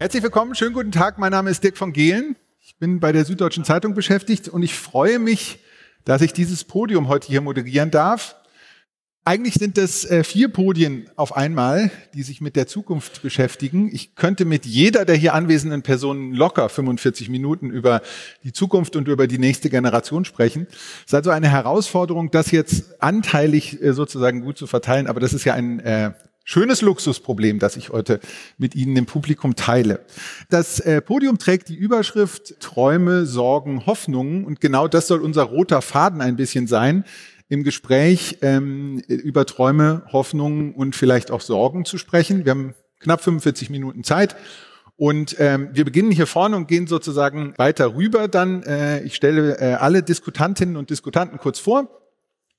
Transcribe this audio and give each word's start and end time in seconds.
Herzlich 0.00 0.22
willkommen, 0.22 0.54
schönen 0.54 0.74
guten 0.74 0.92
Tag. 0.92 1.18
Mein 1.18 1.32
Name 1.32 1.50
ist 1.50 1.64
Dirk 1.64 1.76
von 1.76 1.92
Gehlen. 1.92 2.36
Ich 2.60 2.76
bin 2.76 3.00
bei 3.00 3.10
der 3.10 3.24
Süddeutschen 3.24 3.64
Zeitung 3.64 3.94
beschäftigt 3.94 4.48
und 4.48 4.62
ich 4.62 4.74
freue 4.74 5.18
mich, 5.18 5.58
dass 6.04 6.22
ich 6.22 6.32
dieses 6.32 6.62
Podium 6.62 7.08
heute 7.08 7.26
hier 7.26 7.40
moderieren 7.40 7.90
darf. 7.90 8.36
Eigentlich 9.24 9.54
sind 9.54 9.76
es 9.76 10.04
äh, 10.04 10.22
vier 10.22 10.50
Podien 10.50 11.10
auf 11.16 11.36
einmal, 11.36 11.90
die 12.14 12.22
sich 12.22 12.40
mit 12.40 12.54
der 12.54 12.68
Zukunft 12.68 13.22
beschäftigen. 13.22 13.90
Ich 13.92 14.14
könnte 14.14 14.44
mit 14.44 14.66
jeder 14.66 15.04
der 15.04 15.16
hier 15.16 15.34
anwesenden 15.34 15.82
Personen 15.82 16.32
locker 16.32 16.68
45 16.68 17.28
Minuten 17.28 17.68
über 17.68 18.00
die 18.44 18.52
Zukunft 18.52 18.94
und 18.94 19.08
über 19.08 19.26
die 19.26 19.38
nächste 19.38 19.68
Generation 19.68 20.24
sprechen. 20.24 20.68
Es 20.70 21.06
ist 21.06 21.14
also 21.14 21.30
eine 21.30 21.50
Herausforderung, 21.50 22.30
das 22.30 22.52
jetzt 22.52 23.02
anteilig 23.02 23.82
äh, 23.82 23.92
sozusagen 23.92 24.42
gut 24.42 24.58
zu 24.58 24.68
verteilen, 24.68 25.08
aber 25.08 25.18
das 25.18 25.32
ist 25.32 25.44
ja 25.44 25.54
ein 25.54 25.80
äh, 25.80 26.12
schönes 26.48 26.80
Luxusproblem, 26.80 27.58
das 27.58 27.76
ich 27.76 27.90
heute 27.90 28.20
mit 28.56 28.74
Ihnen 28.74 28.96
im 28.96 29.04
Publikum 29.04 29.54
teile. 29.54 30.00
Das 30.48 30.80
äh, 30.80 31.02
Podium 31.02 31.36
trägt 31.36 31.68
die 31.68 31.74
Überschrift 31.74 32.58
Träume, 32.58 33.26
Sorgen, 33.26 33.84
Hoffnungen 33.84 34.46
und 34.46 34.58
genau 34.58 34.88
das 34.88 35.08
soll 35.08 35.20
unser 35.20 35.42
roter 35.42 35.82
Faden 35.82 36.22
ein 36.22 36.36
bisschen 36.36 36.66
sein 36.66 37.04
im 37.50 37.64
Gespräch 37.64 38.38
ähm, 38.40 38.98
über 39.08 39.44
Träume, 39.44 40.04
Hoffnungen 40.10 40.72
und 40.72 40.96
vielleicht 40.96 41.30
auch 41.30 41.42
Sorgen 41.42 41.84
zu 41.84 41.98
sprechen. 41.98 42.46
Wir 42.46 42.52
haben 42.52 42.74
knapp 42.98 43.22
45 43.22 43.68
Minuten 43.68 44.02
Zeit. 44.02 44.34
Und 44.96 45.36
ähm, 45.38 45.68
wir 45.74 45.84
beginnen 45.84 46.10
hier 46.10 46.26
vorne 46.26 46.56
und 46.56 46.66
gehen 46.66 46.86
sozusagen 46.86 47.54
weiter 47.56 47.94
rüber. 47.94 48.26
Dann, 48.26 48.62
äh, 48.64 49.02
ich 49.02 49.14
stelle 49.14 49.60
äh, 49.60 49.74
alle 49.74 50.02
Diskutantinnen 50.02 50.76
und 50.76 50.90
Diskutanten 50.90 51.38
kurz 51.38 51.60
vor 51.60 51.97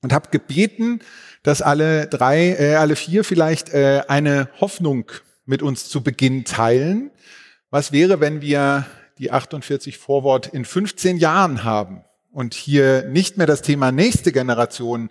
und 0.02 0.12
habe 0.12 0.30
gebeten, 0.30 1.00
dass 1.42 1.62
alle 1.62 2.06
drei, 2.06 2.56
äh, 2.58 2.74
alle 2.74 2.96
vier 2.96 3.24
vielleicht 3.24 3.70
äh, 3.70 4.02
eine 4.08 4.48
Hoffnung 4.60 5.10
mit 5.46 5.62
uns 5.62 5.88
zu 5.88 6.02
Beginn 6.02 6.44
teilen. 6.44 7.10
Was 7.70 7.92
wäre, 7.92 8.20
wenn 8.20 8.40
wir 8.40 8.86
die 9.18 9.30
48 9.30 9.98
Vorwort 9.98 10.46
in 10.48 10.64
15 10.64 11.18
Jahren 11.18 11.64
haben? 11.64 12.04
und 12.32 12.54
hier 12.54 13.04
nicht 13.04 13.36
mehr 13.36 13.46
das 13.46 13.62
Thema 13.62 13.92
nächste 13.92 14.32
Generation, 14.32 15.10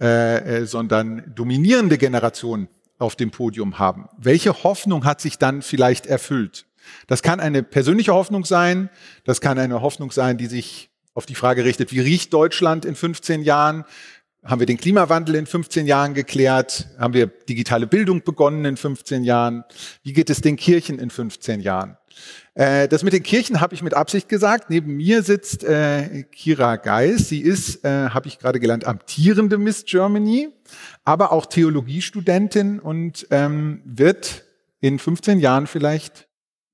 äh, 0.00 0.60
äh, 0.60 0.66
sondern 0.66 1.32
dominierende 1.34 1.98
Generation 1.98 2.68
auf 2.98 3.16
dem 3.16 3.30
Podium 3.30 3.78
haben. 3.78 4.08
Welche 4.18 4.62
Hoffnung 4.62 5.04
hat 5.04 5.20
sich 5.20 5.38
dann 5.38 5.62
vielleicht 5.62 6.06
erfüllt? 6.06 6.66
Das 7.06 7.22
kann 7.22 7.40
eine 7.40 7.62
persönliche 7.62 8.14
Hoffnung 8.14 8.44
sein, 8.44 8.90
das 9.24 9.40
kann 9.40 9.58
eine 9.58 9.82
Hoffnung 9.82 10.10
sein, 10.10 10.38
die 10.38 10.46
sich 10.46 10.90
auf 11.14 11.26
die 11.26 11.34
Frage 11.34 11.64
richtet, 11.64 11.92
wie 11.92 12.00
riecht 12.00 12.32
Deutschland 12.32 12.84
in 12.84 12.94
15 12.94 13.42
Jahren? 13.42 13.84
Haben 14.42 14.60
wir 14.60 14.66
den 14.66 14.78
Klimawandel 14.78 15.34
in 15.34 15.44
15 15.44 15.86
Jahren 15.86 16.14
geklärt? 16.14 16.88
Haben 16.98 17.12
wir 17.12 17.26
digitale 17.26 17.86
Bildung 17.86 18.22
begonnen 18.22 18.64
in 18.64 18.78
15 18.78 19.22
Jahren? 19.22 19.64
Wie 20.02 20.14
geht 20.14 20.30
es 20.30 20.40
den 20.40 20.56
Kirchen 20.56 20.98
in 20.98 21.10
15 21.10 21.60
Jahren? 21.60 21.98
Äh, 22.54 22.88
das 22.88 23.02
mit 23.02 23.12
den 23.12 23.22
Kirchen 23.22 23.60
habe 23.60 23.74
ich 23.74 23.82
mit 23.82 23.92
Absicht 23.92 24.30
gesagt. 24.30 24.70
Neben 24.70 24.96
mir 24.96 25.22
sitzt 25.22 25.62
äh, 25.62 26.24
Kira 26.32 26.76
Geis. 26.76 27.28
Sie 27.28 27.40
ist, 27.42 27.84
äh, 27.84 28.08
habe 28.08 28.28
ich 28.28 28.38
gerade 28.38 28.60
gelernt, 28.60 28.86
amtierende 28.86 29.58
Miss 29.58 29.84
Germany, 29.84 30.48
aber 31.04 31.32
auch 31.32 31.44
Theologiestudentin 31.44 32.80
und 32.80 33.26
ähm, 33.30 33.82
wird 33.84 34.44
in 34.80 34.98
15 34.98 35.38
Jahren 35.38 35.66
vielleicht 35.66 36.28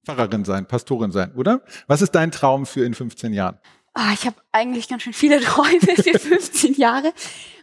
Pfarrerin 0.05 0.45
sein, 0.45 0.67
Pastorin 0.67 1.11
sein, 1.11 1.33
oder? 1.35 1.63
Was 1.89 2.01
ist 2.01 2.13
dein 2.13 2.31
Traum 2.31 2.65
für 2.65 2.85
in 2.85 2.95
15 2.95 3.33
Jahren? 3.33 3.59
Ah, 3.99 4.13
ich 4.13 4.27
habe 4.27 4.37
eigentlich 4.53 4.89
ganz 4.89 5.05
schön 5.05 5.15
viele 5.15 5.41
Träume 5.41 5.81
für 5.81 6.19
15 6.19 6.75
Jahre. 6.75 7.15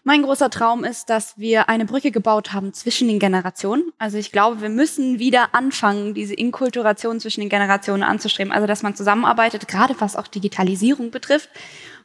Mein 0.03 0.23
großer 0.23 0.49
Traum 0.49 0.83
ist, 0.83 1.11
dass 1.11 1.37
wir 1.37 1.69
eine 1.69 1.85
Brücke 1.85 2.09
gebaut 2.09 2.53
haben 2.53 2.73
zwischen 2.73 3.07
den 3.07 3.19
Generationen. 3.19 3.93
Also 3.99 4.17
ich 4.17 4.31
glaube, 4.31 4.59
wir 4.61 4.69
müssen 4.69 5.19
wieder 5.19 5.53
anfangen, 5.53 6.15
diese 6.15 6.33
Inkulturation 6.33 7.19
zwischen 7.19 7.41
den 7.41 7.49
Generationen 7.49 8.01
anzustreben. 8.01 8.51
Also 8.51 8.65
dass 8.65 8.81
man 8.81 8.95
zusammenarbeitet, 8.95 9.67
gerade 9.67 9.95
was 9.99 10.15
auch 10.15 10.27
Digitalisierung 10.27 11.11
betrifft. 11.11 11.49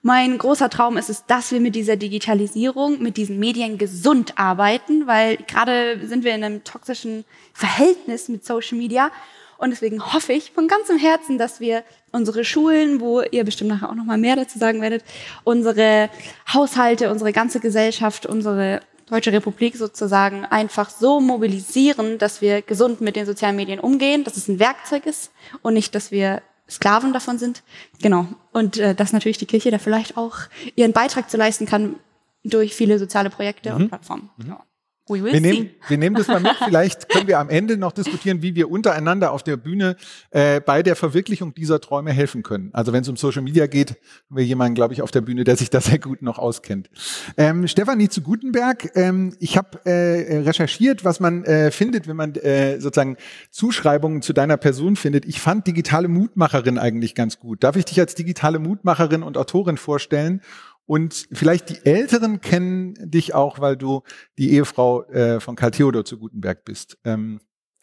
Mein 0.03 0.37
großer 0.37 0.69
Traum 0.69 0.99
ist 0.99 1.09
es, 1.09 1.25
dass 1.25 1.51
wir 1.51 1.61
mit 1.61 1.75
dieser 1.75 1.97
Digitalisierung, 1.97 3.03
mit 3.03 3.17
diesen 3.17 3.39
Medien 3.39 3.79
gesund 3.79 4.35
arbeiten, 4.39 5.07
weil 5.07 5.39
gerade 5.39 6.07
sind 6.07 6.23
wir 6.23 6.35
in 6.35 6.45
einem 6.45 6.65
toxischen 6.65 7.25
Verhältnis 7.55 8.29
mit 8.29 8.45
Social 8.45 8.77
Media. 8.77 9.11
Und 9.59 9.71
deswegen 9.71 10.15
hoffe 10.15 10.33
ich 10.33 10.53
von 10.53 10.69
ganzem 10.69 10.99
Herzen, 10.99 11.37
dass 11.37 11.61
wir 11.61 11.83
unsere 12.13 12.45
Schulen, 12.45 13.01
wo 13.01 13.21
ihr 13.21 13.45
bestimmt 13.45 13.71
nachher 13.71 13.91
auch 13.91 13.95
noch 13.95 14.05
mal 14.05 14.17
mehr 14.17 14.37
dazu 14.37 14.59
sagen 14.59 14.81
werdet, 14.81 15.05
unsere 15.45 16.09
Haushalte, 16.53 17.11
unsere 17.11 17.33
ganze 17.33 17.61
Gesellschaft, 17.61 18.25
unsere 18.25 18.81
Deutsche 19.11 19.33
Republik 19.33 19.77
sozusagen 19.77 20.45
einfach 20.45 20.91
so 20.91 21.21
mobilisieren, 21.21 22.19
dass 22.19 22.41
wir 22.41 22.63
gesund 22.63 23.01
mit 23.01 23.17
den 23.17 23.27
sozialen 23.27 23.57
Medien 23.57 23.81
umgehen, 23.81 24.23
dass 24.23 24.37
es 24.37 24.49
ein 24.49 24.61
Werkzeug 24.61 25.07
ist 25.07 25.33
und 25.63 25.75
nicht, 25.75 25.95
dass 25.95 26.11
wir 26.11 26.43
Sklaven 26.71 27.13
davon 27.13 27.39
sind. 27.39 27.63
Genau. 28.01 28.27
Und 28.53 28.79
äh, 28.79 28.95
dass 28.95 29.13
natürlich 29.13 29.39
die 29.39 29.47
Kirche 29.47 29.71
da 29.71 29.79
vielleicht 29.79 30.17
auch 30.17 30.37
ihren 30.77 30.93
Beitrag 30.93 31.31
zu 31.31 31.37
leisten 31.37 31.67
kann 31.67 31.97
durch 32.45 32.75
viele 32.75 32.99
soziale 32.99 33.31
Projekte 33.31 33.71
mhm. 33.71 33.77
und 33.77 33.89
Plattformen. 33.89 34.31
Mhm. 34.37 34.49
Ja. 34.49 34.65
We 35.09 35.23
will 35.23 35.33
wir, 35.33 35.41
nehmen, 35.41 35.71
wir 35.89 35.99
nehmen 35.99 36.17
das 36.17 36.29
mal 36.29 36.41
mit. 36.41 36.53
Vielleicht 36.65 37.09
können 37.09 37.27
wir 37.27 37.39
am 37.39 37.49
Ende 37.49 37.77
noch 37.77 37.93
diskutieren, 37.93 38.43
wie 38.43 38.55
wir 38.55 38.71
untereinander 38.71 39.33
auf 39.33 39.43
der 39.43 39.57
Bühne 39.57 39.97
äh, 40.31 40.61
bei 40.61 40.83
der 40.83 40.97
Verwirklichung 40.97 41.55
dieser 41.55 41.81
Träume 41.81 42.13
helfen 42.13 42.43
können. 42.43 42.71
Also 42.73 42.93
wenn 42.93 43.03
es 43.03 43.09
um 43.09 43.17
Social 43.17 43.43
Media 43.43 43.67
geht, 43.67 43.91
haben 43.91 44.37
wir 44.37 44.45
jemanden, 44.45 44.75
glaube 44.75 44.95
ich, 44.95 45.03
auf 45.03 45.11
der 45.11 45.21
Bühne, 45.21 45.45
der 45.45 45.57
sich 45.57 45.71
da 45.71 45.81
sehr 45.81 45.99
gut 45.99 46.23
noch 46.23 46.39
auskennt. 46.39 46.91
Ähm, 47.37 47.67
Stefanie 47.69 48.09
zu 48.09 48.23
Gutenberg, 48.23 48.97
ähm, 48.97 49.35
ich 49.39 49.57
habe 49.57 49.85
äh, 49.85 50.39
recherchiert, 50.39 51.05
was 51.05 51.21
man 51.21 51.45
äh, 51.45 51.71
findet, 51.71 52.09
wenn 52.09 52.17
man 52.17 52.35
äh, 52.35 52.81
sozusagen 52.81 53.17
Zuschreibungen 53.51 54.23
zu 54.23 54.33
deiner 54.33 54.57
Person 54.57 54.97
findet. 54.97 55.25
Ich 55.25 55.41
fand 55.41 55.67
digitale 55.67 56.09
Mutmacherin 56.09 56.79
eigentlich 56.79 57.15
ganz 57.15 57.39
gut. 57.39 57.65
Darf 57.65 57.77
ich 57.77 57.85
dich 57.85 58.01
als 58.01 58.15
digitale 58.15 58.59
Mutmacherin 58.59 59.23
und 59.23 59.37
Autorin 59.37 59.77
vorstellen? 59.77 60.43
Und 60.89 61.29
vielleicht 61.33 61.69
die 61.69 61.85
Älteren 61.85 62.41
kennen 62.41 62.95
dich 62.99 63.35
auch, 63.35 63.61
weil 63.61 63.77
du 63.77 64.05
die 64.39 64.53
Ehefrau 64.53 65.05
äh, 65.05 65.39
von 65.39 65.55
Karl 65.55 65.71
Theodor 65.71 66.07
zu 66.07 66.19
Gutenberg 66.19 66.65
bist. 66.65 66.97
Ähm, 67.05 67.41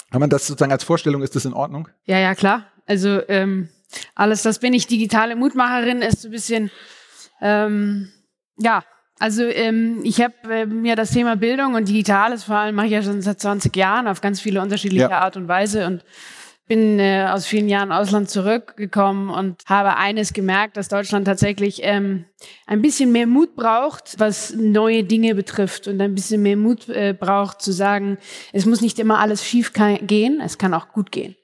kann 0.09 0.21
man 0.21 0.31
das 0.31 0.47
sozusagen 0.47 0.71
als 0.71 0.83
Vorstellung, 0.83 1.21
ist 1.21 1.35
das 1.35 1.45
in 1.45 1.53
Ordnung? 1.53 1.87
Ja, 2.05 2.17
ja, 2.17 2.33
klar. 2.33 2.65
Also 2.87 3.21
ähm, 3.27 3.69
alles, 4.15 4.41
das 4.41 4.57
bin 4.57 4.73
ich, 4.73 4.87
digitale 4.87 5.35
Mutmacherin, 5.35 6.01
ist 6.01 6.23
so 6.23 6.29
ein 6.29 6.31
bisschen, 6.31 6.71
ähm, 7.41 8.11
ja, 8.57 8.83
also 9.19 9.43
ähm, 9.43 10.01
ich 10.03 10.19
habe 10.19 10.33
äh, 10.49 10.65
mir 10.65 10.95
das 10.95 11.11
Thema 11.11 11.35
Bildung 11.35 11.75
und 11.75 11.87
Digitales 11.87 12.45
vor 12.45 12.55
allem 12.55 12.73
mache 12.73 12.87
ich 12.87 12.93
ja 12.93 13.03
schon 13.03 13.21
seit 13.21 13.39
20 13.39 13.75
Jahren 13.75 14.07
auf 14.07 14.19
ganz 14.19 14.41
viele 14.41 14.63
unterschiedliche 14.63 15.11
ja. 15.11 15.19
Art 15.19 15.37
und 15.37 15.47
Weise 15.47 15.85
und 15.85 16.03
bin 16.67 16.99
äh, 16.99 17.27
aus 17.29 17.45
vielen 17.45 17.69
Jahren 17.69 17.91
Ausland 17.91 18.29
zurückgekommen 18.29 19.29
und 19.29 19.61
habe 19.67 19.97
eines 19.97 20.33
gemerkt, 20.33 20.77
dass 20.77 20.87
Deutschland 20.87 21.25
tatsächlich 21.25 21.81
ähm, 21.83 22.25
ein 22.65 22.81
bisschen 22.81 23.11
mehr 23.11 23.27
Mut 23.27 23.55
braucht, 23.55 24.15
was 24.17 24.55
neue 24.55 25.03
Dinge 25.03 25.35
betrifft 25.35 25.87
und 25.87 26.01
ein 26.01 26.15
bisschen 26.15 26.41
mehr 26.41 26.57
Mut 26.57 26.89
äh, 26.89 27.13
braucht 27.13 27.61
zu 27.61 27.71
sagen, 27.71 28.17
es 28.51 28.65
muss 28.65 28.81
nicht 28.81 28.97
immer 28.97 29.19
alles 29.19 29.45
schief 29.45 29.73
gehen, 29.73 30.41
es 30.43 30.57
kann 30.57 30.73
auch 30.73 30.89
gut 30.89 31.11
gehen. 31.11 31.35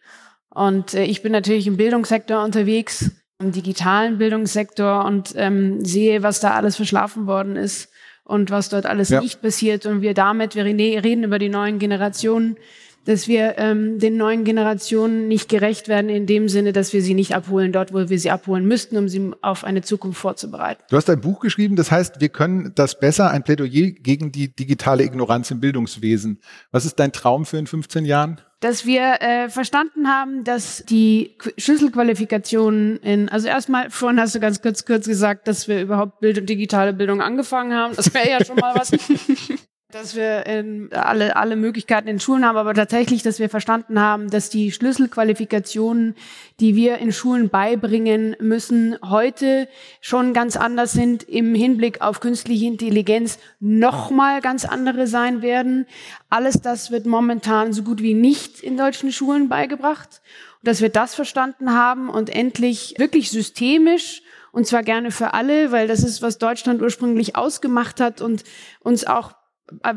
Und 0.49 0.95
äh, 0.95 1.03
ich 1.03 1.21
bin 1.21 1.31
natürlich 1.31 1.67
im 1.67 1.77
Bildungssektor 1.77 2.43
unterwegs, 2.43 3.11
im 3.39 3.51
digitalen 3.51 4.17
Bildungssektor 4.17 5.05
und 5.05 5.33
ähm, 5.35 5.85
sehe, 5.85 6.23
was 6.23 6.39
da 6.39 6.51
alles 6.51 6.75
verschlafen 6.77 7.27
worden 7.27 7.55
ist 7.55 7.89
und 8.23 8.49
was 8.49 8.69
dort 8.69 8.87
alles 8.87 9.09
ja. 9.09 9.21
nicht 9.21 9.41
passiert 9.41 9.85
und 9.85 10.01
wir 10.01 10.13
damit, 10.15 10.55
wir 10.55 10.65
reden 10.65 11.23
über 11.23 11.37
die 11.37 11.49
neuen 11.49 11.79
Generationen, 11.79 12.57
dass 13.05 13.27
wir 13.27 13.57
ähm, 13.57 13.99
den 13.99 14.17
neuen 14.17 14.43
Generationen 14.43 15.27
nicht 15.27 15.49
gerecht 15.49 15.87
werden 15.87 16.09
in 16.09 16.25
dem 16.25 16.49
Sinne, 16.49 16.73
dass 16.73 16.93
wir 16.93 17.01
sie 17.01 17.13
nicht 17.13 17.35
abholen 17.35 17.71
dort, 17.71 17.93
wo 17.93 18.09
wir 18.09 18.19
sie 18.19 18.31
abholen 18.31 18.65
müssten, 18.65 18.97
um 18.97 19.09
sie 19.09 19.31
auf 19.41 19.63
eine 19.63 19.81
Zukunft 19.81 20.19
vorzubereiten. 20.19 20.83
Du 20.89 20.97
hast 20.97 21.09
ein 21.09 21.21
Buch 21.21 21.39
geschrieben, 21.39 21.75
das 21.75 21.91
heißt, 21.91 22.21
wir 22.21 22.29
können 22.29 22.71
das 22.75 22.99
besser, 22.99 23.31
ein 23.31 23.43
Plädoyer 23.43 23.91
gegen 23.91 24.31
die 24.31 24.53
digitale 24.53 25.03
Ignoranz 25.03 25.51
im 25.51 25.59
Bildungswesen. 25.59 26.39
Was 26.71 26.85
ist 26.85 26.99
dein 26.99 27.11
Traum 27.11 27.45
für 27.45 27.57
in 27.57 27.67
15 27.67 28.05
Jahren? 28.05 28.41
dass 28.61 28.85
wir 28.85 29.21
äh, 29.21 29.49
verstanden 29.49 30.07
haben, 30.07 30.43
dass 30.43 30.85
die 30.85 31.35
Schlüsselqualifikationen 31.57 32.97
in, 32.97 33.27
also 33.27 33.47
erstmal, 33.47 33.89
vorhin 33.89 34.19
hast 34.19 34.35
du 34.35 34.39
ganz 34.39 34.61
kurz 34.61 34.85
kurz 34.85 35.07
gesagt, 35.07 35.47
dass 35.47 35.67
wir 35.67 35.81
überhaupt 35.81 36.19
Bild 36.19 36.37
und 36.37 36.47
digitale 36.47 36.93
Bildung 36.93 37.21
angefangen 37.21 37.73
haben. 37.73 37.95
Das 37.95 38.13
wäre 38.13 38.29
ja 38.29 38.45
schon 38.45 38.57
mal 38.57 38.75
was. 38.75 38.91
dass 39.91 40.15
wir 40.15 40.45
alle, 40.91 41.35
alle 41.35 41.55
Möglichkeiten 41.55 42.07
in 42.07 42.19
Schulen 42.19 42.45
haben, 42.45 42.57
aber 42.57 42.73
tatsächlich, 42.73 43.23
dass 43.23 43.39
wir 43.39 43.49
verstanden 43.49 43.99
haben, 43.99 44.29
dass 44.29 44.49
die 44.49 44.71
Schlüsselqualifikationen, 44.71 46.15
die 46.59 46.75
wir 46.75 46.97
in 46.99 47.11
Schulen 47.11 47.49
beibringen 47.49 48.35
müssen, 48.39 48.97
heute 49.03 49.67
schon 49.99 50.33
ganz 50.33 50.55
anders 50.55 50.93
sind, 50.93 51.23
im 51.23 51.53
Hinblick 51.53 52.01
auf 52.01 52.19
künstliche 52.19 52.65
Intelligenz 52.65 53.39
nochmal 53.59 54.41
ganz 54.41 54.65
andere 54.65 55.07
sein 55.07 55.41
werden. 55.41 55.85
Alles 56.29 56.61
das 56.61 56.91
wird 56.91 57.05
momentan 57.05 57.73
so 57.73 57.83
gut 57.83 58.01
wie 58.01 58.13
nicht 58.13 58.61
in 58.61 58.77
deutschen 58.77 59.11
Schulen 59.11 59.49
beigebracht. 59.49 60.21
Und 60.61 60.67
dass 60.67 60.81
wir 60.81 60.89
das 60.89 61.15
verstanden 61.15 61.73
haben 61.73 62.09
und 62.09 62.29
endlich 62.29 62.95
wirklich 62.97 63.29
systemisch 63.31 64.21
und 64.51 64.67
zwar 64.67 64.83
gerne 64.83 65.11
für 65.11 65.33
alle, 65.33 65.71
weil 65.71 65.87
das 65.87 66.03
ist, 66.03 66.21
was 66.21 66.37
Deutschland 66.37 66.81
ursprünglich 66.81 67.35
ausgemacht 67.35 68.01
hat 68.01 68.21
und 68.21 68.43
uns 68.81 69.07
auch 69.07 69.33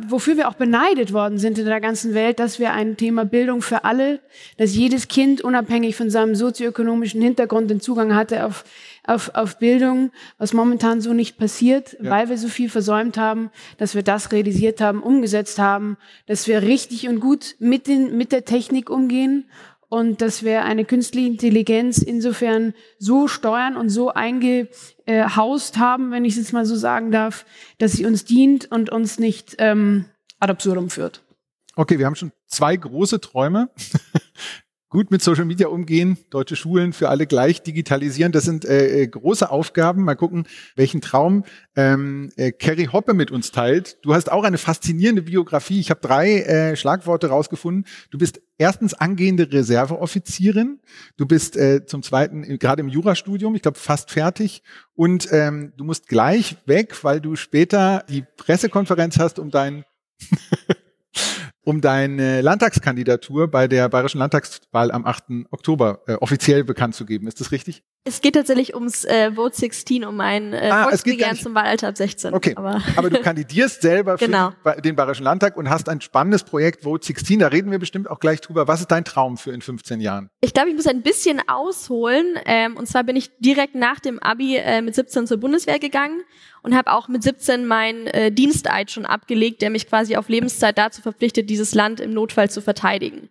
wofür 0.08 0.36
wir 0.36 0.48
auch 0.48 0.54
beneidet 0.54 1.12
worden 1.12 1.38
sind 1.38 1.58
in 1.58 1.66
der 1.66 1.80
ganzen 1.80 2.14
Welt, 2.14 2.38
dass 2.38 2.58
wir 2.58 2.72
ein 2.72 2.96
Thema 2.96 3.24
Bildung 3.24 3.62
für 3.62 3.84
alle, 3.84 4.20
dass 4.56 4.74
jedes 4.74 5.08
Kind 5.08 5.40
unabhängig 5.40 5.96
von 5.96 6.10
seinem 6.10 6.34
sozioökonomischen 6.34 7.20
Hintergrund 7.20 7.70
den 7.70 7.80
Zugang 7.80 8.14
hatte 8.14 8.46
auf, 8.46 8.64
auf, 9.04 9.34
auf 9.34 9.58
Bildung, 9.58 10.10
was 10.38 10.52
momentan 10.52 11.00
so 11.00 11.12
nicht 11.12 11.36
passiert, 11.38 11.96
ja. 12.00 12.10
weil 12.10 12.28
wir 12.28 12.38
so 12.38 12.48
viel 12.48 12.70
versäumt 12.70 13.16
haben, 13.18 13.50
dass 13.78 13.94
wir 13.94 14.02
das 14.02 14.32
realisiert 14.32 14.80
haben, 14.80 15.02
umgesetzt 15.02 15.58
haben, 15.58 15.96
dass 16.26 16.46
wir 16.46 16.62
richtig 16.62 17.08
und 17.08 17.20
gut 17.20 17.56
mit, 17.58 17.86
den, 17.86 18.16
mit 18.16 18.32
der 18.32 18.44
Technik 18.44 18.90
umgehen 18.90 19.44
und 19.88 20.20
dass 20.20 20.42
wir 20.42 20.64
eine 20.64 20.84
künstliche 20.84 21.28
Intelligenz 21.28 21.98
insofern 21.98 22.74
so 22.98 23.28
steuern 23.28 23.76
und 23.76 23.88
so 23.88 24.10
eingehaust 24.10 25.78
haben, 25.78 26.10
wenn 26.10 26.24
ich 26.24 26.34
es 26.34 26.38
jetzt 26.38 26.52
mal 26.52 26.66
so 26.66 26.76
sagen 26.76 27.10
darf, 27.10 27.44
dass 27.78 27.92
sie 27.92 28.06
uns 28.06 28.24
dient 28.24 28.70
und 28.70 28.90
uns 28.90 29.18
nicht 29.18 29.56
ähm, 29.58 30.06
ad 30.40 30.50
absurdum 30.50 30.90
führt. 30.90 31.22
Okay, 31.76 31.98
wir 31.98 32.06
haben 32.06 32.14
schon 32.14 32.32
zwei 32.46 32.76
große 32.76 33.20
Träume 33.20 33.70
gut 34.94 35.10
mit 35.10 35.22
Social 35.22 35.44
Media 35.44 35.66
umgehen, 35.66 36.18
deutsche 36.30 36.54
Schulen 36.54 36.92
für 36.92 37.08
alle 37.08 37.26
gleich 37.26 37.64
digitalisieren. 37.64 38.30
Das 38.30 38.44
sind 38.44 38.64
äh, 38.64 39.02
äh, 39.02 39.06
große 39.08 39.50
Aufgaben. 39.50 40.04
Mal 40.04 40.14
gucken, 40.14 40.46
welchen 40.76 41.00
Traum 41.00 41.44
ähm, 41.74 42.30
äh, 42.36 42.52
Kerry 42.52 42.84
Hoppe 42.84 43.12
mit 43.12 43.32
uns 43.32 43.50
teilt. 43.50 43.98
Du 44.02 44.14
hast 44.14 44.30
auch 44.30 44.44
eine 44.44 44.56
faszinierende 44.56 45.22
Biografie. 45.22 45.80
Ich 45.80 45.90
habe 45.90 46.00
drei 46.00 46.42
äh, 46.42 46.76
Schlagworte 46.76 47.26
rausgefunden. 47.26 47.86
Du 48.12 48.18
bist 48.18 48.40
erstens 48.56 48.94
angehende 48.94 49.50
Reserveoffizierin. 49.50 50.78
Du 51.16 51.26
bist 51.26 51.56
äh, 51.56 51.84
zum 51.84 52.04
zweiten 52.04 52.42
gerade 52.60 52.80
im 52.80 52.88
Jurastudium, 52.88 53.56
ich 53.56 53.62
glaube 53.62 53.80
fast 53.80 54.12
fertig. 54.12 54.62
Und 54.94 55.26
ähm, 55.32 55.72
du 55.76 55.82
musst 55.82 56.06
gleich 56.06 56.56
weg, 56.66 57.02
weil 57.02 57.20
du 57.20 57.34
später 57.34 58.04
die 58.08 58.24
Pressekonferenz 58.36 59.18
hast, 59.18 59.40
um 59.40 59.50
deinen 59.50 59.84
um 61.64 61.80
deine 61.80 62.40
Landtagskandidatur 62.40 63.50
bei 63.50 63.68
der 63.68 63.88
Bayerischen 63.88 64.18
Landtagswahl 64.18 64.90
am 64.90 65.04
8. 65.04 65.24
Oktober 65.50 66.02
äh, 66.06 66.14
offiziell 66.14 66.64
bekannt 66.64 66.94
zu 66.94 67.06
geben. 67.06 67.26
Ist 67.26 67.40
das 67.40 67.52
richtig? 67.52 67.82
Es 68.06 68.20
geht 68.20 68.34
tatsächlich 68.34 68.74
ums 68.74 69.06
äh, 69.06 69.32
Vote 69.32 69.56
16, 69.56 70.04
um 70.04 70.14
mein 70.14 70.52
äh, 70.52 70.68
ah, 70.70 70.84
Volksbegehren 70.84 71.38
zum 71.38 71.54
Wahlalter 71.54 71.88
ab 71.88 71.96
16. 71.96 72.34
Okay, 72.34 72.52
aber, 72.54 72.82
aber 72.96 73.08
du 73.08 73.18
kandidierst 73.18 73.80
selber 73.80 74.18
für 74.18 74.26
genau. 74.26 74.52
den 74.84 74.94
Bayerischen 74.94 75.24
Landtag 75.24 75.56
und 75.56 75.70
hast 75.70 75.88
ein 75.88 76.02
spannendes 76.02 76.44
Projekt 76.44 76.82
Vote 76.84 77.02
16. 77.02 77.38
Da 77.38 77.48
reden 77.48 77.70
wir 77.70 77.78
bestimmt 77.78 78.10
auch 78.10 78.20
gleich 78.20 78.42
drüber. 78.42 78.68
Was 78.68 78.82
ist 78.82 78.90
dein 78.90 79.06
Traum 79.06 79.38
für 79.38 79.52
in 79.52 79.62
15 79.62 80.02
Jahren? 80.02 80.28
Ich 80.42 80.52
glaube, 80.52 80.68
ich 80.68 80.76
muss 80.76 80.86
ein 80.86 81.00
bisschen 81.00 81.40
ausholen. 81.48 82.38
Ähm, 82.44 82.76
und 82.76 82.86
zwar 82.86 83.04
bin 83.04 83.16
ich 83.16 83.30
direkt 83.38 83.74
nach 83.74 84.00
dem 84.00 84.18
Abi 84.18 84.56
äh, 84.56 84.82
mit 84.82 84.94
17 84.94 85.26
zur 85.26 85.38
Bundeswehr 85.38 85.78
gegangen 85.78 86.24
und 86.62 86.76
habe 86.76 86.92
auch 86.92 87.08
mit 87.08 87.22
17 87.22 87.64
meinen 87.64 88.06
äh, 88.08 88.30
Diensteid 88.30 88.90
schon 88.90 89.06
abgelegt, 89.06 89.62
der 89.62 89.70
mich 89.70 89.88
quasi 89.88 90.16
auf 90.16 90.28
Lebenszeit 90.28 90.76
dazu 90.76 91.00
verpflichtet, 91.00 91.48
dieses 91.48 91.74
Land 91.74 92.00
im 92.00 92.12
Notfall 92.12 92.50
zu 92.50 92.60
verteidigen. 92.60 93.30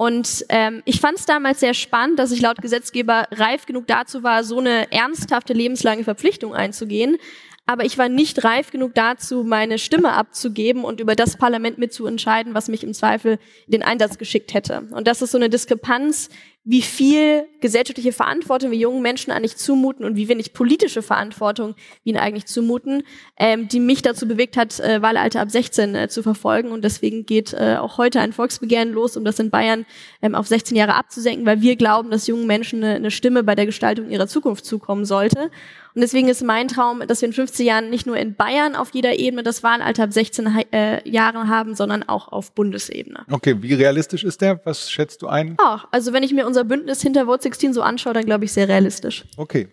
Und 0.00 0.46
ähm, 0.48 0.80
ich 0.86 0.98
fand 0.98 1.18
es 1.18 1.26
damals 1.26 1.60
sehr 1.60 1.74
spannend, 1.74 2.18
dass 2.18 2.32
ich 2.32 2.40
laut 2.40 2.62
Gesetzgeber 2.62 3.28
reif 3.32 3.66
genug 3.66 3.86
dazu 3.86 4.22
war, 4.22 4.44
so 4.44 4.58
eine 4.58 4.90
ernsthafte 4.90 5.52
lebenslange 5.52 6.04
Verpflichtung 6.04 6.54
einzugehen. 6.54 7.18
Aber 7.66 7.84
ich 7.84 7.98
war 7.98 8.08
nicht 8.08 8.42
reif 8.42 8.70
genug 8.70 8.94
dazu, 8.94 9.44
meine 9.44 9.78
Stimme 9.78 10.12
abzugeben 10.12 10.84
und 10.84 11.00
über 11.00 11.14
das 11.14 11.36
Parlament 11.36 11.76
mitzuentscheiden, 11.76 12.54
was 12.54 12.68
mich 12.68 12.82
im 12.82 12.94
Zweifel 12.94 13.38
den 13.66 13.82
Einsatz 13.82 14.16
geschickt 14.16 14.54
hätte. 14.54 14.88
Und 14.90 15.06
das 15.06 15.20
ist 15.20 15.32
so 15.32 15.38
eine 15.38 15.50
Diskrepanz, 15.50 16.30
wie 16.64 16.82
viel 16.82 17.44
gesellschaftliche 17.60 18.12
Verantwortung 18.12 18.70
wir 18.70 18.78
jungen 18.78 19.00
Menschen 19.00 19.30
eigentlich 19.30 19.56
zumuten 19.56 20.04
und 20.04 20.16
wie 20.16 20.28
wenig 20.28 20.52
politische 20.52 21.00
Verantwortung 21.00 21.74
wir 22.02 22.12
ihnen 22.12 22.18
eigentlich 22.18 22.46
zumuten, 22.46 23.02
ähm, 23.38 23.66
die 23.68 23.80
mich 23.80 24.02
dazu 24.02 24.28
bewegt 24.28 24.58
hat, 24.58 24.78
äh, 24.78 25.00
Wahlalter 25.00 25.40
ab 25.40 25.50
16 25.50 25.94
äh, 25.94 26.08
zu 26.08 26.22
verfolgen. 26.22 26.70
Und 26.70 26.84
deswegen 26.84 27.24
geht 27.24 27.54
äh, 27.54 27.76
auch 27.78 27.96
heute 27.96 28.20
ein 28.20 28.34
Volksbegehren 28.34 28.92
los, 28.92 29.16
um 29.16 29.24
das 29.24 29.38
in 29.38 29.48
Bayern 29.50 29.86
ähm, 30.20 30.34
auf 30.34 30.48
16 30.48 30.76
Jahre 30.76 30.94
abzusenken, 30.94 31.46
weil 31.46 31.62
wir 31.62 31.76
glauben, 31.76 32.10
dass 32.10 32.26
jungen 32.26 32.46
Menschen 32.46 32.84
eine, 32.84 32.94
eine 32.94 33.10
Stimme 33.10 33.42
bei 33.42 33.54
der 33.54 33.66
Gestaltung 33.66 34.10
ihrer 34.10 34.26
Zukunft 34.26 34.66
zukommen 34.66 35.06
sollte. 35.06 35.50
Und 35.94 36.02
deswegen 36.02 36.28
ist 36.28 36.42
mein 36.42 36.68
Traum, 36.68 37.02
dass 37.06 37.20
wir 37.20 37.28
in 37.28 37.32
50 37.32 37.66
Jahren 37.66 37.90
nicht 37.90 38.06
nur 38.06 38.16
in 38.16 38.36
Bayern 38.36 38.76
auf 38.76 38.90
jeder 38.92 39.18
Ebene 39.18 39.42
das 39.42 39.62
Wahlalter 39.62 40.04
ab 40.04 40.12
16 40.12 40.46
äh, 40.72 41.08
Jahren 41.08 41.48
haben, 41.48 41.74
sondern 41.74 42.04
auch 42.04 42.28
auf 42.28 42.52
Bundesebene. 42.52 43.24
Okay, 43.30 43.56
wie 43.60 43.74
realistisch 43.74 44.22
ist 44.22 44.40
der? 44.40 44.60
Was 44.64 44.90
schätzt 44.90 45.22
du 45.22 45.26
ein? 45.26 45.56
Ach, 45.58 45.86
also 45.90 46.12
wenn 46.12 46.22
ich 46.22 46.32
mir 46.32 46.46
unser 46.50 46.64
Bündnis 46.64 47.02
hinter 47.02 47.26
Vote 47.26 47.42
16 47.42 47.72
so 47.72 47.82
anschaue, 47.82 48.12
dann 48.12 48.26
glaube 48.26 48.44
ich 48.44 48.52
sehr 48.52 48.68
realistisch. 48.68 49.24
Okay. 49.36 49.68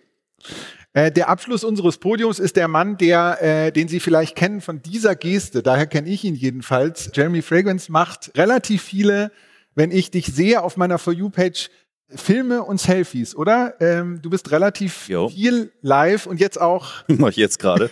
Äh, 0.94 1.12
der 1.12 1.30
Abschluss 1.30 1.64
unseres 1.64 1.98
Podiums 1.98 2.40
ist 2.40 2.56
der 2.56 2.68
Mann, 2.68 2.98
der, 2.98 3.38
äh, 3.42 3.72
den 3.72 3.88
Sie 3.88 4.00
vielleicht 4.00 4.36
kennen 4.36 4.62
von 4.62 4.82
dieser 4.82 5.16
Geste. 5.16 5.62
Daher 5.62 5.86
kenne 5.86 6.10
ich 6.10 6.24
ihn 6.24 6.36
jedenfalls. 6.36 7.12
Jeremy 7.14 7.42
Fragrance 7.42 7.92
macht 7.92 8.32
relativ 8.36 8.82
viele, 8.82 9.32
wenn 9.76 9.92
ich 9.92 10.10
dich 10.10 10.28
sehe 10.28 10.62
auf 10.64 10.78
meiner 10.78 10.98
For 10.98 11.14
You-Page, 11.14 11.70
Filme 12.10 12.64
und 12.64 12.80
Selfies, 12.80 13.36
oder? 13.36 13.74
Ähm, 13.82 14.22
du 14.22 14.30
bist 14.30 14.50
relativ 14.52 15.10
jo. 15.10 15.28
viel 15.28 15.74
live 15.82 16.26
und 16.26 16.40
jetzt 16.40 16.60
auch. 16.60 16.88
Mach 17.08 17.30
ich 17.30 17.36
jetzt 17.36 17.60
gerade. 17.60 17.90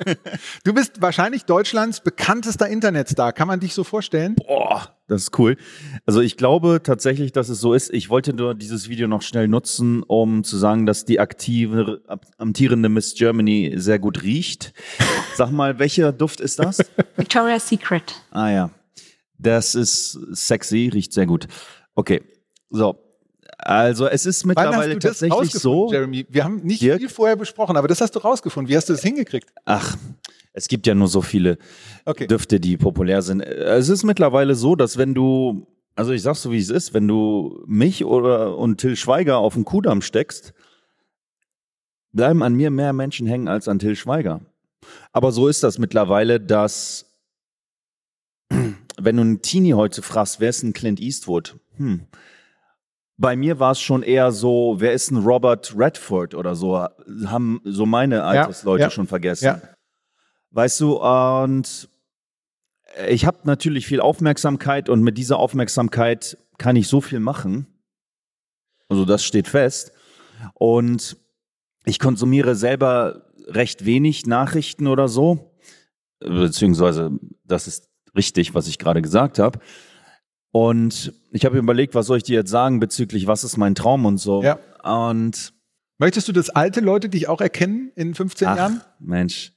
du 0.64 0.72
bist 0.72 1.02
wahrscheinlich 1.02 1.44
Deutschlands 1.44 2.00
bekanntester 2.00 2.68
Internetstar. 2.68 3.32
Kann 3.32 3.48
man 3.48 3.58
dich 3.58 3.74
so 3.74 3.82
vorstellen? 3.82 4.36
Boah, 4.36 4.94
das 5.08 5.22
ist 5.22 5.38
cool. 5.40 5.56
Also 6.06 6.20
ich 6.20 6.36
glaube 6.36 6.82
tatsächlich, 6.84 7.32
dass 7.32 7.48
es 7.48 7.60
so 7.60 7.74
ist. 7.74 7.92
Ich 7.92 8.10
wollte 8.10 8.32
nur 8.32 8.54
dieses 8.54 8.88
Video 8.88 9.08
noch 9.08 9.22
schnell 9.22 9.48
nutzen, 9.48 10.04
um 10.04 10.44
zu 10.44 10.56
sagen, 10.56 10.86
dass 10.86 11.04
die 11.04 11.18
aktive, 11.18 12.00
amtierende 12.36 12.88
Miss 12.88 13.14
Germany 13.14 13.74
sehr 13.76 13.98
gut 13.98 14.22
riecht. 14.22 14.72
Sag 15.34 15.50
mal, 15.50 15.80
welcher 15.80 16.12
Duft 16.12 16.40
ist 16.40 16.60
das? 16.60 16.78
Victoria's 17.16 17.68
Secret. 17.68 18.14
Ah 18.30 18.50
ja. 18.50 18.70
Das 19.36 19.74
ist 19.74 20.12
sexy, 20.30 20.90
riecht 20.92 21.12
sehr 21.12 21.26
gut. 21.26 21.48
Okay. 21.96 22.22
So, 22.70 22.98
also 23.58 24.06
es 24.06 24.24
ist 24.24 24.46
mittlerweile 24.46 24.98
tatsächlich 24.98 25.50
so. 25.50 25.90
Jeremy, 25.90 26.26
wir 26.28 26.44
haben 26.44 26.60
nicht 26.62 26.80
Dirk? 26.80 27.00
viel 27.00 27.08
vorher 27.08 27.36
besprochen, 27.36 27.76
aber 27.76 27.88
das 27.88 28.00
hast 28.00 28.12
du 28.12 28.20
rausgefunden. 28.20 28.70
Wie 28.70 28.76
hast 28.76 28.88
du 28.88 28.92
das 28.92 29.02
hingekriegt? 29.02 29.50
Ach, 29.64 29.96
es 30.52 30.68
gibt 30.68 30.86
ja 30.86 30.94
nur 30.94 31.08
so 31.08 31.22
viele 31.22 31.58
okay. 32.04 32.28
Düfte, 32.28 32.60
die 32.60 32.76
populär 32.76 33.20
sind. 33.20 33.40
Es 33.40 33.88
ist 33.88 34.04
mittlerweile 34.04 34.54
so, 34.54 34.76
dass 34.76 34.96
wenn 34.96 35.12
du, 35.12 35.66
also 35.96 36.12
ich 36.12 36.22
sag's 36.22 36.42
so 36.42 36.52
wie 36.52 36.58
es 36.58 36.70
ist, 36.70 36.94
wenn 36.94 37.08
du 37.08 37.64
mich 37.66 38.04
oder 38.04 38.56
und 38.56 38.78
Till 38.78 38.94
Schweiger 38.94 39.38
auf 39.38 39.54
den 39.54 39.64
Kudamm 39.64 40.02
steckst, 40.02 40.54
bleiben 42.12 42.44
an 42.44 42.54
mir 42.54 42.70
mehr 42.70 42.92
Menschen 42.92 43.26
hängen 43.26 43.48
als 43.48 43.66
an 43.66 43.80
Till 43.80 43.96
Schweiger. 43.96 44.40
Aber 45.12 45.32
so 45.32 45.48
ist 45.48 45.64
das 45.64 45.78
mittlerweile, 45.78 46.38
dass 46.38 47.06
wenn 48.50 49.16
du 49.16 49.22
einen 49.22 49.42
Teenie 49.42 49.74
heute 49.74 50.00
fragst, 50.00 50.38
wer 50.38 50.50
ist 50.50 50.62
ein 50.62 50.72
Clint 50.74 51.00
Eastwood? 51.00 51.56
Hm 51.76 52.06
bei 53.18 53.36
mir 53.36 53.58
war 53.58 53.72
es 53.72 53.80
schon 53.80 54.02
eher 54.02 54.30
so, 54.30 54.76
wer 54.78 54.92
ist 54.92 55.10
ein 55.10 55.18
Robert 55.18 55.74
Redford 55.76 56.34
oder 56.34 56.54
so, 56.54 56.86
haben 57.26 57.60
so 57.64 57.84
meine 57.84 58.22
Altersleute 58.22 58.84
ja, 58.84 58.90
schon 58.90 59.08
vergessen. 59.08 59.44
Ja. 59.44 59.60
Weißt 60.52 60.80
du, 60.80 61.02
und 61.02 61.88
ich 63.08 63.26
habe 63.26 63.38
natürlich 63.42 63.86
viel 63.86 64.00
Aufmerksamkeit 64.00 64.88
und 64.88 65.02
mit 65.02 65.18
dieser 65.18 65.38
Aufmerksamkeit 65.38 66.38
kann 66.58 66.76
ich 66.76 66.86
so 66.86 67.00
viel 67.00 67.18
machen. 67.18 67.66
Also 68.88 69.04
das 69.04 69.24
steht 69.24 69.48
fest. 69.48 69.92
Und 70.54 71.16
ich 71.84 71.98
konsumiere 71.98 72.54
selber 72.54 73.26
recht 73.48 73.84
wenig 73.84 74.26
Nachrichten 74.26 74.86
oder 74.86 75.08
so, 75.08 75.58
beziehungsweise 76.20 77.10
das 77.44 77.66
ist 77.66 77.88
richtig, 78.16 78.54
was 78.54 78.68
ich 78.68 78.78
gerade 78.78 79.02
gesagt 79.02 79.40
habe. 79.40 79.58
Und 80.50 81.12
ich 81.30 81.44
habe 81.44 81.58
überlegt, 81.58 81.94
was 81.94 82.06
soll 82.06 82.18
ich 82.18 82.22
dir 82.22 82.36
jetzt 82.36 82.50
sagen 82.50 82.80
bezüglich, 82.80 83.26
was 83.26 83.44
ist 83.44 83.56
mein 83.56 83.74
Traum 83.74 84.06
und 84.06 84.18
so. 84.18 84.42
Ja. 84.42 84.58
Und 84.82 85.52
Möchtest 85.98 86.28
du, 86.28 86.32
dass 86.32 86.48
alte 86.48 86.80
Leute 86.80 87.08
dich 87.08 87.28
auch 87.28 87.40
erkennen 87.40 87.90
in 87.96 88.14
15 88.14 88.48
Ach, 88.48 88.56
Jahren? 88.56 88.80
Mensch. 89.00 89.52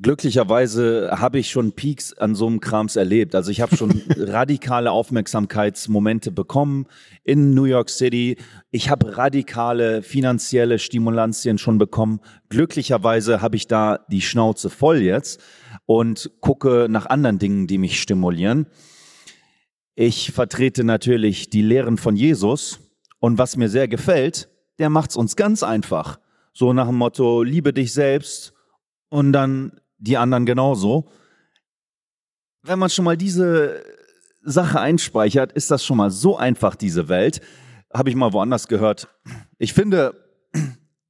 Glücklicherweise 0.00 1.10
habe 1.12 1.38
ich 1.38 1.50
schon 1.50 1.72
Peaks 1.72 2.14
an 2.14 2.34
so 2.34 2.46
einem 2.46 2.60
Krams 2.60 2.96
erlebt. 2.96 3.34
Also 3.34 3.50
ich 3.50 3.60
habe 3.60 3.76
schon 3.76 4.02
radikale 4.16 4.90
Aufmerksamkeitsmomente 4.90 6.30
bekommen 6.30 6.86
in 7.24 7.52
New 7.54 7.64
York 7.64 7.90
City. 7.90 8.36
Ich 8.70 8.90
habe 8.90 9.16
radikale 9.16 10.02
finanzielle 10.02 10.78
Stimulantien 10.78 11.58
schon 11.58 11.76
bekommen. 11.76 12.20
Glücklicherweise 12.48 13.42
habe 13.42 13.56
ich 13.56 13.66
da 13.66 14.00
die 14.10 14.22
Schnauze 14.22 14.70
voll 14.70 15.02
jetzt 15.02 15.42
und 15.84 16.30
gucke 16.40 16.86
nach 16.88 17.06
anderen 17.06 17.38
Dingen, 17.38 17.66
die 17.66 17.78
mich 17.78 18.00
stimulieren. 18.00 18.66
Ich 19.94 20.32
vertrete 20.32 20.84
natürlich 20.84 21.50
die 21.50 21.62
Lehren 21.62 21.98
von 21.98 22.16
Jesus 22.16 22.80
und 23.20 23.38
was 23.38 23.56
mir 23.56 23.68
sehr 23.68 23.88
gefällt, 23.88 24.48
der 24.78 24.90
macht's 24.90 25.16
uns 25.16 25.36
ganz 25.36 25.62
einfach. 25.62 26.18
So 26.52 26.72
nach 26.72 26.86
dem 26.86 26.96
Motto, 26.96 27.42
liebe 27.42 27.72
dich 27.72 27.92
selbst 27.92 28.54
und 29.08 29.32
dann 29.32 29.80
die 29.98 30.16
anderen 30.16 30.46
genauso. 30.46 31.08
Wenn 32.62 32.78
man 32.78 32.90
schon 32.90 33.04
mal 33.04 33.16
diese 33.16 33.84
Sache 34.42 34.80
einspeichert, 34.80 35.52
ist 35.52 35.70
das 35.70 35.84
schon 35.84 35.96
mal 35.96 36.10
so 36.10 36.36
einfach, 36.36 36.74
diese 36.74 37.08
Welt. 37.08 37.40
Habe 37.92 38.10
ich 38.10 38.16
mal 38.16 38.32
woanders 38.32 38.68
gehört. 38.68 39.08
Ich 39.58 39.72
finde, 39.72 40.14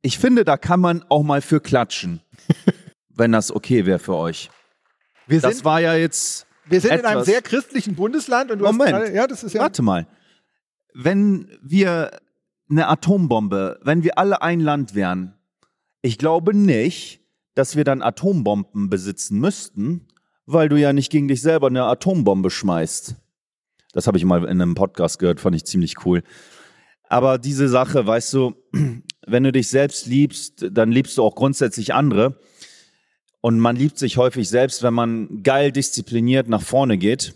ich 0.02 0.18
finde, 0.18 0.44
da 0.44 0.56
kann 0.56 0.80
man 0.80 1.04
auch 1.08 1.22
mal 1.22 1.40
für 1.40 1.60
klatschen, 1.60 2.20
wenn 3.08 3.32
das 3.32 3.54
okay 3.54 3.86
wäre 3.86 3.98
für 3.98 4.16
euch. 4.16 4.50
Wir 5.26 5.40
das 5.40 5.64
war 5.64 5.80
ja 5.80 5.94
jetzt. 5.94 6.46
Wir 6.66 6.81
sind 6.81 6.92
in 6.92 7.04
einem 7.04 7.25
sehr 7.25 7.42
christlichen 7.42 7.95
Bundesland 7.95 8.50
und 8.50 8.59
du 8.59 8.64
Moment, 8.64 8.92
hast 8.92 9.00
gerade, 9.02 9.14
ja, 9.14 9.26
das 9.26 9.42
ist 9.42 9.52
ja. 9.54 9.62
Warte 9.62 9.83
mal. 9.83 10.07
Wenn 10.95 11.49
wir 11.62 12.21
eine 12.71 12.88
Atombombe, 12.88 13.81
wenn 13.83 14.02
wir 14.02 14.19
alle 14.19 14.42
ein 14.42 14.61
Land 14.61 14.95
wären, 14.95 15.35
ich 16.02 16.19
glaube 16.19 16.54
nicht, 16.54 17.21
dass 17.54 17.76
wir 17.76 17.85
dann 17.85 18.02
Atombomben 18.02 18.88
besitzen 18.88 19.38
müssten, 19.38 20.09
weil 20.47 20.69
du 20.69 20.76
ja 20.76 20.92
nicht 20.92 21.11
gegen 21.11 21.28
dich 21.28 21.42
selber 21.42 21.69
eine 21.69 21.85
Atombombe 21.85 22.50
schmeißt. 22.50 23.16
Das 23.92 24.07
habe 24.07 24.19
ich 24.19 24.25
mal 24.25 24.45
in 24.45 24.61
einem 24.61 24.75
Podcast 24.75 25.19
gehört, 25.19 25.40
fand 25.40 25.54
ich 25.57 25.64
ziemlich 25.64 26.04
cool. 26.04 26.23
Aber 27.09 27.38
diese 27.38 27.69
Sache, 27.69 28.07
weißt 28.07 28.33
du, 28.35 28.54
wenn 29.26 29.45
du 29.45 29.52
dich 29.52 29.69
selbst 29.69 30.07
liebst, 30.07 30.66
dann 30.71 30.90
liebst 30.90 31.19
du 31.19 31.23
auch 31.23 31.35
grundsätzlich 31.35 31.95
andere. 31.95 32.38
Und 33.42 33.58
man 33.58 33.76
liebt 33.76 33.99
sich 33.99 34.16
häufig 34.16 34.49
selbst, 34.49 34.82
wenn 34.82 34.94
man 34.94 35.42
geil 35.42 35.72
diszipliniert 35.72 36.49
nach 36.49 36.62
vorne 36.62 36.96
geht. 36.96 37.34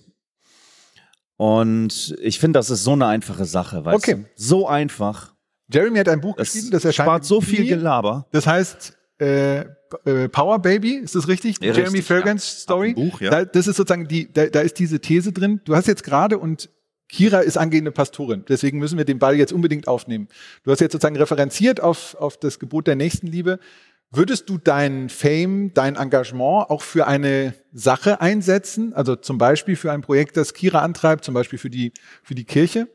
Und 1.36 2.16
ich 2.22 2.38
finde, 2.38 2.58
das 2.58 2.70
ist 2.70 2.84
so 2.84 2.92
eine 2.92 3.06
einfache 3.06 3.44
Sache, 3.44 3.84
weißt 3.84 3.96
okay. 3.96 4.24
So 4.36 4.66
einfach. 4.66 5.34
Jeremy 5.68 5.98
hat 5.98 6.08
ein 6.08 6.20
Buch 6.20 6.36
das 6.36 6.52
geschrieben, 6.52 6.70
das 6.70 6.84
erscheint. 6.84 7.06
Spart 7.06 7.24
so 7.24 7.40
viel 7.40 7.66
Gelaber. 7.66 8.26
Das 8.30 8.46
heißt, 8.46 8.96
äh, 9.18 9.60
äh, 10.04 10.28
Power 10.30 10.60
Baby, 10.60 10.94
ist 10.94 11.16
das 11.16 11.26
richtig? 11.26 11.56
Ja, 11.60 11.72
Jeremy 11.72 11.84
richtig, 11.88 12.04
Fergans 12.04 12.44
ja. 12.44 12.60
Story. 12.60 12.94
Buch, 12.94 13.20
ja. 13.20 13.30
Da, 13.30 13.44
das 13.44 13.66
ist 13.66 13.76
sozusagen 13.76 14.06
die, 14.06 14.32
da, 14.32 14.46
da 14.46 14.60
ist 14.60 14.78
diese 14.78 15.00
These 15.00 15.32
drin. 15.32 15.60
Du 15.64 15.74
hast 15.74 15.88
jetzt 15.88 16.04
gerade 16.04 16.38
und 16.38 16.70
Kira 17.08 17.40
ist 17.40 17.56
angehende 17.56 17.92
Pastorin, 17.92 18.44
deswegen 18.48 18.78
müssen 18.78 18.98
wir 18.98 19.04
den 19.04 19.18
Ball 19.18 19.36
jetzt 19.36 19.52
unbedingt 19.52 19.86
aufnehmen. 19.86 20.28
Du 20.64 20.72
hast 20.72 20.80
jetzt 20.80 20.92
sozusagen 20.92 21.16
referenziert 21.16 21.80
auf, 21.80 22.16
auf 22.16 22.36
das 22.36 22.58
Gebot 22.58 22.86
der 22.86 22.96
Nächstenliebe. 22.96 23.60
Würdest 24.16 24.48
du 24.48 24.56
dein 24.56 25.10
Fame, 25.10 25.74
dein 25.74 25.96
Engagement 25.96 26.70
auch 26.70 26.80
für 26.80 27.06
eine 27.06 27.52
Sache 27.74 28.22
einsetzen? 28.22 28.94
Also 28.94 29.14
zum 29.14 29.36
Beispiel 29.36 29.76
für 29.76 29.92
ein 29.92 30.00
Projekt, 30.00 30.38
das 30.38 30.54
Kira 30.54 30.80
antreibt, 30.80 31.22
zum 31.22 31.34
Beispiel 31.34 31.58
für 31.58 31.68
die, 31.68 31.92
für 32.22 32.34
die 32.34 32.44
Kirche? 32.44 32.88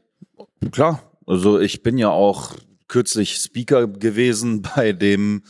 Klar. 0.71 1.03
Also 1.27 1.59
ich 1.59 1.83
bin 1.83 1.99
ja 1.99 2.09
auch 2.09 2.55
kürzlich 2.87 3.35
Speaker 3.35 3.85
gewesen 3.85 4.63
bei 4.75 4.93
dem 4.93 5.43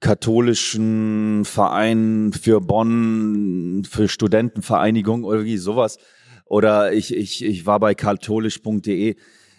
katholischen 0.00 1.44
Verein 1.44 2.32
für 2.32 2.62
Bonn, 2.62 3.84
für 3.84 4.08
Studentenvereinigung 4.08 5.24
oder 5.24 5.44
wie 5.44 5.58
sowas. 5.58 5.98
Oder 6.46 6.94
ich, 6.94 7.14
ich, 7.14 7.44
ich 7.44 7.66
war 7.66 7.78
bei 7.78 7.94
katholisch.de. 7.94 9.16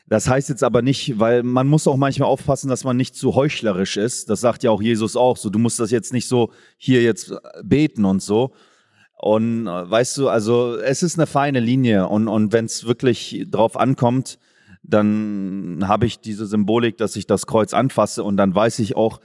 Das 0.07 0.29
heißt 0.29 0.49
jetzt 0.49 0.63
aber 0.63 0.81
nicht, 0.81 1.19
weil 1.19 1.41
man 1.41 1.67
muss 1.67 1.87
auch 1.87 1.97
manchmal 1.97 2.29
aufpassen, 2.29 2.69
dass 2.69 2.83
man 2.83 2.95
nicht 2.95 3.15
zu 3.15 3.33
heuchlerisch 3.33 3.97
ist. 3.97 4.29
Das 4.29 4.39
sagt 4.39 4.63
ja 4.63 4.69
auch 4.69 4.81
Jesus 4.81 5.15
auch 5.15 5.35
so. 5.35 5.49
Du 5.49 5.57
musst 5.57 5.79
das 5.79 5.89
jetzt 5.89 6.13
nicht 6.13 6.27
so 6.27 6.51
hier 6.77 7.01
jetzt 7.01 7.33
beten 7.63 8.05
und 8.05 8.21
so. 8.21 8.53
Und 9.17 9.65
äh, 9.65 9.89
weißt 9.89 10.17
du, 10.17 10.29
also 10.29 10.75
es 10.75 11.01
ist 11.01 11.17
eine 11.17 11.25
feine 11.25 11.59
Linie. 11.59 12.07
Und, 12.07 12.27
und 12.27 12.53
wenn 12.53 12.65
es 12.65 12.85
wirklich 12.85 13.45
drauf 13.49 13.77
ankommt, 13.77 14.37
dann 14.83 15.83
habe 15.87 16.05
ich 16.05 16.19
diese 16.19 16.45
Symbolik, 16.45 16.97
dass 16.97 17.15
ich 17.15 17.25
das 17.25 17.47
Kreuz 17.47 17.73
anfasse 17.73 18.23
und 18.23 18.37
dann 18.37 18.53
weiß 18.53 18.79
ich 18.79 18.95
auch, 18.95 19.19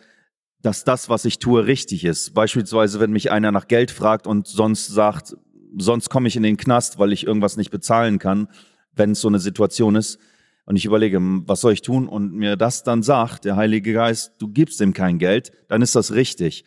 dass 0.62 0.84
das, 0.84 1.08
was 1.08 1.24
ich 1.24 1.38
tue, 1.38 1.66
richtig 1.66 2.04
ist. 2.04 2.34
Beispielsweise, 2.34 3.00
wenn 3.00 3.12
mich 3.12 3.30
einer 3.30 3.52
nach 3.52 3.68
Geld 3.68 3.90
fragt 3.90 4.26
und 4.26 4.46
sonst 4.46 4.86
sagt, 4.86 5.36
sonst 5.76 6.10
komme 6.10 6.28
ich 6.28 6.36
in 6.36 6.42
den 6.42 6.56
Knast, 6.56 6.98
weil 6.98 7.12
ich 7.12 7.26
irgendwas 7.26 7.56
nicht 7.56 7.70
bezahlen 7.70 8.18
kann, 8.18 8.48
wenn 8.94 9.12
es 9.12 9.20
so 9.20 9.28
eine 9.28 9.38
Situation 9.38 9.96
ist. 9.96 10.18
Und 10.66 10.76
ich 10.76 10.84
überlege, 10.84 11.18
was 11.20 11.60
soll 11.60 11.72
ich 11.72 11.82
tun? 11.82 12.08
Und 12.08 12.32
mir 12.32 12.56
das 12.56 12.82
dann 12.82 13.02
sagt, 13.02 13.44
der 13.44 13.56
Heilige 13.56 13.92
Geist, 13.92 14.32
du 14.38 14.48
gibst 14.48 14.80
ihm 14.80 14.92
kein 14.92 15.18
Geld, 15.18 15.52
dann 15.68 15.82
ist 15.82 15.96
das 15.96 16.12
richtig. 16.12 16.64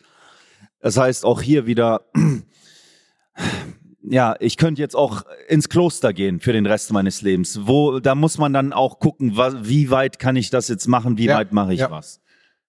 Das 0.80 0.96
heißt, 0.96 1.24
auch 1.24 1.40
hier 1.40 1.66
wieder, 1.66 2.02
ja, 4.02 4.36
ich 4.40 4.56
könnte 4.56 4.82
jetzt 4.82 4.94
auch 4.94 5.22
ins 5.48 5.68
Kloster 5.68 6.12
gehen 6.12 6.40
für 6.40 6.52
den 6.52 6.66
Rest 6.66 6.92
meines 6.92 7.22
Lebens. 7.22 7.60
Wo, 7.66 8.00
da 8.00 8.14
muss 8.14 8.36
man 8.36 8.52
dann 8.52 8.72
auch 8.72 8.98
gucken, 8.98 9.36
wie 9.62 9.90
weit 9.90 10.18
kann 10.18 10.36
ich 10.36 10.50
das 10.50 10.68
jetzt 10.68 10.86
machen, 10.86 11.16
wie 11.16 11.26
ja, 11.26 11.36
weit 11.36 11.52
mache 11.52 11.72
ich 11.72 11.80
ja. 11.80 11.90
was. 11.90 12.20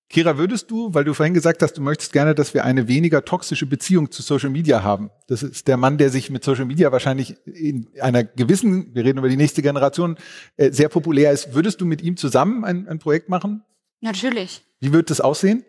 Kira, 0.09 0.37
würdest 0.37 0.69
du, 0.69 0.93
weil 0.93 1.03
du 1.03 1.13
vorhin 1.13 1.33
gesagt 1.33 1.63
hast, 1.63 1.73
du 1.73 1.81
möchtest 1.81 2.13
gerne, 2.13 2.35
dass 2.35 2.53
wir 2.53 2.63
eine 2.63 2.87
weniger 2.87 3.25
toxische 3.25 3.65
Beziehung 3.65 4.11
zu 4.11 4.21
Social 4.21 4.51
Media 4.51 4.83
haben. 4.83 5.09
Das 5.27 5.41
ist 5.41 5.67
der 5.67 5.77
Mann, 5.77 5.97
der 5.97 6.11
sich 6.11 6.29
mit 6.29 6.43
Social 6.43 6.65
Media 6.65 6.91
wahrscheinlich 6.91 7.35
in 7.45 7.87
einer 7.99 8.23
gewissen, 8.23 8.93
wir 8.93 9.03
reden 9.03 9.17
über 9.17 9.29
die 9.29 9.37
nächste 9.37 9.63
Generation, 9.63 10.17
äh, 10.57 10.71
sehr 10.71 10.89
populär 10.89 11.31
ist. 11.31 11.55
Würdest 11.55 11.81
du 11.81 11.85
mit 11.85 12.03
ihm 12.03 12.17
zusammen 12.17 12.63
ein, 12.63 12.87
ein 12.87 12.99
Projekt 12.99 13.29
machen? 13.29 13.63
Natürlich. 14.01 14.63
Wie 14.79 14.93
wird 14.93 15.09
das 15.09 15.21
aussehen? 15.21 15.65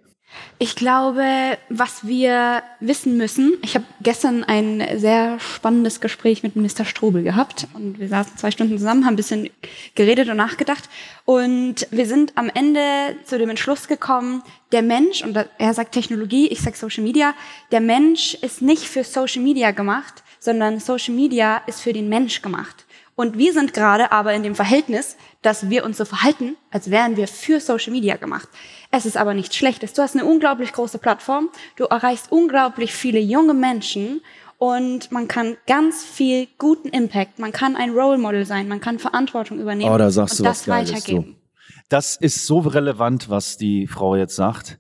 Ich 0.59 0.75
glaube, 0.75 1.59
was 1.69 2.07
wir 2.07 2.63
wissen 2.81 3.19
müssen, 3.19 3.55
ich 3.63 3.75
habe 3.75 3.85
gestern 4.01 4.43
ein 4.43 4.83
sehr 4.99 5.39
spannendes 5.39 6.01
Gespräch 6.01 6.43
mit 6.43 6.57
Minister 6.57 6.85
Strobel 6.87 7.23
gehabt 7.23 7.69
und 7.75 7.99
wir 7.99 8.09
saßen 8.09 8.39
zwei 8.39 8.51
Stunden 8.51 8.79
zusammen, 8.79 9.05
haben 9.05 9.15
ein 9.15 9.17
bisschen 9.17 9.51
geredet 9.95 10.31
und 10.31 10.37
nachgedacht 10.39 10.89
und 11.27 11.87
wir 11.91 12.07
sind 12.07 12.33
am 12.37 12.51
Ende 12.53 12.81
zu 13.25 13.39
dem 13.39 13.51
Entschluss 13.51 13.87
gekommen, 13.87 14.43
der 14.73 14.83
Mensch, 14.83 15.23
und 15.23 15.37
er 15.37 15.75
sagt 15.75 15.93
Technologie, 15.93 16.49
ich 16.49 16.63
sage 16.63 16.77
Social 16.77 17.05
Media, 17.05 17.35
der 17.71 17.81
Mensch 17.81 18.35
ist 18.35 18.63
nicht 18.63 18.85
für 18.85 19.05
Social 19.05 19.43
Media 19.43 19.73
gemacht, 19.73 20.23
sondern 20.41 20.81
Social 20.81 21.15
Media 21.15 21.63
ist 21.67 21.81
für 21.83 21.93
den 21.93 22.09
Mensch 22.09 22.41
gemacht. 22.41 22.87
Und 23.15 23.39
wir 23.39 23.53
sind 23.53 23.73
gerade 23.75 24.13
aber 24.13 24.35
in 24.35 24.43
dem 24.43 24.55
Verhältnis, 24.55 25.17
dass 25.43 25.71
wir 25.71 25.85
uns 25.85 25.97
so 25.97 26.05
verhalten, 26.05 26.57
als 26.71 26.91
wären 26.91 27.17
wir 27.17 27.29
für 27.29 27.61
Social 27.61 27.93
Media 27.93 28.17
gemacht. 28.17 28.49
Es 28.91 29.07
ist 29.07 29.17
aber 29.17 29.35
nichts 29.35 29.57
Schlechtes. 29.57 29.93
Du 29.93 30.03
hast 30.03 30.15
eine 30.15 30.25
unglaublich 30.25 30.73
große 30.73 30.99
Plattform, 30.99 31.51
du 31.77 31.85
erreichst 31.85 32.31
unglaublich 32.31 32.93
viele 32.93 33.19
junge 33.19 33.55
Menschen 33.55 34.21
und 34.59 35.13
man 35.13 35.29
kann 35.29 35.57
ganz 35.67 36.05
viel 36.05 36.49
guten 36.59 36.89
Impact, 36.89 37.39
man 37.39 37.53
kann 37.53 37.77
ein 37.77 37.91
Role 37.91 38.19
Model 38.19 38.47
sein, 38.47 38.69
man 38.69 38.81
kann 38.81 38.99
Verantwortung 38.99 39.61
übernehmen 39.61 39.93
oh, 39.93 39.99
da 39.99 40.11
sagst 40.11 40.35
und 40.35 40.39
du 40.41 40.45
das 40.45 40.61
was 40.61 40.67
Geiles, 40.67 40.93
weitergeben. 40.93 41.37
So. 41.39 41.47
Das 41.89 42.17
ist 42.17 42.47
so 42.47 42.59
relevant, 42.59 43.29
was 43.29 43.57
die 43.57 43.87
Frau 43.87 44.17
jetzt 44.17 44.35
sagt, 44.35 44.79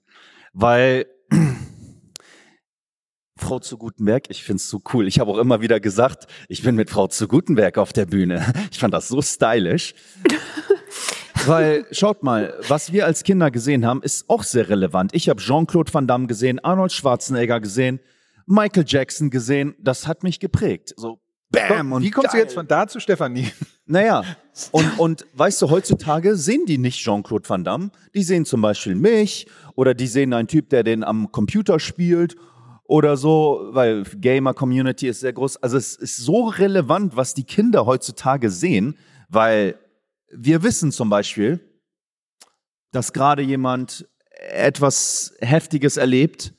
weil 0.52 1.06
Frau 3.36 3.58
zu 3.58 3.76
Gutenberg, 3.76 4.30
ich 4.30 4.44
find's 4.44 4.68
so 4.68 4.80
cool. 4.92 5.06
Ich 5.06 5.20
habe 5.20 5.30
auch 5.30 5.38
immer 5.38 5.60
wieder 5.60 5.78
gesagt, 5.78 6.26
ich 6.48 6.62
bin 6.62 6.74
mit 6.74 6.88
Frau 6.88 7.06
zu 7.06 7.28
Gutenberg 7.28 7.76
auf 7.78 7.92
der 7.92 8.06
Bühne. 8.06 8.52
Ich 8.70 8.78
fand 8.78 8.94
das 8.94 9.08
so 9.08 9.20
stylisch. 9.22 9.94
Weil, 11.46 11.86
schaut 11.90 12.22
mal, 12.22 12.54
was 12.68 12.92
wir 12.92 13.06
als 13.06 13.22
Kinder 13.22 13.50
gesehen 13.50 13.86
haben, 13.86 14.02
ist 14.02 14.28
auch 14.28 14.42
sehr 14.42 14.68
relevant. 14.68 15.14
Ich 15.14 15.28
habe 15.28 15.40
Jean-Claude 15.40 15.92
Van 15.92 16.06
Damme 16.06 16.26
gesehen, 16.26 16.58
Arnold 16.58 16.92
Schwarzenegger 16.92 17.60
gesehen, 17.60 18.00
Michael 18.46 18.84
Jackson 18.86 19.30
gesehen. 19.30 19.74
Das 19.78 20.06
hat 20.06 20.22
mich 20.22 20.40
geprägt. 20.40 20.94
So, 20.96 21.20
bam 21.50 21.92
und 21.92 22.02
Wie 22.02 22.10
kommst 22.10 22.32
geil. 22.32 22.40
du 22.40 22.44
jetzt 22.44 22.54
von 22.54 22.66
da 22.66 22.86
zu 22.86 23.00
Stefanie? 23.00 23.48
Naja, 23.88 24.24
und, 24.72 24.98
und 24.98 25.26
weißt 25.34 25.62
du, 25.62 25.70
heutzutage 25.70 26.34
sehen 26.34 26.66
die 26.66 26.76
nicht 26.76 26.98
Jean-Claude 26.98 27.48
Van 27.48 27.62
Damme. 27.62 27.90
Die 28.14 28.24
sehen 28.24 28.44
zum 28.44 28.60
Beispiel 28.60 28.96
mich 28.96 29.46
oder 29.76 29.94
die 29.94 30.08
sehen 30.08 30.32
einen 30.32 30.48
Typ, 30.48 30.70
der 30.70 30.82
den 30.82 31.04
am 31.04 31.30
Computer 31.30 31.78
spielt 31.78 32.34
oder 32.82 33.16
so, 33.16 33.68
weil 33.70 34.02
Gamer-Community 34.02 35.06
ist 35.06 35.20
sehr 35.20 35.32
groß. 35.32 35.58
Also 35.58 35.76
es 35.76 35.94
ist 35.94 36.16
so 36.16 36.46
relevant, 36.48 37.16
was 37.16 37.34
die 37.34 37.44
Kinder 37.44 37.86
heutzutage 37.86 38.50
sehen, 38.50 38.96
weil 39.28 39.76
wir 40.30 40.62
wissen 40.62 40.92
zum 40.92 41.10
Beispiel, 41.10 41.60
dass 42.92 43.12
gerade 43.12 43.42
jemand 43.42 44.08
etwas 44.30 45.34
Heftiges 45.40 45.96
erlebt. 45.96 46.52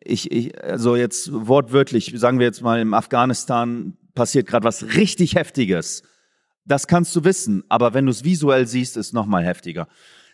Ich, 0.00 0.30
ich, 0.30 0.62
also 0.62 0.96
jetzt 0.96 1.30
wortwörtlich, 1.32 2.12
sagen 2.16 2.38
wir 2.38 2.46
jetzt 2.46 2.62
mal, 2.62 2.80
im 2.80 2.94
Afghanistan 2.94 3.96
passiert 4.14 4.46
gerade 4.46 4.64
was 4.64 4.94
richtig 4.94 5.34
Heftiges. 5.34 6.02
Das 6.64 6.86
kannst 6.86 7.14
du 7.16 7.24
wissen, 7.24 7.64
aber 7.68 7.94
wenn 7.94 8.06
du 8.06 8.10
es 8.10 8.24
visuell 8.24 8.66
siehst, 8.66 8.96
ist 8.96 9.12
noch 9.12 9.26
mal 9.26 9.44
heftiger. 9.44 9.88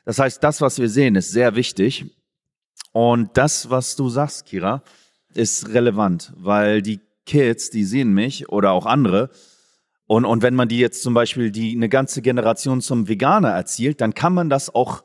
Das 0.04 0.18
heißt, 0.18 0.42
das, 0.42 0.60
was 0.60 0.78
wir 0.78 0.88
sehen, 0.88 1.16
ist 1.16 1.30
sehr 1.30 1.56
wichtig. 1.56 2.16
Und 2.92 3.36
das, 3.36 3.70
was 3.70 3.96
du 3.96 4.08
sagst, 4.08 4.46
Kira, 4.46 4.82
ist 5.34 5.68
relevant, 5.68 6.32
weil 6.36 6.82
die 6.82 7.00
Kids, 7.26 7.70
die 7.70 7.84
sehen 7.84 8.14
mich 8.14 8.48
oder 8.48 8.70
auch 8.70 8.86
andere. 8.86 9.30
Und, 10.06 10.24
und 10.24 10.42
wenn 10.42 10.54
man 10.54 10.68
die 10.68 10.78
jetzt 10.78 11.02
zum 11.02 11.14
Beispiel 11.14 11.50
die 11.50 11.74
eine 11.74 11.88
ganze 11.88 12.22
Generation 12.22 12.80
zum 12.80 13.08
Veganer 13.08 13.50
erzielt, 13.50 14.00
dann 14.00 14.14
kann 14.14 14.34
man 14.34 14.48
das 14.48 14.74
auch 14.74 15.02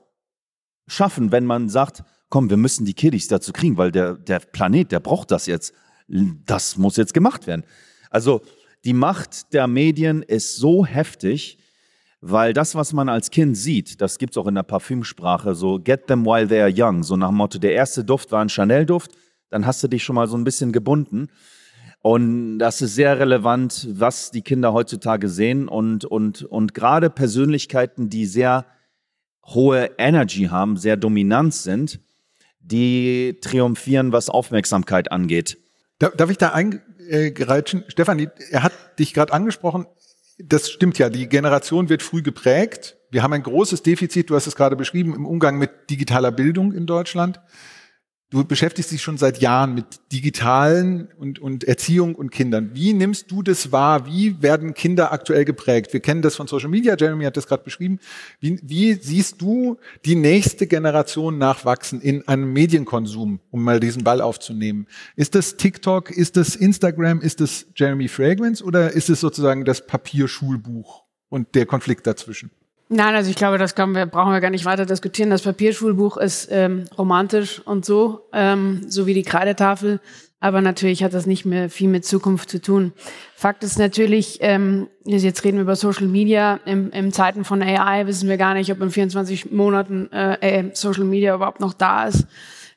schaffen, 0.88 1.32
wenn 1.32 1.46
man 1.46 1.70
sagt, 1.70 2.04
komm, 2.30 2.50
wir 2.50 2.58
müssen 2.58 2.86
die 2.86 2.94
Kiddies 2.94 3.28
dazu 3.28 3.52
kriegen, 3.52 3.78
weil 3.78 3.92
der, 3.92 4.16
der 4.16 4.40
Planet, 4.40 4.92
der 4.92 5.00
braucht 5.00 5.32
das 5.32 5.48
jetzt. 5.48 5.74
Das 6.08 6.78
muss 6.78 6.98
jetzt 6.98 7.14
gemacht 7.14 7.48
werden. 7.48 7.64
Also 8.10 8.42
die 8.84 8.94
Macht 8.94 9.54
der 9.54 9.68
Medien 9.68 10.22
ist 10.22 10.58
so 10.58 10.86
heftig, 10.86 11.58
weil 12.20 12.54
das, 12.54 12.76
was 12.76 12.94
man 12.94 13.10
als 13.10 13.32
Kind 13.32 13.58
sieht, 13.58 14.00
das 14.02 14.20
gibt 14.20 14.34
es 14.34 14.38
auch 14.38 14.48
in 14.48 14.56
der 14.56 14.64
Parfümsprache, 14.64 15.56
so 15.56 15.80
get 15.80 16.08
them 16.08 16.26
while 16.26 16.48
they 16.48 16.62
are 16.62 16.74
young, 16.74 17.04
so 17.04 17.18
nach 17.18 17.30
dem 17.30 17.38
Motto, 17.38 17.58
der 17.58 17.74
erste 17.74 18.04
Duft 18.04 18.32
war 18.32 18.42
ein 18.42 18.50
Chanel-Duft, 18.50 19.12
dann 19.50 19.66
hast 19.66 19.84
du 19.84 19.88
dich 19.88 20.04
schon 20.04 20.16
mal 20.16 20.28
so 20.28 20.38
ein 20.38 20.44
bisschen 20.44 20.72
gebunden. 20.72 21.30
Und 22.02 22.58
das 22.58 22.82
ist 22.82 22.96
sehr 22.96 23.20
relevant, 23.20 23.88
was 23.92 24.32
die 24.32 24.42
Kinder 24.42 24.74
heutzutage 24.74 25.30
sehen 25.30 25.68
und, 25.68 26.04
und, 26.04 26.44
und 26.44 26.74
gerade 26.74 27.10
Persönlichkeiten, 27.10 28.10
die 28.10 28.26
sehr 28.26 28.66
hohe 29.46 29.92
Energy 29.98 30.46
haben, 30.46 30.78
sehr 30.78 30.98
dominant 30.98 31.54
sind, 31.54 32.00
die 32.60 33.38
triumphieren, 33.42 34.12
was 34.12 34.30
Aufmerksamkeit 34.30 35.12
angeht. 35.12 35.58
Darf 36.00 36.32
ich 36.32 36.38
da 36.38 36.50
eingereitschen? 36.50 37.84
Stefan, 37.88 38.32
er 38.50 38.64
hat 38.64 38.74
dich 38.98 39.14
gerade 39.14 39.34
angesprochen. 39.34 39.86
Das 40.40 40.72
stimmt 40.72 40.98
ja, 40.98 41.10
die 41.10 41.30
Generation 41.30 41.90
wird 41.90 42.02
früh 42.02 42.24
geprägt. 42.24 42.98
Wir 43.12 43.22
haben 43.22 43.34
ein 43.34 43.44
großes 43.44 43.84
Defizit, 43.84 44.32
du 44.32 44.36
hast 44.36 44.48
es 44.48 44.56
gerade 44.56 44.76
beschrieben, 44.76 45.14
im 45.14 45.28
Umgang 45.28 45.60
mit 45.60 45.90
digitaler 45.92 46.32
Bildung 46.32 46.72
in 46.72 46.88
Deutschland. 46.88 47.40
Du 48.32 48.46
beschäftigst 48.46 48.90
dich 48.94 49.02
schon 49.02 49.18
seit 49.18 49.42
Jahren 49.42 49.76
mit 49.76 49.86
Digitalen 50.14 51.10
und, 51.20 51.40
und 51.40 51.66
Erziehung 51.66 52.16
und 52.16 52.32
Kindern. 52.32 52.72
Wie 52.74 52.94
nimmst 52.94 53.30
du 53.30 53.44
das 53.44 53.74
wahr? 53.74 54.06
Wie 54.06 54.42
werden 54.42 54.74
Kinder 54.74 55.12
aktuell 55.12 55.44
geprägt? 55.44 55.92
Wir 55.92 56.00
kennen 56.00 56.22
das 56.22 56.38
von 56.38 56.48
Social 56.48 56.70
Media, 56.70 56.96
Jeremy 56.98 57.26
hat 57.26 57.36
das 57.36 57.46
gerade 57.46 57.64
beschrieben. 57.64 58.00
Wie, 58.40 58.58
wie 58.64 58.94
siehst 58.94 59.42
du 59.42 59.78
die 60.06 60.16
nächste 60.16 60.66
Generation 60.66 61.40
nachwachsen 61.40 62.00
in 62.00 62.26
einem 62.26 62.54
Medienkonsum, 62.54 63.42
um 63.52 63.64
mal 63.66 63.82
diesen 63.82 64.06
Ball 64.06 64.22
aufzunehmen? 64.22 64.88
Ist 65.18 65.36
das 65.36 65.58
TikTok, 65.58 66.10
ist 66.10 66.38
das 66.38 66.56
Instagram, 66.56 67.20
ist 67.20 67.42
das 67.42 67.66
Jeremy 67.76 68.08
Fragrance 68.08 68.64
oder 68.64 68.94
ist 68.94 69.10
es 69.10 69.20
sozusagen 69.20 69.66
das 69.66 69.86
Papierschulbuch 69.86 71.04
und 71.28 71.54
der 71.54 71.66
Konflikt 71.66 72.08
dazwischen? 72.08 72.50
Nein, 72.94 73.16
also 73.16 73.30
ich 73.30 73.38
glaube, 73.38 73.58
das 73.58 73.78
wir, 73.78 74.06
brauchen 74.06 74.34
wir 74.34 74.42
gar 74.42 74.50
nicht 74.50 74.66
weiter 74.66 74.86
diskutieren. 74.86 75.30
Das 75.30 75.44
Papierschulbuch 75.44 76.18
ist 76.18 76.50
ähm, 76.52 76.84
romantisch 76.98 77.62
und 77.66 77.86
so, 77.86 78.28
ähm, 78.34 78.82
so 78.86 79.08
wie 79.08 79.14
die 79.14 79.24
Kreidetafel. 79.24 80.02
Aber 80.42 80.60
natürlich 80.60 81.02
hat 81.02 81.14
das 81.14 81.26
nicht 81.26 81.46
mehr 81.46 81.70
viel 81.70 81.88
mit 81.88 82.04
Zukunft 82.04 82.50
zu 82.50 82.60
tun. 82.60 82.92
Fakt 83.34 83.64
ist 83.64 83.80
natürlich, 83.80 84.40
ähm, 84.42 84.90
jetzt 85.06 85.46
reden 85.46 85.56
wir 85.56 85.62
über 85.62 85.78
Social 85.78 86.08
Media. 86.08 86.60
Im, 86.66 86.92
Im 86.92 87.14
Zeiten 87.14 87.46
von 87.46 87.62
AI 87.62 88.08
wissen 88.08 88.28
wir 88.28 88.36
gar 88.36 88.56
nicht, 88.56 88.70
ob 88.74 88.82
in 88.82 88.90
24 88.90 89.52
Monaten 89.52 90.12
äh, 90.12 90.60
äh, 90.60 90.72
Social 90.74 91.06
Media 91.06 91.34
überhaupt 91.34 91.62
noch 91.62 91.74
da 91.74 92.08
ist 92.08 92.28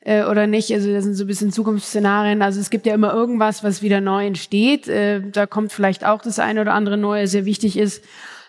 äh, 0.03 0.23
oder 0.23 0.47
nicht. 0.47 0.73
Also 0.73 0.93
das 0.93 1.03
sind 1.03 1.15
so 1.15 1.25
ein 1.25 1.27
bisschen 1.27 1.51
Zukunftsszenarien. 1.51 2.41
Also 2.41 2.61
es 2.61 2.71
gibt 2.71 2.87
ja 2.87 2.95
immer 2.95 3.13
irgendwas, 3.13 3.65
was 3.65 3.83
wieder 3.83 4.01
neu 4.01 4.25
entsteht. 4.25 4.87
Äh, 4.87 5.23
da 5.33 5.47
kommt 5.47 5.73
vielleicht 5.73 6.07
auch 6.07 6.23
das 6.23 6.39
eine 6.39 6.61
oder 6.61 6.73
andere 6.73 6.99
Neue, 6.99 7.27
sehr 7.27 7.47
wichtig 7.47 7.77
ist 7.77 8.05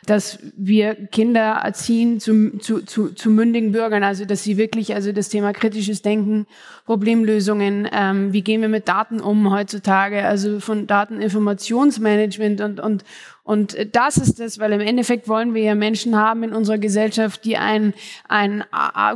dass 0.05 0.39
wir 0.55 0.95
Kinder 0.95 1.61
erziehen 1.63 2.19
zu, 2.19 2.57
zu, 2.59 2.81
zu, 2.81 3.09
zu 3.09 3.29
mündigen 3.29 3.71
Bürgern, 3.71 4.03
also 4.03 4.25
dass 4.25 4.43
sie 4.43 4.57
wirklich, 4.57 4.93
also 4.93 5.11
das 5.11 5.29
Thema 5.29 5.53
kritisches 5.53 6.01
Denken, 6.01 6.47
Problemlösungen, 6.85 7.87
ähm, 7.91 8.31
wie 8.31 8.41
gehen 8.41 8.61
wir 8.61 8.69
mit 8.69 8.87
Daten 8.87 9.19
um 9.19 9.51
heutzutage, 9.51 10.25
also 10.25 10.59
von 10.59 10.87
Dateninformationsmanagement 10.87 12.61
und, 12.61 12.79
und, 12.79 13.03
und 13.45 13.77
das 13.91 14.17
ist 14.17 14.39
es, 14.39 14.57
weil 14.57 14.73
im 14.73 14.81
Endeffekt 14.81 15.27
wollen 15.27 15.53
wir 15.53 15.61
ja 15.61 15.75
Menschen 15.75 16.15
haben 16.15 16.41
in 16.41 16.51
unserer 16.51 16.79
Gesellschaft, 16.79 17.45
die 17.45 17.57
einen, 17.57 17.93
einen 18.27 18.63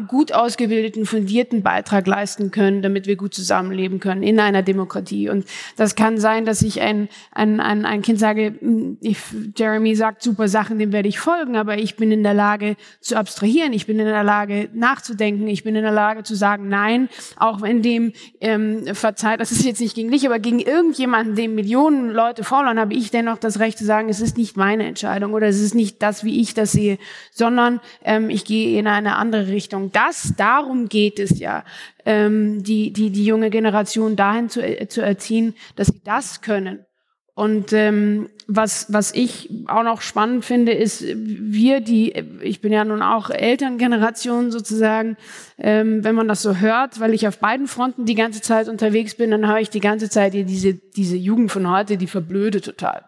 gut 0.07 0.31
ausgebildeten, 0.33 1.07
fundierten 1.07 1.63
Beitrag 1.63 2.05
leisten 2.05 2.51
können, 2.51 2.83
damit 2.83 3.07
wir 3.07 3.15
gut 3.15 3.33
zusammenleben 3.33 3.99
können 3.99 4.21
in 4.21 4.39
einer 4.39 4.61
Demokratie. 4.61 5.29
Und 5.29 5.45
das 5.77 5.95
kann 5.95 6.19
sein, 6.19 6.45
dass 6.45 6.61
ich 6.61 6.79
ein, 6.79 7.09
ein, 7.31 7.59
ein, 7.59 7.85
ein 7.85 8.03
Kind 8.03 8.19
sage, 8.19 8.53
hm, 8.59 8.99
ich, 9.01 9.17
Jeremy 9.57 9.95
sagt 9.95 10.21
super 10.21 10.47
Sachen, 10.47 10.77
dem 10.77 10.93
werde 10.93 11.09
ich 11.09 11.19
folgen, 11.19 11.55
aber 11.55 11.79
ich 11.79 11.95
bin 11.95 12.11
in 12.11 12.21
der 12.21 12.35
Lage 12.35 12.75
zu 13.01 13.17
abstrahieren, 13.17 13.73
ich 13.73 13.87
bin 13.87 13.97
in 13.97 14.05
der 14.05 14.23
Lage 14.23 14.69
nachzudenken, 14.73 15.47
ich 15.47 15.63
bin 15.63 15.75
in 15.75 15.81
der 15.81 15.91
Lage 15.91 16.21
zu 16.21 16.35
sagen, 16.35 16.69
nein, 16.69 17.09
auch 17.37 17.63
wenn 17.63 17.81
dem 17.81 18.13
ähm, 18.41 18.93
verzeiht, 18.93 19.39
das 19.39 19.51
ist 19.51 19.65
jetzt 19.65 19.81
nicht 19.81 19.95
gegen 19.95 20.11
dich, 20.11 20.27
aber 20.27 20.37
gegen 20.37 20.59
irgendjemanden, 20.59 21.33
dem 21.33 21.55
Millionen 21.55 22.11
Leute 22.11 22.43
folgen, 22.43 22.79
habe 22.79 22.93
ich 22.93 23.09
dennoch 23.09 23.39
das 23.39 23.59
Recht 23.59 23.79
zu 23.79 23.85
sagen, 23.85 24.07
es 24.19 24.29
ist 24.31 24.37
nicht 24.37 24.57
meine 24.57 24.85
Entscheidung 24.85 25.33
oder 25.33 25.47
es 25.47 25.61
ist 25.61 25.75
nicht 25.75 26.01
das, 26.01 26.23
wie 26.23 26.41
ich 26.41 26.53
das 26.53 26.71
sehe, 26.71 26.97
sondern 27.31 27.79
ähm, 28.03 28.29
ich 28.29 28.43
gehe 28.43 28.77
in 28.77 28.87
eine 28.87 29.15
andere 29.15 29.47
Richtung. 29.47 29.91
Das, 29.91 30.33
darum 30.37 30.89
geht 30.89 31.19
es 31.19 31.39
ja, 31.39 31.63
ähm, 32.05 32.63
die, 32.63 32.91
die, 32.91 33.11
die 33.11 33.25
junge 33.25 33.49
Generation 33.49 34.15
dahin 34.15 34.49
zu, 34.49 34.61
äh, 34.61 34.87
zu 34.87 35.01
erziehen, 35.01 35.55
dass 35.75 35.87
sie 35.87 36.01
das 36.03 36.41
können. 36.41 36.85
Und 37.39 37.71
ähm, 37.71 38.27
was, 38.47 38.91
was 38.91 39.13
ich 39.13 39.49
auch 39.67 39.83
noch 39.83 40.01
spannend 40.01 40.43
finde, 40.43 40.73
ist, 40.73 41.05
wir, 41.15 41.79
die, 41.79 42.11
ich 42.41 42.59
bin 42.59 42.73
ja 42.73 42.83
nun 42.83 43.01
auch 43.01 43.29
Elterngeneration 43.29 44.51
sozusagen, 44.51 45.15
ähm, 45.57 46.03
wenn 46.03 46.15
man 46.15 46.27
das 46.27 46.41
so 46.41 46.57
hört, 46.57 46.99
weil 46.99 47.13
ich 47.13 47.29
auf 47.29 47.39
beiden 47.39 47.67
Fronten 47.67 48.05
die 48.05 48.15
ganze 48.15 48.41
Zeit 48.41 48.67
unterwegs 48.67 49.15
bin, 49.15 49.31
dann 49.31 49.47
höre 49.47 49.59
ich 49.59 49.69
die 49.69 49.79
ganze 49.79 50.09
Zeit 50.09 50.33
diese, 50.33 50.73
diese 50.73 51.15
Jugend 51.15 51.49
von 51.49 51.71
heute, 51.71 51.95
die 51.95 52.07
verblöde 52.07 52.59
total. 52.59 53.05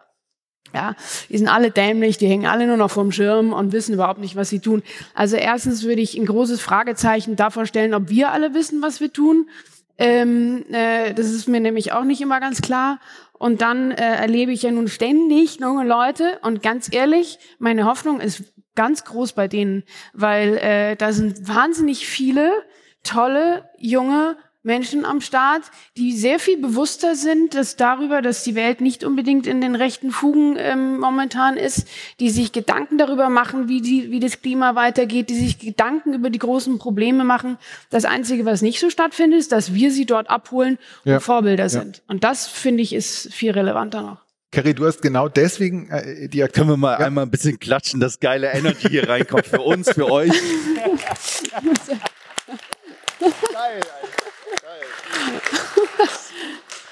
Ja, 0.74 0.94
die 1.28 1.38
sind 1.38 1.48
alle 1.48 1.70
dämlich, 1.70 2.18
die 2.18 2.26
hängen 2.26 2.46
alle 2.46 2.66
nur 2.66 2.76
noch 2.76 2.90
vom 2.90 3.12
Schirm 3.12 3.52
und 3.52 3.72
wissen 3.72 3.94
überhaupt 3.94 4.20
nicht, 4.20 4.36
was 4.36 4.48
sie 4.48 4.60
tun. 4.60 4.82
Also 5.14 5.36
erstens 5.36 5.82
würde 5.84 6.00
ich 6.00 6.16
ein 6.16 6.26
großes 6.26 6.60
Fragezeichen 6.60 7.36
davor 7.36 7.66
stellen, 7.66 7.94
ob 7.94 8.08
wir 8.08 8.32
alle 8.32 8.54
wissen, 8.54 8.82
was 8.82 9.00
wir 9.00 9.12
tun. 9.12 9.48
Ähm, 9.98 10.64
äh, 10.72 11.12
das 11.14 11.30
ist 11.30 11.48
mir 11.48 11.60
nämlich 11.60 11.92
auch 11.92 12.04
nicht 12.04 12.20
immer 12.20 12.40
ganz 12.40 12.62
klar. 12.62 12.98
Und 13.32 13.60
dann 13.60 13.90
äh, 13.90 14.16
erlebe 14.16 14.52
ich 14.52 14.62
ja 14.62 14.70
nun 14.70 14.88
ständig 14.88 15.60
junge 15.60 15.84
Leute. 15.84 16.38
Und 16.42 16.62
ganz 16.62 16.92
ehrlich, 16.92 17.38
meine 17.58 17.84
Hoffnung 17.84 18.20
ist 18.20 18.44
ganz 18.74 19.04
groß 19.04 19.32
bei 19.32 19.48
denen, 19.48 19.82
weil 20.12 20.56
äh, 20.56 20.96
da 20.96 21.12
sind 21.12 21.48
wahnsinnig 21.48 22.06
viele 22.06 22.50
tolle, 23.02 23.68
junge 23.78 24.36
Menschen 24.62 25.04
am 25.04 25.20
Start, 25.20 25.62
die 25.96 26.12
sehr 26.12 26.38
viel 26.38 26.56
bewusster 26.56 27.16
sind, 27.16 27.54
dass 27.54 27.76
darüber, 27.76 28.22
dass 28.22 28.44
die 28.44 28.54
Welt 28.54 28.80
nicht 28.80 29.02
unbedingt 29.02 29.46
in 29.46 29.60
den 29.60 29.74
rechten 29.74 30.10
Fugen 30.12 30.56
ähm, 30.56 30.98
momentan 30.98 31.56
ist, 31.56 31.88
die 32.20 32.30
sich 32.30 32.52
Gedanken 32.52 32.96
darüber 32.96 33.28
machen, 33.28 33.68
wie, 33.68 33.80
die, 33.80 34.10
wie 34.10 34.20
das 34.20 34.40
Klima 34.40 34.74
weitergeht, 34.76 35.30
die 35.30 35.34
sich 35.34 35.58
Gedanken 35.58 36.14
über 36.14 36.30
die 36.30 36.38
großen 36.38 36.78
Probleme 36.78 37.24
machen. 37.24 37.58
Das 37.90 38.04
Einzige, 38.04 38.44
was 38.44 38.62
nicht 38.62 38.78
so 38.78 38.88
stattfindet, 38.88 39.40
ist, 39.40 39.50
dass 39.52 39.74
wir 39.74 39.90
sie 39.90 40.06
dort 40.06 40.30
abholen 40.30 40.78
und 41.04 41.12
ja. 41.12 41.20
Vorbilder 41.20 41.68
sind. 41.68 41.96
Ja. 41.96 42.02
Und 42.08 42.22
das, 42.22 42.46
finde 42.46 42.82
ich, 42.82 42.92
ist 42.92 43.32
viel 43.32 43.50
relevanter 43.50 44.02
noch. 44.02 44.18
Kerry, 44.52 44.74
du 44.74 44.86
hast 44.86 45.00
genau 45.00 45.28
deswegen 45.28 45.88
äh, 45.88 46.28
die 46.28 46.40
Können 46.40 46.68
wir 46.68 46.76
mal 46.76 47.00
ja. 47.00 47.06
einmal 47.06 47.24
ein 47.24 47.30
bisschen 47.30 47.58
klatschen, 47.58 48.00
dass 48.00 48.20
geile 48.20 48.52
Energy 48.52 48.90
hier 48.90 49.08
reinkommt 49.08 49.46
für 49.46 49.62
uns, 49.62 49.90
für 49.90 50.10
euch. 50.10 50.30
Geil, 53.52 53.80
Alter. 53.80 54.11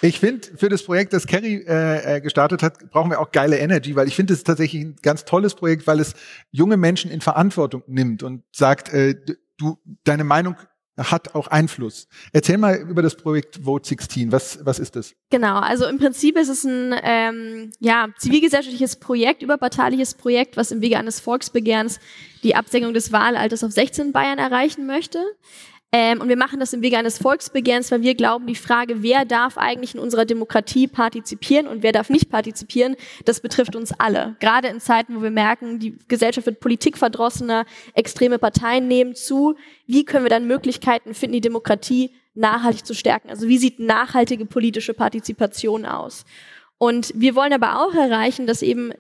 Ich 0.02 0.18
finde, 0.20 0.48
für 0.56 0.68
das 0.68 0.82
Projekt, 0.82 1.12
das 1.12 1.26
Kerry 1.26 1.64
äh, 1.66 2.16
äh, 2.16 2.20
gestartet 2.20 2.62
hat, 2.62 2.90
brauchen 2.90 3.10
wir 3.10 3.20
auch 3.20 3.32
geile 3.32 3.58
Energy, 3.58 3.96
weil 3.96 4.08
ich 4.08 4.16
finde, 4.16 4.32
es 4.32 4.40
ist 4.40 4.46
tatsächlich 4.46 4.82
ein 4.82 4.96
ganz 5.02 5.24
tolles 5.24 5.54
Projekt, 5.54 5.86
weil 5.86 6.00
es 6.00 6.14
junge 6.50 6.76
Menschen 6.76 7.10
in 7.10 7.20
Verantwortung 7.20 7.82
nimmt 7.86 8.22
und 8.22 8.42
sagt, 8.52 8.92
äh, 8.92 9.14
du, 9.58 9.78
deine 10.04 10.24
Meinung 10.24 10.56
hat 10.96 11.34
auch 11.34 11.46
Einfluss. 11.46 12.08
Erzähl 12.32 12.58
mal 12.58 12.76
über 12.76 13.02
das 13.02 13.16
Projekt 13.16 13.60
Vote 13.64 13.88
16. 13.88 14.32
Was, 14.32 14.64
was 14.64 14.78
ist 14.78 14.96
das? 14.96 15.14
Genau, 15.30 15.58
also 15.58 15.86
im 15.86 15.98
Prinzip 15.98 16.36
ist 16.36 16.48
es 16.48 16.64
ein 16.64 16.94
ähm, 17.02 17.70
ja, 17.78 18.08
zivilgesellschaftliches 18.18 18.96
Projekt, 18.96 19.42
überparteiliches 19.42 20.14
Projekt, 20.14 20.56
was 20.56 20.70
im 20.70 20.80
Wege 20.80 20.98
eines 20.98 21.20
Volksbegehrens 21.20 22.00
die 22.42 22.54
Absenkung 22.54 22.92
des 22.92 23.12
Wahlalters 23.12 23.64
auf 23.64 23.72
16 23.72 24.12
Bayern 24.12 24.38
erreichen 24.38 24.86
möchte. 24.86 25.18
Ähm, 25.92 26.20
und 26.20 26.28
wir 26.28 26.36
machen 26.36 26.60
das 26.60 26.72
im 26.72 26.82
Wege 26.82 26.96
eines 26.98 27.18
Volksbegehrens, 27.18 27.90
weil 27.90 28.02
wir 28.02 28.14
glauben, 28.14 28.46
die 28.46 28.54
Frage, 28.54 29.02
wer 29.02 29.24
darf 29.24 29.58
eigentlich 29.58 29.94
in 29.94 30.00
unserer 30.00 30.24
Demokratie 30.24 30.86
partizipieren 30.86 31.66
und 31.66 31.82
wer 31.82 31.90
darf 31.90 32.10
nicht 32.10 32.30
partizipieren, 32.30 32.94
das 33.24 33.40
betrifft 33.40 33.74
uns 33.74 33.92
alle. 33.98 34.36
Gerade 34.38 34.68
in 34.68 34.80
Zeiten, 34.80 35.16
wo 35.16 35.22
wir 35.22 35.32
merken, 35.32 35.80
die 35.80 35.98
Gesellschaft 36.06 36.46
wird 36.46 36.60
politikverdrossener, 36.60 37.66
extreme 37.94 38.38
Parteien 38.38 38.86
nehmen 38.86 39.16
zu. 39.16 39.56
Wie 39.86 40.04
können 40.04 40.24
wir 40.24 40.30
dann 40.30 40.46
Möglichkeiten 40.46 41.12
finden, 41.12 41.34
die 41.34 41.40
Demokratie 41.40 42.12
nachhaltig 42.34 42.86
zu 42.86 42.94
stärken? 42.94 43.28
Also 43.28 43.48
wie 43.48 43.58
sieht 43.58 43.80
nachhaltige 43.80 44.46
politische 44.46 44.94
Partizipation 44.94 45.84
aus? 45.86 46.24
Und 46.78 47.12
wir 47.16 47.34
wollen 47.34 47.52
aber 47.52 47.84
auch 47.84 47.94
erreichen, 47.94 48.46
dass 48.46 48.62
eben 48.62 48.92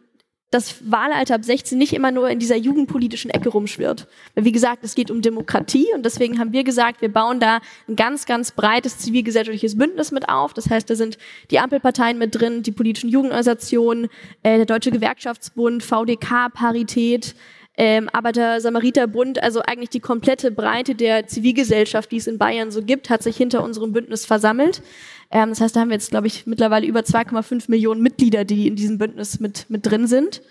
das 0.50 0.90
Wahlalter 0.90 1.36
ab 1.36 1.44
16 1.44 1.78
nicht 1.78 1.92
immer 1.92 2.10
nur 2.10 2.28
in 2.28 2.40
dieser 2.40 2.56
jugendpolitischen 2.56 3.30
Ecke 3.30 3.50
rumschwirrt. 3.50 4.08
Weil 4.34 4.44
wie 4.44 4.52
gesagt, 4.52 4.82
es 4.82 4.96
geht 4.96 5.10
um 5.10 5.22
Demokratie 5.22 5.86
und 5.94 6.04
deswegen 6.04 6.40
haben 6.40 6.52
wir 6.52 6.64
gesagt, 6.64 7.02
wir 7.02 7.12
bauen 7.12 7.38
da 7.38 7.60
ein 7.88 7.94
ganz, 7.94 8.26
ganz 8.26 8.50
breites 8.50 8.98
zivilgesellschaftliches 8.98 9.78
Bündnis 9.78 10.10
mit 10.10 10.28
auf. 10.28 10.52
Das 10.52 10.68
heißt, 10.68 10.90
da 10.90 10.96
sind 10.96 11.18
die 11.52 11.60
Ampelparteien 11.60 12.18
mit 12.18 12.34
drin, 12.34 12.64
die 12.64 12.72
politischen 12.72 13.10
Jugendorganisationen, 13.10 14.08
äh, 14.42 14.56
der 14.56 14.66
Deutsche 14.66 14.90
Gewerkschaftsbund, 14.90 15.84
VDK, 15.84 16.48
Parität, 16.52 17.36
ähm, 17.76 18.10
Arbeiter-Samariter-Bund, 18.12 19.42
also 19.42 19.62
eigentlich 19.62 19.88
die 19.88 20.00
komplette 20.00 20.50
Breite 20.50 20.94
der 20.94 21.28
Zivilgesellschaft, 21.28 22.10
die 22.10 22.16
es 22.16 22.26
in 22.26 22.38
Bayern 22.38 22.70
so 22.70 22.82
gibt, 22.82 23.08
hat 23.08 23.22
sich 23.22 23.36
hinter 23.36 23.62
unserem 23.62 23.92
Bündnis 23.92 24.26
versammelt. 24.26 24.82
Ähm, 25.30 25.50
das 25.50 25.60
heißt, 25.60 25.76
da 25.76 25.80
haben 25.80 25.88
wir 25.88 25.94
jetzt, 25.94 26.10
glaube 26.10 26.26
ich, 26.26 26.46
mittlerweile 26.46 26.86
über 26.86 27.00
2,5 27.00 27.64
Millionen 27.68 28.02
Mitglieder, 28.02 28.44
die 28.44 28.66
in 28.66 28.76
diesem 28.76 28.98
Bündnis 28.98 29.40
mit, 29.40 29.66
mit 29.68 29.86
drin 29.86 30.06
sind. 30.06 30.42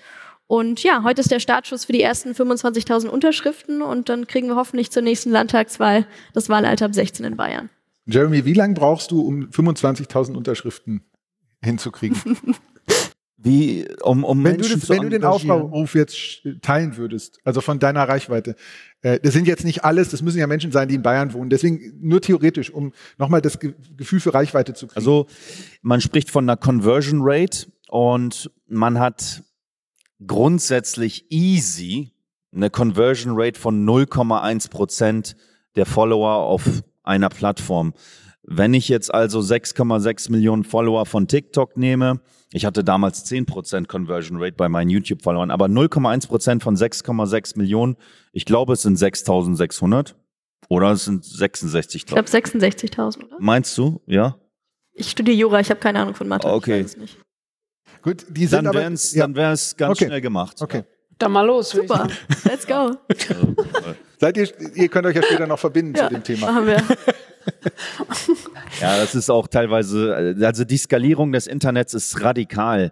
Und 0.47 0.81
ja, 0.81 1.03
heute 1.03 1.21
ist 1.21 1.29
der 1.29 1.39
Startschuss 1.39 1.85
für 1.85 1.91
die 1.91 2.01
ersten 2.01 2.31
25.000 2.31 3.07
Unterschriften 3.07 3.83
und 3.83 4.09
dann 4.09 4.25
kriegen 4.25 4.47
wir 4.47 4.55
hoffentlich 4.55 4.89
zur 4.89 5.03
nächsten 5.03 5.29
Landtagswahl 5.29 6.07
das 6.33 6.49
Wahlalter 6.49 6.85
ab 6.85 6.95
16 6.95 7.23
in 7.25 7.37
Bayern. 7.37 7.69
Jeremy, 8.07 8.45
wie 8.45 8.53
lange 8.53 8.73
brauchst 8.73 9.11
du, 9.11 9.21
um 9.21 9.43
25.000 9.49 10.35
Unterschriften 10.35 11.03
hinzukriegen? 11.63 12.17
Wie, 13.41 13.88
um, 14.02 14.25
um 14.25 14.43
wenn, 14.43 14.58
du, 14.58 14.67
das, 14.67 14.89
wenn 14.89 15.04
du 15.04 15.10
den 15.10 15.23
Aufruf 15.23 15.95
jetzt 15.95 16.41
teilen 16.62 16.97
würdest, 16.97 17.39
also 17.45 17.62
von 17.62 17.80
deiner 17.80 18.04
Reichweite, 18.04 18.56
äh, 19.02 19.17
das 19.21 19.34
sind 19.34 19.47
jetzt 19.47 19.63
nicht 19.63 19.86
alles, 19.86 20.10
das 20.10 20.21
müssen 20.21 20.39
ja 20.39 20.47
Menschen 20.47 20.73
sein, 20.73 20.89
die 20.89 20.95
in 20.95 21.02
Bayern 21.02 21.34
wohnen. 21.34 21.49
Deswegen 21.49 21.93
nur 22.02 22.21
theoretisch, 22.21 22.69
um 22.69 22.91
nochmal 23.17 23.41
das 23.41 23.60
Ge 23.60 23.75
Gefühl 23.95 24.19
für 24.19 24.34
Reichweite 24.34 24.73
zu 24.73 24.88
kriegen. 24.88 24.97
Also 24.97 25.28
man 25.82 26.02
spricht 26.02 26.30
von 26.30 26.43
einer 26.43 26.58
Conversion 26.58 27.21
Rate 27.23 27.67
und 27.88 28.52
man 28.67 28.99
hat 28.99 29.43
grundsätzlich 30.25 31.32
easy 31.32 32.12
eine 32.54 32.69
Conversion 32.69 33.34
Rate 33.36 33.60
von 33.60 33.86
0,1 33.88 34.69
Prozent 34.69 35.36
der 35.75 35.86
Follower 35.86 36.32
auf 36.32 36.84
einer 37.04 37.30
Plattform. 37.30 37.93
Wenn 38.51 38.73
ich 38.73 38.89
jetzt 38.89 39.13
also 39.13 39.41
6,6 39.41 40.31
Millionen 40.31 40.63
Follower 40.63 41.05
von 41.05 41.27
TikTok 41.27 41.77
nehme, 41.77 42.19
ich 42.51 42.65
hatte 42.65 42.83
damals 42.83 43.23
10% 43.29 43.85
Conversion 43.85 44.41
Rate 44.41 44.55
bei 44.55 44.67
meinen 44.67 44.89
YouTube-Followern, 44.89 45.51
aber 45.51 45.67
0,1% 45.67 46.59
von 46.59 46.75
6,6 46.75 47.59
Millionen, 47.59 47.95
ich 48.33 48.45
glaube, 48.45 48.73
es 48.73 48.81
sind 48.81 48.97
6.600 48.97 50.15
oder 50.67 50.91
es 50.91 51.05
sind 51.05 51.23
66.000. 51.23 51.95
Ich 51.95 52.05
glaube 52.07 52.27
66.000, 52.27 53.25
oder? 53.25 53.35
Meinst 53.39 53.77
du, 53.77 54.01
ja? 54.07 54.35
Ich 54.93 55.12
studiere 55.12 55.38
Jura, 55.38 55.59
ich 55.59 55.69
habe 55.69 55.79
keine 55.79 55.99
Ahnung 55.99 56.15
von 56.15 56.27
Mathe. 56.27 56.47
Okay. 56.47 56.88
Gut, 58.01 58.25
die 58.29 58.47
sind 58.47 58.63
dann 58.63 58.73
wäre 58.73 58.91
es 58.91 59.13
ja. 59.13 59.27
ganz 59.27 59.77
okay. 59.79 60.05
schnell 60.05 60.21
gemacht. 60.21 60.59
Okay. 60.59 60.85
Dann 61.19 61.33
mal 61.33 61.45
los. 61.45 61.69
Super, 61.69 62.07
let's 62.45 62.65
go. 62.65 62.95
Seid 64.19 64.38
ihr, 64.38 64.49
ihr 64.75 64.88
könnt 64.88 65.05
euch 65.05 65.15
ja 65.15 65.21
später 65.21 65.45
noch 65.45 65.59
verbinden 65.59 65.95
ja, 65.95 66.07
zu 66.07 66.15
dem 66.15 66.23
Thema. 66.23 66.51
Machen 66.51 66.65
wir. 66.65 66.83
ja, 68.81 68.97
das 68.97 69.15
ist 69.15 69.29
auch 69.29 69.47
teilweise, 69.47 70.35
also 70.41 70.63
die 70.63 70.77
Skalierung 70.77 71.31
des 71.31 71.47
Internets 71.47 71.93
ist 71.93 72.21
radikal. 72.21 72.91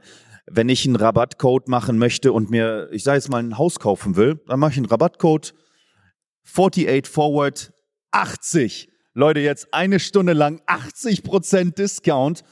Wenn 0.49 0.69
ich 0.69 0.85
einen 0.85 0.95
Rabattcode 0.95 1.67
machen 1.67 1.97
möchte 1.97 2.31
und 2.31 2.49
mir, 2.49 2.87
ich 2.91 3.03
sage 3.03 3.17
jetzt 3.17 3.29
mal, 3.29 3.43
ein 3.43 3.57
Haus 3.57 3.79
kaufen 3.79 4.15
will, 4.15 4.39
dann 4.47 4.59
mache 4.59 4.71
ich 4.71 4.77
einen 4.77 4.85
Rabattcode 4.85 5.53
48 6.45 7.07
Forward 7.07 7.73
80. 8.11 8.89
Leute, 9.13 9.39
jetzt 9.39 9.73
eine 9.73 9.99
Stunde 9.99 10.33
lang 10.33 10.61
80% 10.67 11.75
Discount. 11.75 12.43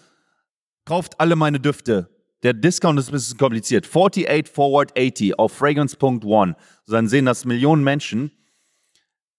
Kauft 0.84 1.20
alle 1.20 1.36
meine 1.36 1.60
Düfte. 1.60 2.10
Der 2.44 2.54
Discount 2.54 3.00
ist 3.00 3.10
ein 3.10 3.14
bisschen 3.14 3.38
kompliziert. 3.38 3.86
48 3.86 4.54
Forward 4.54 4.92
80 4.98 5.40
auf 5.40 5.54
Fragrance.one. 5.54 6.56
So, 6.86 6.94
dann 6.94 7.08
sehen 7.08 7.26
das 7.26 7.46
Millionen 7.46 7.84
Menschen. 7.84 8.32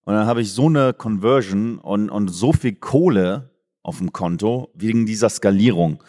Und 0.07 0.15
dann 0.15 0.27
habe 0.27 0.41
ich 0.41 0.53
so 0.53 0.67
eine 0.67 0.95
Conversion 0.95 1.79
und, 1.79 2.11
und 2.11 2.29
so 2.29 2.53
viel 2.53 2.77
Kohle 2.77 3.51
auf 3.83 3.99
dem 3.99 4.13
Konto 4.13 4.71
wegen 4.73 5.05
dieser 5.05 5.29
Skalierung. 5.29 6.03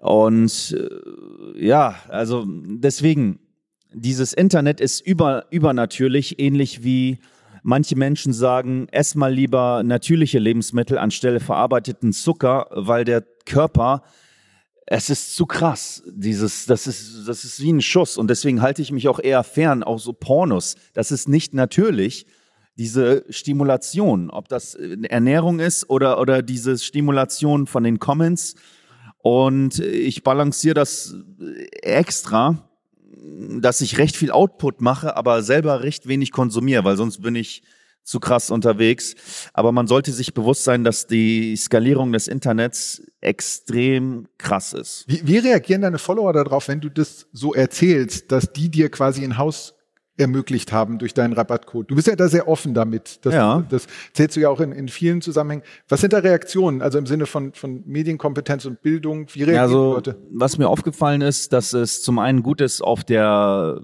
Und 0.00 0.76
äh, 0.76 1.64
ja, 1.64 1.94
also 2.08 2.44
deswegen, 2.48 3.38
dieses 3.92 4.32
Internet 4.32 4.80
ist 4.80 5.06
über, 5.06 5.46
übernatürlich, 5.50 6.40
ähnlich 6.40 6.82
wie 6.82 7.20
manche 7.62 7.94
Menschen 7.94 8.32
sagen, 8.32 8.88
ess 8.90 9.14
mal 9.14 9.32
lieber 9.32 9.84
natürliche 9.84 10.40
Lebensmittel 10.40 10.98
anstelle 10.98 11.38
verarbeiteten 11.38 12.12
Zucker, 12.12 12.66
weil 12.72 13.04
der 13.04 13.22
Körper, 13.44 14.02
es 14.84 15.10
ist 15.10 15.36
zu 15.36 15.46
krass. 15.46 16.02
Dieses, 16.12 16.66
das 16.66 16.88
ist, 16.88 17.28
das 17.28 17.44
ist 17.44 17.62
wie 17.62 17.72
ein 17.72 17.82
Schuss. 17.82 18.16
Und 18.16 18.30
deswegen 18.30 18.62
halte 18.62 18.82
ich 18.82 18.90
mich 18.90 19.06
auch 19.06 19.20
eher 19.20 19.44
fern, 19.44 19.84
auch 19.84 20.00
so 20.00 20.12
Pornos. 20.12 20.74
Das 20.92 21.12
ist 21.12 21.28
nicht 21.28 21.54
natürlich 21.54 22.26
diese 22.76 23.24
Stimulation, 23.30 24.30
ob 24.30 24.48
das 24.48 24.74
äh, 24.74 24.96
Ernährung 25.08 25.60
ist 25.60 25.88
oder, 25.88 26.20
oder 26.20 26.42
diese 26.42 26.78
Stimulation 26.78 27.66
von 27.66 27.84
den 27.84 27.98
Comments. 27.98 28.54
Und 29.18 29.78
ich 29.80 30.22
balanciere 30.22 30.74
das 30.74 31.14
äh, 31.40 31.66
extra, 31.82 32.68
dass 33.60 33.80
ich 33.80 33.98
recht 33.98 34.16
viel 34.16 34.30
Output 34.30 34.80
mache, 34.80 35.16
aber 35.16 35.42
selber 35.42 35.82
recht 35.82 36.06
wenig 36.06 36.32
konsumiere, 36.32 36.84
weil 36.84 36.96
sonst 36.96 37.22
bin 37.22 37.34
ich 37.34 37.62
zu 38.06 38.20
krass 38.20 38.50
unterwegs. 38.50 39.16
Aber 39.52 39.72
man 39.72 39.88
sollte 39.88 40.12
sich 40.12 40.32
bewusst 40.32 40.64
sein, 40.64 40.84
dass 40.84 41.06
die 41.06 41.56
Skalierung 41.56 42.12
des 42.12 42.28
Internets 42.28 43.02
extrem 43.20 44.28
krass 44.38 44.72
ist. 44.72 45.04
Wie, 45.08 45.26
wie 45.26 45.38
reagieren 45.38 45.82
deine 45.82 45.98
Follower 45.98 46.32
darauf, 46.32 46.68
wenn 46.68 46.80
du 46.80 46.88
das 46.88 47.26
so 47.32 47.52
erzählst, 47.52 48.30
dass 48.30 48.52
die 48.52 48.70
dir 48.70 48.90
quasi 48.90 49.24
ein 49.24 49.36
Haus 49.36 49.74
ermöglicht 50.18 50.72
haben 50.72 50.98
durch 50.98 51.14
deinen 51.14 51.32
Rabattcode. 51.32 51.90
Du 51.90 51.94
bist 51.94 52.08
ja 52.08 52.16
da 52.16 52.28
sehr 52.28 52.48
offen 52.48 52.74
damit. 52.74 53.24
Das, 53.24 53.34
ja. 53.34 53.64
das 53.68 53.86
zählst 54.12 54.36
du 54.36 54.40
ja 54.40 54.48
auch 54.48 54.60
in, 54.60 54.72
in 54.72 54.88
vielen 54.88 55.20
Zusammenhängen. 55.20 55.62
Was 55.88 56.00
sind 56.00 56.12
da 56.12 56.18
Reaktionen, 56.18 56.82
also 56.82 56.98
im 56.98 57.06
Sinne 57.06 57.26
von, 57.26 57.52
von 57.52 57.82
Medienkompetenz 57.86 58.64
und 58.64 58.82
Bildung? 58.82 59.26
Wie 59.32 59.42
reagieren 59.42 59.62
also, 59.62 59.88
die 59.88 59.94
Leute? 59.94 60.16
Was 60.30 60.58
mir 60.58 60.68
aufgefallen 60.68 61.20
ist, 61.20 61.52
dass 61.52 61.72
es 61.72 62.02
zum 62.02 62.18
einen 62.18 62.42
gut 62.42 62.60
ist, 62.60 62.80
auf 62.80 63.04
der 63.04 63.80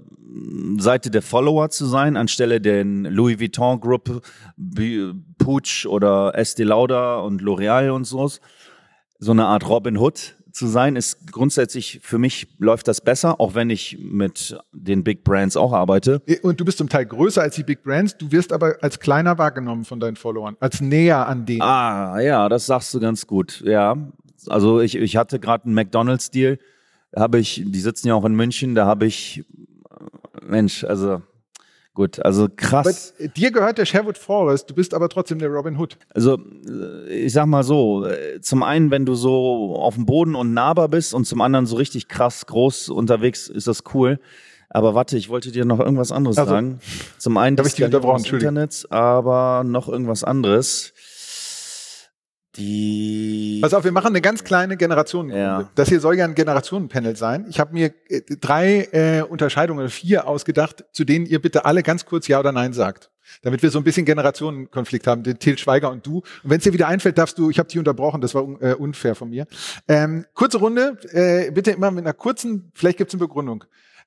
Seite 0.79 1.11
der 1.11 1.21
Follower 1.21 1.69
zu 1.69 1.85
sein, 1.85 2.17
anstelle 2.17 2.59
der 2.59 2.83
Louis 2.83 3.39
Vuitton 3.39 3.79
Gruppe, 3.79 4.21
Puig 5.37 5.85
oder 5.87 6.33
Estee 6.35 6.63
Lauder 6.63 7.23
und 7.23 7.41
L'Oreal 7.41 7.91
und 7.91 8.05
so. 8.05 8.29
So 9.19 9.31
eine 9.31 9.45
Art 9.45 9.69
Robin 9.69 9.97
Hood 9.97 10.35
zu 10.53 10.67
sein, 10.67 10.95
ist 10.95 11.31
grundsätzlich 11.31 11.99
für 12.03 12.19
mich 12.19 12.47
läuft 12.59 12.87
das 12.87 13.01
besser, 13.01 13.39
auch 13.41 13.55
wenn 13.55 13.71
ich 13.71 13.97
mit 13.99 14.57
den 14.71 15.03
Big 15.03 15.23
Brands 15.23 15.57
auch 15.57 15.73
arbeite. 15.73 16.21
Und 16.43 16.59
du 16.59 16.65
bist 16.65 16.77
zum 16.77 16.89
Teil 16.89 17.07
größer 17.07 17.41
als 17.41 17.55
die 17.55 17.63
Big 17.63 17.83
Brands, 17.83 18.15
du 18.17 18.31
wirst 18.31 18.53
aber 18.53 18.77
als 18.81 18.99
kleiner 18.99 19.37
wahrgenommen 19.39 19.83
von 19.83 19.99
deinen 19.99 20.15
Followern, 20.15 20.55
als 20.59 20.79
näher 20.79 21.27
an 21.27 21.45
denen. 21.47 21.63
Ah, 21.63 22.19
ja, 22.19 22.47
das 22.49 22.67
sagst 22.67 22.93
du 22.93 22.99
ganz 22.99 23.25
gut. 23.25 23.63
Ja, 23.65 23.97
also 24.47 24.79
ich, 24.79 24.95
ich 24.95 25.17
hatte 25.17 25.39
gerade 25.39 25.65
einen 25.65 25.73
McDonald's-Deal, 25.73 26.59
habe 27.15 27.39
ich, 27.39 27.63
die 27.65 27.79
sitzen 27.79 28.07
ja 28.07 28.13
auch 28.13 28.25
in 28.25 28.35
München, 28.35 28.75
da 28.75 28.85
habe 28.85 29.07
ich, 29.07 29.43
Mensch, 30.45 30.83
also 30.83 31.23
Gut, 31.95 32.23
also 32.25 32.47
krass. 32.55 33.13
Aber 33.19 33.27
dir 33.27 33.51
gehört 33.51 33.77
der 33.77 33.85
Sherwood 33.85 34.17
Forest, 34.17 34.69
du 34.69 34.73
bist 34.73 34.95
aber 34.95 35.09
trotzdem 35.09 35.37
der 35.37 35.49
Robin 35.49 35.77
Hood. 35.77 35.97
Also, 36.13 36.39
äh, 36.67 37.25
ich 37.25 37.33
sag 37.33 37.45
mal 37.45 37.63
so, 37.63 38.05
äh, 38.05 38.41
zum 38.41 38.63
einen, 38.63 38.89
wenn 38.89 39.05
du 39.05 39.13
so 39.13 39.75
auf 39.75 39.93
dem 39.93 40.07
Boden 40.07 40.33
und 40.33 40.53
nahbar 40.53 40.87
bist 40.87 41.13
und 41.13 41.25
zum 41.25 41.41
anderen 41.41 41.67
so 41.67 41.75
richtig 41.75 42.07
krass 42.07 42.47
groß 42.47 42.89
unterwegs, 42.89 43.47
ist 43.47 43.67
das 43.67 43.83
cool. 43.93 44.19
Aber 44.69 44.95
warte, 44.95 45.17
ich 45.17 45.29
wollte 45.29 45.51
dir 45.51 45.65
noch 45.65 45.79
irgendwas 45.79 46.11
anderes 46.11 46.39
also, 46.39 46.49
sagen. 46.49 46.79
Zum 47.19 47.37
einen 47.37 47.57
das 47.57 47.77
Internet, 47.77 48.87
aber 48.89 49.63
noch 49.63 49.87
irgendwas 49.87 50.23
anderes. 50.23 50.93
Die. 52.55 53.59
Pass 53.61 53.73
auf, 53.73 53.83
wir 53.83 53.91
machen 53.91 54.07
eine 54.07 54.21
ganz 54.21 54.43
kleine 54.43 54.77
Generationenrunde. 54.77 55.43
Ja. 55.43 55.69
Das 55.73 55.89
hier 55.89 55.99
soll 55.99 56.15
ja 56.15 56.25
ein 56.25 56.35
Generationenpanel 56.35 57.15
sein. 57.15 57.45
Ich 57.49 57.59
habe 57.59 57.73
mir 57.73 57.93
äh, 58.09 58.21
drei 58.39 58.87
äh, 58.91 59.21
Unterscheidungen, 59.23 59.89
vier 59.89 60.27
ausgedacht, 60.27 60.85
zu 60.91 61.03
denen 61.03 61.25
ihr 61.25 61.41
bitte 61.41 61.65
alle 61.65 61.81
ganz 61.81 62.05
kurz 62.05 62.27
Ja 62.27 62.39
oder 62.39 62.51
Nein 62.51 62.73
sagt. 62.73 63.09
Damit 63.41 63.63
wir 63.63 63.71
so 63.71 63.79
ein 63.79 63.83
bisschen 63.83 64.05
Generationenkonflikt 64.05 65.07
haben, 65.07 65.23
den 65.23 65.39
Til 65.39 65.57
Schweiger 65.57 65.89
und 65.89 66.05
du. 66.05 66.17
Und 66.17 66.49
wenn 66.49 66.57
es 66.57 66.63
dir 66.63 66.73
wieder 66.73 66.87
einfällt, 66.87 67.17
darfst 67.17 67.39
du, 67.39 67.49
ich 67.49 67.57
habe 67.57 67.69
dich 67.69 67.79
unterbrochen, 67.79 68.21
das 68.21 68.35
war 68.35 68.43
äh, 68.61 68.73
unfair 68.73 69.15
von 69.15 69.29
mir. 69.29 69.47
Ähm, 69.87 70.25
kurze 70.35 70.59
Runde, 70.59 70.97
äh, 71.11 71.49
bitte 71.49 71.71
immer 71.71 71.89
mit 71.89 72.03
einer 72.03 72.13
kurzen, 72.13 72.71
vielleicht 72.75 72.99
gibt 72.99 73.09
es 73.09 73.15
eine 73.15 73.25
Begründung. 73.25 73.63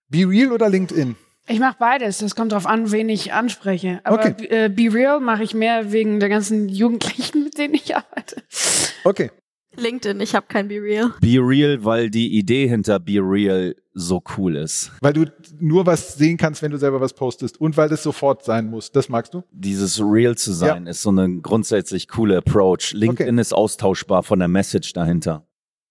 Be 0.09 0.19
Real 0.29 0.53
oder 0.53 0.69
LinkedIn? 0.69 1.17
Ich 1.49 1.61
mache 1.61 1.77
beides. 1.79 2.19
Das 2.19 2.35
kommt 2.35 2.53
darauf 2.53 2.67
an, 2.67 2.91
wen 2.91 3.09
ich 3.09 3.33
anspreche. 3.33 4.01
Aber 4.05 4.19
okay. 4.19 4.47
äh, 4.47 4.69
Be 4.69 4.93
Real 4.93 5.21
mache 5.21 5.45
ich 5.45 5.55
mehr 5.55 5.93
wegen 5.93 6.21
der 6.21 6.29
ganzen 6.29 6.69
Jugendlichen, 6.69 7.45
mit 7.45 7.59
denen 7.59 7.75
ich 7.75 7.95
arbeite. 7.95 8.43
Okay. 9.05 9.31
LinkedIn, 9.79 10.21
ich 10.21 10.35
habe 10.35 10.47
kein 10.49 10.69
Be 10.69 10.81
Real. 10.81 11.13
Be 11.21 11.39
Real, 11.39 11.85
weil 11.85 12.11
die 12.11 12.39
Idee 12.39 12.67
hinter 12.67 12.99
Be 12.99 13.19
Real 13.21 13.75
so 13.93 14.23
cool 14.37 14.57
ist. 14.57 14.91
Weil 15.01 15.13
du 15.13 15.27
nur 15.59 15.87
was 15.87 16.15
sehen 16.15 16.37
kannst, 16.39 16.63
wenn 16.63 16.71
du 16.71 16.79
selber 16.79 17.01
was 17.01 17.13
postest 17.13 17.61
und 17.61 17.77
weil 17.77 17.89
das 17.89 18.03
sofort 18.03 18.45
sein 18.45 18.71
muss. 18.71 18.91
Das 18.91 19.09
magst 19.09 19.35
du? 19.35 19.43
Dieses 19.51 20.01
Real 20.01 20.35
zu 20.37 20.53
sein 20.53 20.85
ja. 20.85 20.91
ist 20.91 21.03
so 21.03 21.11
eine 21.11 21.41
grundsätzlich 21.41 22.09
coole 22.09 22.39
Approach. 22.39 22.93
LinkedIn 22.95 23.35
okay. 23.35 23.41
ist 23.41 23.53
austauschbar 23.53 24.23
von 24.23 24.39
der 24.39 24.49
Message 24.49 24.93
dahinter. 24.95 25.47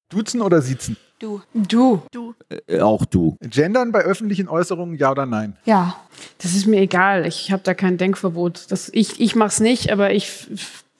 Duzen 0.09 0.41
oder 0.41 0.61
siezen? 0.61 0.97
Du. 1.25 1.41
Du. 1.55 2.01
Du. 2.11 2.35
Äh, 2.67 2.81
auch 2.81 3.03
du. 3.03 3.35
Gendern 3.41 3.91
bei 3.91 4.01
öffentlichen 4.01 4.47
Äußerungen, 4.47 4.95
ja 4.95 5.09
oder 5.09 5.25
nein? 5.25 5.57
Ja. 5.65 5.95
Das 6.37 6.53
ist 6.55 6.67
mir 6.67 6.79
egal. 6.81 7.25
Ich 7.25 7.51
habe 7.51 7.63
da 7.63 7.73
kein 7.73 7.97
Denkverbot. 7.97 8.67
Das, 8.69 8.89
ich, 8.93 9.19
ich 9.19 9.35
mach's 9.35 9.59
nicht, 9.59 9.91
aber 9.91 10.13
ich 10.13 10.47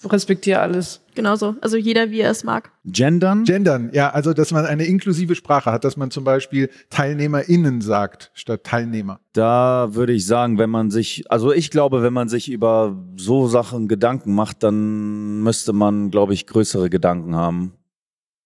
respektiere 0.04 0.62
alles. 0.62 1.02
Genauso. 1.14 1.56
Also 1.62 1.78
jeder, 1.78 2.10
wie 2.10 2.22
er 2.22 2.32
es 2.32 2.44
mag. 2.44 2.72
Gendern? 2.86 3.44
Gendern, 3.44 3.92
ja, 3.94 4.10
also 4.10 4.34
dass 4.34 4.52
man 4.52 4.66
eine 4.66 4.86
inklusive 4.86 5.36
Sprache 5.36 5.72
hat, 5.72 5.84
dass 5.84 5.96
man 5.96 6.10
zum 6.10 6.24
Beispiel 6.24 6.72
TeilnehmerInnen 6.90 7.82
sagt 7.82 8.32
statt 8.34 8.64
Teilnehmer. 8.64 9.20
Da 9.34 9.90
würde 9.92 10.14
ich 10.14 10.26
sagen, 10.26 10.58
wenn 10.58 10.72
man 10.72 10.90
sich, 10.90 11.24
also 11.30 11.54
ich 11.54 11.70
glaube, 11.70 12.02
wenn 12.02 12.14
man 12.14 12.30
sich 12.30 12.50
über 12.50 12.98
so 13.16 13.48
Sachen 13.48 13.88
Gedanken 13.88 14.34
macht, 14.34 14.64
dann 14.64 15.42
müsste 15.44 15.72
man, 15.72 16.10
glaube 16.10 16.34
ich, 16.34 16.48
größere 16.48 16.90
Gedanken 16.90 17.36
haben. 17.36 17.74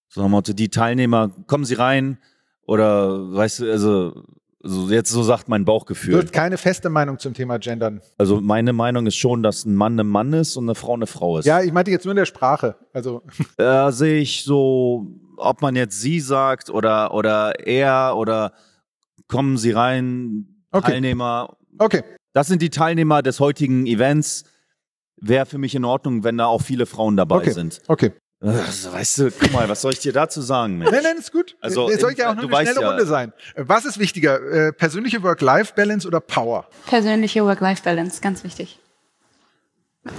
So 0.09 0.21
nach 0.21 0.29
Motto, 0.29 0.53
die 0.53 0.69
Teilnehmer, 0.69 1.29
kommen 1.47 1.65
sie 1.65 1.75
rein 1.75 2.17
oder 2.65 3.31
weißt 3.33 3.59
du, 3.61 3.71
also 3.71 4.23
so 4.61 4.89
jetzt 4.89 5.09
so 5.11 5.23
sagt 5.23 5.47
mein 5.47 5.63
Bauchgefühl. 5.65 6.17
Hast 6.21 6.33
keine 6.33 6.57
feste 6.57 6.89
Meinung 6.89 7.17
zum 7.19 7.33
Thema 7.33 7.59
Gendern. 7.59 8.01
Also 8.17 8.41
meine 8.41 8.73
Meinung 8.73 9.05
ist 9.07 9.15
schon, 9.15 9.41
dass 9.43 9.65
ein 9.65 9.75
Mann 9.75 9.97
ein 9.99 10.07
Mann 10.07 10.33
ist 10.33 10.57
und 10.57 10.65
eine 10.65 10.75
Frau 10.75 10.95
eine 10.95 11.07
Frau 11.07 11.37
ist. 11.37 11.45
Ja, 11.45 11.61
ich 11.61 11.71
meinte 11.71 11.91
jetzt 11.91 12.03
nur 12.05 12.11
in 12.11 12.17
der 12.17 12.25
Sprache. 12.25 12.75
Also 12.91 13.21
Da 13.57 13.91
sehe 13.91 14.19
ich 14.19 14.43
so, 14.43 15.07
ob 15.37 15.61
man 15.61 15.75
jetzt 15.75 16.01
sie 16.01 16.19
sagt 16.19 16.69
oder, 16.69 17.13
oder 17.13 17.65
er 17.65 18.15
oder 18.17 18.53
kommen 19.27 19.57
sie 19.57 19.71
rein, 19.71 20.55
Okay. 20.71 20.91
Teilnehmer. 20.91 21.57
okay, 21.79 22.03
Das 22.33 22.47
sind 22.47 22.61
die 22.61 22.69
Teilnehmer 22.69 23.23
des 23.23 23.39
heutigen 23.39 23.87
Events. 23.87 24.43
Wäre 25.17 25.47
für 25.47 25.57
mich 25.57 25.73
in 25.73 25.83
Ordnung, 25.83 26.23
wenn 26.23 26.37
da 26.37 26.45
auch 26.45 26.61
viele 26.61 26.85
Frauen 26.85 27.17
dabei 27.17 27.37
okay, 27.37 27.51
sind. 27.51 27.81
okay. 27.87 28.11
Also, 28.41 28.93
weißt 28.93 29.17
du, 29.17 29.31
guck 29.31 29.51
mal, 29.51 29.67
was 29.67 29.81
soll 29.81 29.91
ich 29.91 29.99
dir 29.99 30.13
dazu 30.13 30.41
sagen, 30.41 30.77
Mensch? 30.77 30.91
Nein, 30.91 31.01
nein, 31.03 31.17
ist 31.17 31.33
gut. 31.33 31.57
Also, 31.59 31.89
es 31.89 31.99
soll 31.99 32.13
ja 32.13 32.29
auch 32.31 32.35
du 32.35 32.43
nur 32.47 32.49
eine 32.49 32.51
weißt 32.53 32.71
schnelle 32.71 32.81
ja- 32.85 32.89
Runde 32.89 33.05
sein. 33.05 33.33
Was 33.57 33.83
ist 33.83 33.99
wichtiger, 33.99 34.39
äh, 34.67 34.71
persönliche 34.71 35.21
Work-Life-Balance 35.23 36.07
oder 36.07 36.21
Power? 36.21 36.65
Persönliche 36.85 37.43
Work-Life-Balance, 37.43 38.21
ganz 38.21 38.45
wichtig. 38.45 38.79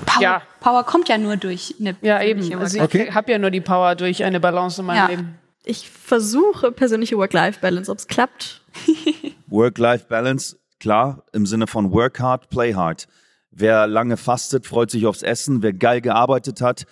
Power, 0.05 0.23
Ja. 0.23 0.43
Power 0.61 0.85
kommt 0.85 1.09
ja 1.09 1.17
nur 1.17 1.39
durch 1.39 1.75
eine 1.81 1.97
Ja, 2.03 2.23
eben. 2.23 2.53
Also 2.61 2.77
ich 2.77 2.83
Okay. 2.83 3.11
habe 3.13 3.33
ja 3.33 3.39
nur 3.39 3.51
die 3.51 3.63
Power 3.63 3.95
durch 3.95 4.23
eine 4.23 4.39
Balance 4.39 4.83
in 4.83 4.87
meinem 4.87 4.97
Ja. 4.99 5.07
Leben. 5.07 5.39
Ich 5.65 5.89
versuche 5.89 6.73
persönliche 6.73 7.17
Work-Life-Balance. 7.17 7.91
Ob 7.91 7.99
es 7.99 8.07
klappt, 8.07 8.61
Work-Life-Balance, 9.49 10.59
klar, 10.79 11.25
im 11.33 11.47
Sinne 11.47 11.67
von 11.67 11.91
work 11.93 12.21
hard, 12.21 12.51
play 12.51 12.75
hard. 12.75 13.09
Wer 13.51 13.87
lange 13.87 14.17
fastet, 14.17 14.67
freut 14.67 14.91
sich 14.91 15.07
aufs 15.07 15.23
Essen. 15.23 15.63
Wer 15.63 15.73
geil 15.73 16.01
gearbeitet 16.03 16.61
hat, 16.61 16.85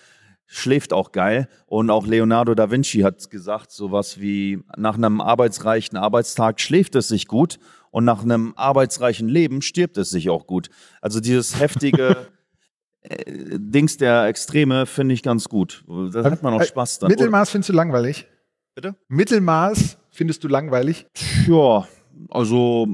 schläft 0.51 0.93
auch 0.93 1.11
geil. 1.11 1.47
Und 1.67 1.91
auch 1.91 2.07
Leonardo 2.07 2.55
da 2.55 2.71
Vinci 2.71 3.01
hat 3.01 3.29
gesagt, 3.29 3.71
sowas 3.71 4.19
wie 4.19 4.59
nach 4.75 4.95
einem 4.95 5.21
arbeitsreichen 5.21 5.95
Arbeitstag 5.95 6.59
schläft 6.59 6.95
es 6.95 7.07
sich 7.07 7.27
gut 7.27 7.59
und 7.91 8.03
nach 8.03 8.23
einem 8.23 8.53
arbeitsreichen 8.55 9.29
Leben 9.29 9.61
stirbt 9.61 9.97
es 9.97 10.09
sich 10.09 10.29
auch 10.29 10.47
gut. 10.47 10.69
Also 11.01 11.19
dieses 11.19 11.59
heftige 11.59 12.27
äh, 13.01 13.15
Dings 13.59 13.97
der 13.97 14.25
Extreme 14.25 14.87
finde 14.87 15.13
ich 15.13 15.21
ganz 15.21 15.49
gut. 15.49 15.85
Da 15.87 16.23
hat 16.23 16.41
man 16.41 16.55
auch 16.55 16.61
Äh, 16.61 16.65
Spaß 16.65 16.97
dann. 16.99 17.09
Mittelmaß 17.09 17.51
findest 17.51 17.69
du 17.69 17.73
langweilig? 17.73 18.25
Bitte? 18.73 18.95
Mittelmaß 19.07 19.99
findest 20.09 20.43
du 20.43 20.47
langweilig? 20.47 21.05
Ja, 21.47 21.87
also 22.29 22.87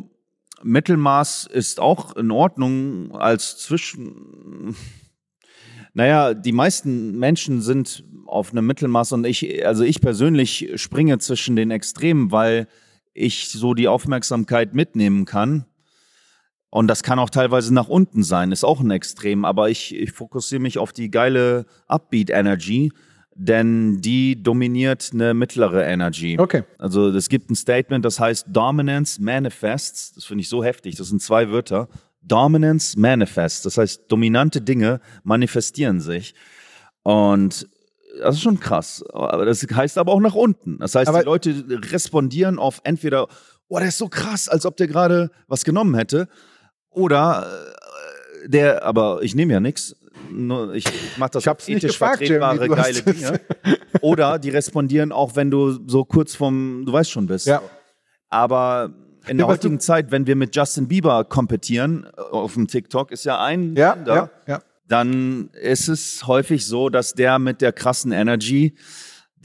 Mittelmaß 0.62 1.48
ist 1.48 1.80
auch 1.80 2.18
in 2.18 2.32
Ordnung 2.32 3.14
als 3.16 3.58
zwischen. 3.60 4.76
Naja, 5.96 6.34
die 6.34 6.52
meisten 6.52 7.18
Menschen 7.18 7.62
sind 7.62 8.04
auf 8.28 8.52
einem 8.52 8.68
Mittelmaß 8.68 9.14
und 9.14 9.26
ich, 9.26 9.66
also 9.66 9.84
ich 9.84 10.02
persönlich 10.02 10.74
springe 10.76 11.20
zwischen 11.20 11.56
den 11.56 11.72
Extremen, 11.72 12.32
weil 12.32 12.68
ich 13.14 13.50
so 13.50 13.74
die 13.74 13.88
Aufmerksamkeit 13.88 14.76
mitnehmen 14.76 15.24
kann. 15.24 15.66
Und 16.70 16.88
das 16.88 17.02
kann 17.02 17.18
auch 17.18 17.30
teilweise 17.30 17.74
nach 17.74 17.88
unten 17.88 18.24
sein, 18.24 18.52
ist 18.52 18.66
auch 18.66 18.82
ein 18.82 18.92
Extrem, 18.92 19.46
aber 19.46 19.70
ich, 19.70 19.96
ich 19.96 20.12
fokussiere 20.12 20.62
mich 20.62 20.78
auf 20.78 20.92
die 20.92 21.10
geile 21.10 21.66
Upbeat 21.88 22.30
Energy, 22.30 22.92
denn 23.34 24.02
die 24.02 24.44
dominiert 24.44 25.12
eine 25.14 25.34
mittlere 25.34 25.86
Energy. 25.86 26.38
Okay. 26.38 26.64
Also 26.78 27.08
es 27.08 27.30
gibt 27.30 27.50
ein 27.50 27.56
Statement, 27.56 28.04
das 28.04 28.20
heißt 28.20 28.48
Dominance 28.50 29.22
Manifests. 29.22 30.12
Das 30.12 30.26
finde 30.26 30.42
ich 30.42 30.50
so 30.50 30.62
heftig. 30.62 30.96
Das 30.96 31.08
sind 31.08 31.22
zwei 31.22 31.50
Wörter. 31.52 31.88
Dominance 32.28 33.00
Manifests. 33.00 33.62
Das 33.64 33.78
heißt, 33.78 34.04
dominante 34.08 34.62
Dinge 34.62 35.00
manifestieren 35.24 36.00
sich. 36.02 36.34
Und 37.04 37.68
das 38.20 38.36
ist 38.36 38.42
schon 38.42 38.60
krass. 38.60 39.04
Aber 39.14 39.46
das 39.46 39.62
heißt 39.64 39.98
aber 39.98 40.12
auch 40.12 40.20
nach 40.20 40.36
unten. 40.36 40.80
Das 40.80 40.96
heißt, 40.96 41.08
Aber- 41.10 41.20
die 41.20 41.26
Leute 41.26 41.66
respondieren 41.92 42.60
auf 42.60 42.82
entweder, 42.84 43.28
oh, 43.68 43.78
der 43.80 43.90
ist 43.90 43.98
so 43.98 44.08
krass, 44.08 44.48
als 44.50 44.66
ob 44.66 44.78
der 44.78 44.88
gerade 44.88 45.32
was 45.48 45.64
genommen 45.66 45.96
hätte. 45.96 46.28
Oder 46.90 47.48
äh, 48.44 48.50
der, 48.50 48.84
aber 48.84 49.20
ich 49.22 49.36
nehme 49.36 49.54
ja 49.54 49.60
nichts. 49.60 49.96
Ich 50.74 50.86
mache 51.18 51.32
das 51.32 51.44
Ich 51.44 51.48
hab's 51.48 51.68
ethisch 51.68 51.92
gefragt, 51.92 52.18
vertretbare, 52.20 52.68
du 52.68 52.76
geile 52.76 53.02
Dinge. 53.02 53.42
Oder 54.02 54.40
die 54.40 54.50
respondieren 54.50 55.12
auch, 55.12 55.36
wenn 55.36 55.52
du 55.52 55.78
so 55.88 56.04
kurz 56.06 56.36
vom, 56.36 56.84
du 56.86 56.94
weißt 56.94 57.12
schon 57.12 57.28
bist. 57.28 57.46
Ja. 57.48 57.62
Aber 58.30 58.92
in 59.28 59.38
der 59.38 59.48
heutigen 59.48 59.80
Zeit, 59.80 60.12
wenn 60.12 60.28
wir 60.28 60.36
mit 60.36 60.56
Justin 60.56 60.88
Bieber 60.88 61.24
kompetieren 61.24 62.06
äh, 62.18 62.22
auf 62.22 62.54
dem 62.54 62.68
TikTok, 62.68 63.12
ist 63.12 63.26
ja 63.26 63.42
ein 63.44 63.76
Ja, 63.76 63.94
Sender, 63.94 64.16
ja, 64.16 64.30
ja. 64.54 64.60
dann 64.88 65.50
ist 65.54 65.88
es 65.88 66.28
häufig 66.28 66.66
so, 66.66 66.90
dass 66.90 67.14
der 67.14 67.40
mit 67.40 67.62
der 67.62 67.74
krassen 67.74 68.12
Energy 68.12 68.76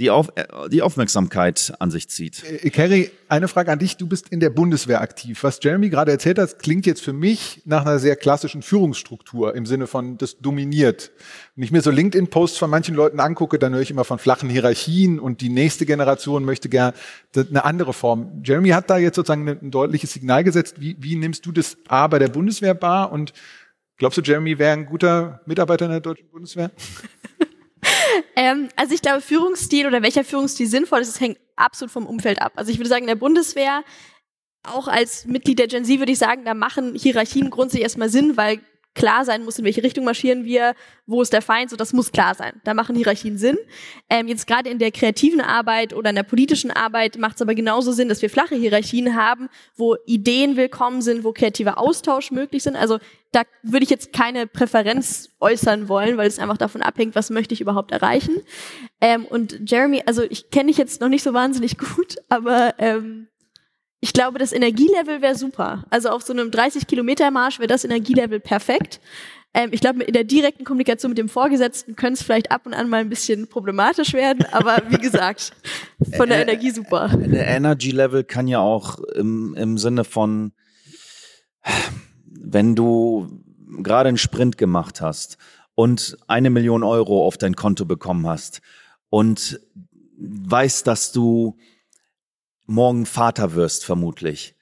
die, 0.00 0.10
auf, 0.10 0.30
äh, 0.36 0.44
die 0.70 0.82
Aufmerksamkeit 0.82 1.74
an 1.78 1.90
sich 1.90 2.08
zieht. 2.08 2.42
Äh, 2.44 2.70
Kerry, 2.70 3.10
eine 3.28 3.48
Frage 3.48 3.70
an 3.70 3.78
dich. 3.78 3.96
Du 3.96 4.06
bist 4.06 4.28
in 4.30 4.40
der 4.40 4.50
Bundeswehr 4.50 5.00
aktiv. 5.00 5.42
Was 5.42 5.60
Jeremy 5.62 5.90
gerade 5.90 6.10
erzählt 6.10 6.38
hat, 6.38 6.58
klingt 6.58 6.86
jetzt 6.86 7.02
für 7.02 7.12
mich 7.12 7.62
nach 7.64 7.82
einer 7.82 7.98
sehr 7.98 8.16
klassischen 8.16 8.62
Führungsstruktur 8.62 9.54
im 9.54 9.66
Sinne 9.66 9.86
von, 9.86 10.16
das 10.16 10.38
dominiert. 10.38 11.10
Wenn 11.54 11.64
ich 11.64 11.70
mir 11.70 11.82
so 11.82 11.90
LinkedIn-Posts 11.90 12.58
von 12.58 12.70
manchen 12.70 12.94
Leuten 12.94 13.20
angucke, 13.20 13.58
dann 13.58 13.74
höre 13.74 13.82
ich 13.82 13.90
immer 13.90 14.04
von 14.04 14.18
flachen 14.18 14.48
Hierarchien 14.48 15.18
und 15.18 15.40
die 15.40 15.50
nächste 15.50 15.84
Generation 15.84 16.44
möchte 16.44 16.68
gern 16.68 16.94
eine 17.36 17.64
andere 17.64 17.92
Form. 17.92 18.42
Jeremy 18.42 18.70
hat 18.70 18.88
da 18.88 18.96
jetzt 18.96 19.16
sozusagen 19.16 19.46
ein 19.46 19.70
deutliches 19.70 20.12
Signal 20.12 20.44
gesetzt. 20.44 20.80
Wie, 20.80 20.96
wie 20.98 21.16
nimmst 21.16 21.44
du 21.44 21.52
das 21.52 21.76
A 21.88 22.06
bei 22.06 22.18
der 22.18 22.28
Bundeswehr 22.28 22.80
wahr 22.80 23.12
und 23.12 23.32
glaubst 23.98 24.16
du, 24.16 24.22
Jeremy 24.22 24.58
wäre 24.58 24.72
ein 24.72 24.86
guter 24.86 25.40
Mitarbeiter 25.44 25.84
in 25.84 25.90
der 25.90 26.00
deutschen 26.00 26.28
Bundeswehr? 26.30 26.70
Ähm, 28.36 28.68
also 28.76 28.94
ich 28.94 29.02
glaube, 29.02 29.20
Führungsstil 29.20 29.86
oder 29.86 30.02
welcher 30.02 30.24
Führungsstil 30.24 30.66
sinnvoll 30.66 31.00
ist, 31.00 31.14
das 31.14 31.20
hängt 31.20 31.38
absolut 31.56 31.92
vom 31.92 32.06
Umfeld 32.06 32.40
ab. 32.40 32.52
Also 32.56 32.70
ich 32.70 32.78
würde 32.78 32.88
sagen, 32.88 33.02
in 33.02 33.08
der 33.08 33.14
Bundeswehr, 33.14 33.84
auch 34.62 34.88
als 34.88 35.26
Mitglied 35.26 35.58
der 35.58 35.68
Gen 35.68 35.84
Z 35.84 35.98
würde 35.98 36.12
ich 36.12 36.18
sagen, 36.18 36.44
da 36.44 36.54
machen 36.54 36.94
Hierarchien 36.94 37.50
grundsätzlich 37.50 37.82
erstmal 37.82 38.08
Sinn, 38.08 38.36
weil 38.36 38.60
klar 38.94 39.24
sein 39.24 39.44
muss, 39.44 39.58
in 39.58 39.64
welche 39.64 39.82
Richtung 39.82 40.04
marschieren 40.04 40.44
wir, 40.44 40.74
wo 41.06 41.22
ist 41.22 41.32
der 41.32 41.42
Feind, 41.42 41.70
so 41.70 41.76
das 41.76 41.92
muss 41.92 42.12
klar 42.12 42.34
sein. 42.34 42.60
Da 42.64 42.74
machen 42.74 42.96
Hierarchien 42.96 43.38
Sinn. 43.38 43.56
Ähm, 44.08 44.28
jetzt 44.28 44.46
gerade 44.46 44.68
in 44.68 44.78
der 44.78 44.90
kreativen 44.90 45.40
Arbeit 45.40 45.94
oder 45.94 46.10
in 46.10 46.16
der 46.16 46.22
politischen 46.22 46.70
Arbeit 46.70 47.16
macht 47.18 47.36
es 47.36 47.42
aber 47.42 47.54
genauso 47.54 47.92
Sinn, 47.92 48.08
dass 48.08 48.22
wir 48.22 48.30
flache 48.30 48.56
Hierarchien 48.56 49.14
haben, 49.16 49.48
wo 49.76 49.96
Ideen 50.06 50.56
willkommen 50.56 51.02
sind, 51.02 51.24
wo 51.24 51.32
kreativer 51.32 51.78
Austausch 51.78 52.30
möglich 52.30 52.62
sind. 52.62 52.76
Also 52.76 52.98
da 53.32 53.42
würde 53.62 53.84
ich 53.84 53.90
jetzt 53.90 54.12
keine 54.12 54.46
Präferenz 54.46 55.30
äußern 55.38 55.88
wollen, 55.88 56.16
weil 56.16 56.26
es 56.26 56.40
einfach 56.40 56.58
davon 56.58 56.82
abhängt, 56.82 57.14
was 57.14 57.30
möchte 57.30 57.54
ich 57.54 57.60
überhaupt 57.60 57.92
erreichen. 57.92 58.42
Ähm, 59.00 59.24
und 59.24 59.70
Jeremy, 59.70 60.02
also 60.06 60.22
ich 60.22 60.50
kenne 60.50 60.68
dich 60.68 60.78
jetzt 60.78 61.00
noch 61.00 61.08
nicht 61.08 61.22
so 61.22 61.32
wahnsinnig 61.32 61.78
gut, 61.78 62.16
aber 62.28 62.74
ähm, 62.78 63.28
ich 64.00 64.12
glaube, 64.12 64.38
das 64.38 64.52
Energielevel 64.52 65.20
wäre 65.20 65.34
super. 65.34 65.84
Also 65.90 66.08
auf 66.08 66.22
so 66.22 66.32
einem 66.32 66.48
30-Kilometer-Marsch 66.48 67.58
wäre 67.58 67.68
das 67.68 67.84
Energielevel 67.84 68.40
perfekt. 68.40 69.00
Ähm, 69.52 69.70
ich 69.72 69.80
glaube, 69.80 70.04
in 70.04 70.12
der 70.12 70.24
direkten 70.24 70.64
Kommunikation 70.64 71.10
mit 71.10 71.18
dem 71.18 71.28
Vorgesetzten 71.28 71.96
könnte 71.96 72.14
es 72.14 72.22
vielleicht 72.22 72.50
ab 72.50 72.66
und 72.66 72.72
an 72.74 72.88
mal 72.88 73.00
ein 73.00 73.08
bisschen 73.08 73.48
problematisch 73.48 74.12
werden, 74.14 74.46
aber 74.52 74.82
wie 74.88 74.98
gesagt, 74.98 75.52
von 76.16 76.28
der 76.28 76.38
Äh, 76.38 76.42
Energie 76.42 76.70
super. 76.70 77.08
Der 77.08 77.46
Energy 77.48 77.90
Level 77.90 78.24
kann 78.24 78.48
ja 78.48 78.60
auch 78.60 79.00
im, 79.16 79.54
im 79.54 79.76
Sinne 79.76 80.04
von, 80.04 80.52
wenn 82.24 82.74
du 82.74 83.42
gerade 83.82 84.08
einen 84.08 84.18
Sprint 84.18 84.56
gemacht 84.56 85.00
hast 85.00 85.36
und 85.74 86.16
eine 86.26 86.50
Million 86.50 86.84
Euro 86.84 87.26
auf 87.26 87.36
dein 87.36 87.54
Konto 87.54 87.84
bekommen 87.84 88.26
hast 88.26 88.60
und 89.10 89.60
weißt, 90.16 90.86
dass 90.86 91.12
du 91.12 91.56
morgen 92.70 93.04
Vater 93.06 93.54
wirst, 93.54 93.84
vermutlich, 93.84 94.54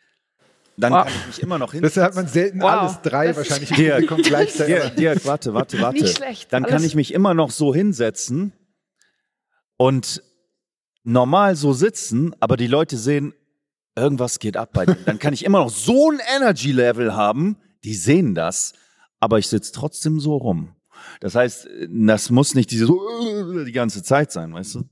dann 0.77 0.92
Wow. 0.92 1.05
kann 1.05 1.12
ich 1.21 1.27
mich 1.27 1.42
immer 1.42 1.59
noch 1.59 1.73
hin. 1.73 1.83
Das 1.83 1.97
hat 1.97 2.14
man 2.14 2.27
selten 2.29 2.61
Wow. 2.61 2.71
alles 2.71 3.03
drei 3.03 3.29
Das 3.29 3.37
wahrscheinlich 3.38 3.71
Dirk. 3.71 3.94
Publikum 4.07 4.23
gleichzeitig. 4.23 4.75
Dirk, 4.77 4.97
Dirk, 4.97 5.27
warte, 5.27 5.53
warte, 5.55 5.81
warte. 5.81 6.01
Nicht 6.03 6.16
schlecht, 6.16 6.53
Dann 6.53 6.62
kann 6.64 6.75
alles- 6.75 6.85
ich 6.87 6.94
mich 6.94 7.12
immer 7.12 7.35
noch 7.35 7.51
so 7.51 7.75
hinsetzen 7.75 8.53
und 9.77 10.23
normal 11.05 11.57
so 11.57 11.73
sitzen, 11.73 12.35
aber 12.40 12.57
die 12.57 12.66
Leute 12.66 12.97
sehen, 12.97 13.35
irgendwas 13.97 14.38
geht 14.38 14.57
ab 14.57 14.71
bei 14.73 14.87
denen. 14.87 15.05
Dann 15.05 15.18
kann 15.18 15.35
ich 15.35 15.44
immer 15.44 15.59
noch 15.59 15.71
so 15.71 16.11
ein 16.11 16.21
Energy-Level 16.37 17.14
haben, 17.14 17.57
die 17.85 17.94
sehen 17.94 18.35
das, 18.35 18.73
aber 19.21 19.38
ich 19.38 19.49
sitze 19.49 19.73
trotzdem 19.73 20.21
so 20.21 20.37
rum. 20.37 20.75
Das 21.21 21.35
heißt, 21.35 21.68
das 21.88 22.31
muss 22.31 22.55
nicht 22.55 22.71
diese 22.71 22.87
so 22.87 23.64
die 23.64 23.73
ganze 23.73 24.03
Zeit 24.03 24.33
sein, 24.33 24.53
weißt 24.53 24.77
du? 24.77 24.85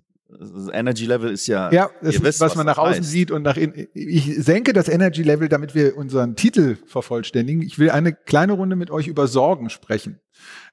Energy 0.73 1.07
Level 1.07 1.31
ist 1.31 1.47
ja, 1.47 1.71
ja, 1.73 1.91
das 2.01 2.17
ist, 2.17 2.23
wisst, 2.23 2.41
was, 2.41 2.51
was 2.51 2.57
man 2.57 2.67
nach 2.67 2.79
außen 2.79 2.97
heißt. 2.99 3.11
sieht 3.11 3.31
und 3.31 3.43
nach 3.43 3.57
innen. 3.57 3.89
Ich 3.95 4.37
senke 4.37 4.73
das 4.73 4.89
Energy 4.89 5.23
Level, 5.23 5.49
damit 5.49 5.75
wir 5.75 5.97
unseren 5.97 6.37
Titel 6.37 6.77
vervollständigen. 6.87 7.63
Ich 7.63 7.79
will 7.79 7.91
eine 7.91 8.13
kleine 8.13 8.53
Runde 8.53 8.77
mit 8.77 8.91
euch 8.91 9.09
über 9.09 9.27
Sorgen 9.27 9.71
sprechen. 9.71 10.21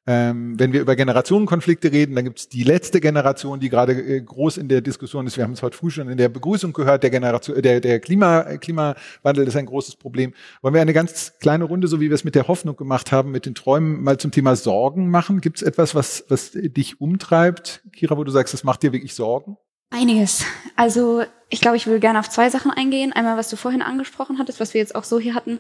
Ähm, 0.05 0.59
wenn 0.59 0.73
wir 0.73 0.81
über 0.81 0.97
Generationenkonflikte 0.97 1.91
reden, 1.93 2.15
dann 2.15 2.25
gibt 2.25 2.39
es 2.39 2.49
die 2.49 2.63
letzte 2.63 2.99
Generation, 2.99 3.61
die 3.61 3.69
gerade 3.69 3.93
äh, 3.93 4.21
groß 4.21 4.57
in 4.57 4.67
der 4.67 4.81
Diskussion 4.81 5.25
ist. 5.27 5.37
Wir 5.37 5.45
haben 5.45 5.53
es 5.53 5.63
heute 5.63 5.77
früh 5.77 5.91
schon 5.91 6.09
in 6.09 6.17
der 6.17 6.27
Begrüßung 6.27 6.73
gehört. 6.73 7.03
Der, 7.03 7.09
Generation, 7.09 7.61
der, 7.61 7.79
der 7.79 8.01
Klima, 8.01 8.57
Klimawandel 8.57 9.47
ist 9.47 9.55
ein 9.55 9.65
großes 9.65 9.95
Problem. 9.95 10.33
Wollen 10.61 10.73
wir 10.73 10.81
eine 10.81 10.91
ganz 10.91 11.39
kleine 11.39 11.63
Runde, 11.63 11.87
so 11.87 12.01
wie 12.01 12.09
wir 12.09 12.15
es 12.15 12.25
mit 12.25 12.35
der 12.35 12.49
Hoffnung 12.49 12.75
gemacht 12.75 13.13
haben, 13.13 13.31
mit 13.31 13.45
den 13.45 13.55
Träumen 13.55 14.03
mal 14.03 14.17
zum 14.17 14.31
Thema 14.31 14.57
Sorgen 14.57 15.09
machen? 15.09 15.39
Gibt 15.39 15.57
es 15.57 15.63
etwas, 15.63 15.95
was, 15.95 16.25
was 16.27 16.51
dich 16.51 16.99
umtreibt, 16.99 17.81
Kira, 17.93 18.17
wo 18.17 18.25
du 18.25 18.31
sagst, 18.31 18.53
das 18.53 18.65
macht 18.65 18.83
dir 18.83 18.91
wirklich 18.91 19.15
Sorgen? 19.15 19.57
Einiges. 19.93 20.43
Also 20.75 21.23
ich 21.49 21.61
glaube, 21.61 21.77
ich 21.77 21.85
will 21.85 21.99
gerne 21.99 22.19
auf 22.19 22.27
zwei 22.27 22.49
Sachen 22.49 22.71
eingehen. 22.71 23.13
Einmal, 23.13 23.37
was 23.37 23.49
du 23.49 23.57
vorhin 23.57 23.83
angesprochen 23.83 24.39
hattest, 24.39 24.59
was 24.59 24.73
wir 24.73 24.81
jetzt 24.81 24.95
auch 24.95 25.03
so 25.03 25.19
hier 25.19 25.35
hatten. 25.35 25.59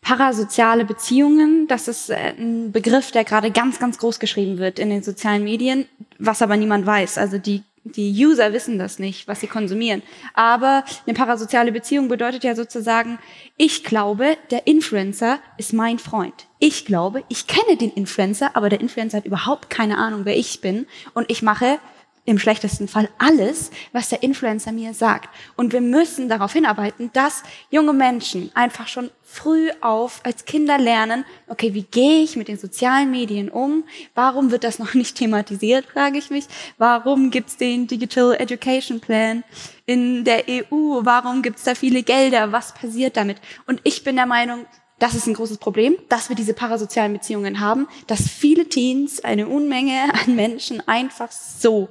Parasoziale 0.00 0.86
Beziehungen. 0.86 1.66
Das 1.68 1.86
ist 1.86 2.08
äh, 2.08 2.32
ein 2.38 2.72
Begriff, 2.72 3.10
der 3.10 3.24
gerade 3.24 3.50
ganz, 3.50 3.78
ganz 3.78 3.98
groß 3.98 4.20
geschrieben 4.20 4.56
wird 4.56 4.78
in 4.78 4.88
den 4.88 5.02
sozialen 5.02 5.44
Medien, 5.44 5.86
was 6.18 6.40
aber 6.40 6.56
niemand 6.56 6.86
weiß. 6.86 7.18
Also 7.18 7.36
die, 7.36 7.62
die 7.84 8.10
User 8.24 8.54
wissen 8.54 8.78
das 8.78 8.98
nicht, 8.98 9.28
was 9.28 9.40
sie 9.40 9.48
konsumieren. 9.48 10.02
Aber 10.32 10.82
eine 11.06 11.14
parasoziale 11.14 11.70
Beziehung 11.70 12.08
bedeutet 12.08 12.42
ja 12.42 12.54
sozusagen, 12.54 13.18
ich 13.58 13.84
glaube, 13.84 14.38
der 14.50 14.66
Influencer 14.66 15.40
ist 15.58 15.74
mein 15.74 15.98
Freund. 15.98 16.46
Ich 16.58 16.86
glaube, 16.86 17.22
ich 17.28 17.46
kenne 17.46 17.76
den 17.76 17.90
Influencer, 17.90 18.56
aber 18.56 18.70
der 18.70 18.80
Influencer 18.80 19.18
hat 19.18 19.26
überhaupt 19.26 19.68
keine 19.68 19.98
Ahnung, 19.98 20.22
wer 20.24 20.38
ich 20.38 20.62
bin. 20.62 20.86
Und 21.12 21.30
ich 21.30 21.42
mache 21.42 21.78
im 22.24 22.38
schlechtesten 22.38 22.88
Fall 22.88 23.08
alles, 23.18 23.70
was 23.92 24.08
der 24.08 24.22
Influencer 24.22 24.72
mir 24.72 24.94
sagt. 24.94 25.28
Und 25.56 25.72
wir 25.72 25.80
müssen 25.80 26.28
darauf 26.28 26.52
hinarbeiten, 26.52 27.10
dass 27.12 27.42
junge 27.70 27.92
Menschen 27.92 28.50
einfach 28.54 28.88
schon 28.88 29.10
früh 29.22 29.70
auf 29.80 30.20
als 30.22 30.44
Kinder 30.44 30.78
lernen, 30.78 31.24
okay, 31.48 31.74
wie 31.74 31.82
gehe 31.82 32.22
ich 32.22 32.36
mit 32.36 32.48
den 32.48 32.56
sozialen 32.56 33.10
Medien 33.10 33.48
um? 33.48 33.84
Warum 34.14 34.50
wird 34.50 34.64
das 34.64 34.78
noch 34.78 34.94
nicht 34.94 35.16
thematisiert, 35.16 35.86
frage 35.86 36.18
ich 36.18 36.30
mich. 36.30 36.46
Warum 36.78 37.30
gibt's 37.30 37.56
den 37.56 37.86
Digital 37.86 38.34
Education 38.34 39.00
Plan 39.00 39.44
in 39.86 40.24
der 40.24 40.44
EU? 40.48 41.00
Warum 41.02 41.42
gibt's 41.42 41.64
da 41.64 41.74
viele 41.74 42.02
Gelder? 42.02 42.52
Was 42.52 42.72
passiert 42.72 43.16
damit? 43.16 43.38
Und 43.66 43.80
ich 43.84 44.04
bin 44.04 44.16
der 44.16 44.26
Meinung, 44.26 44.66
das 45.04 45.14
ist 45.14 45.26
ein 45.26 45.34
großes 45.34 45.58
Problem, 45.58 45.96
dass 46.08 46.30
wir 46.30 46.36
diese 46.36 46.54
parasozialen 46.54 47.12
Beziehungen 47.12 47.60
haben, 47.60 47.88
dass 48.06 48.26
viele 48.26 48.70
Teens, 48.70 49.22
eine 49.22 49.48
Unmenge 49.48 49.92
an 50.24 50.34
Menschen 50.34 50.80
einfach 50.88 51.30
so 51.30 51.90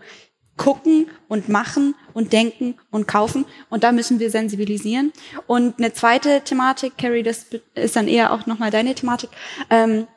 gucken 0.57 1.11
und 1.27 1.47
machen 1.47 1.93
und 2.15 2.33
denken 2.33 2.73
und 2.89 3.07
kaufen. 3.07 3.45
Und 3.69 3.83
da 3.83 3.91
müssen 3.91 4.19
wir 4.19 4.31
sensibilisieren. 4.31 5.13
Und 5.45 5.77
eine 5.77 5.93
zweite 5.93 6.41
Thematik, 6.41 6.97
Carrie, 6.97 7.21
das 7.21 7.45
ist 7.75 7.95
dann 7.95 8.07
eher 8.07 8.33
auch 8.33 8.47
nochmal 8.47 8.71
deine 8.71 8.95
Thematik. 8.95 9.29
Ähm, 9.69 10.07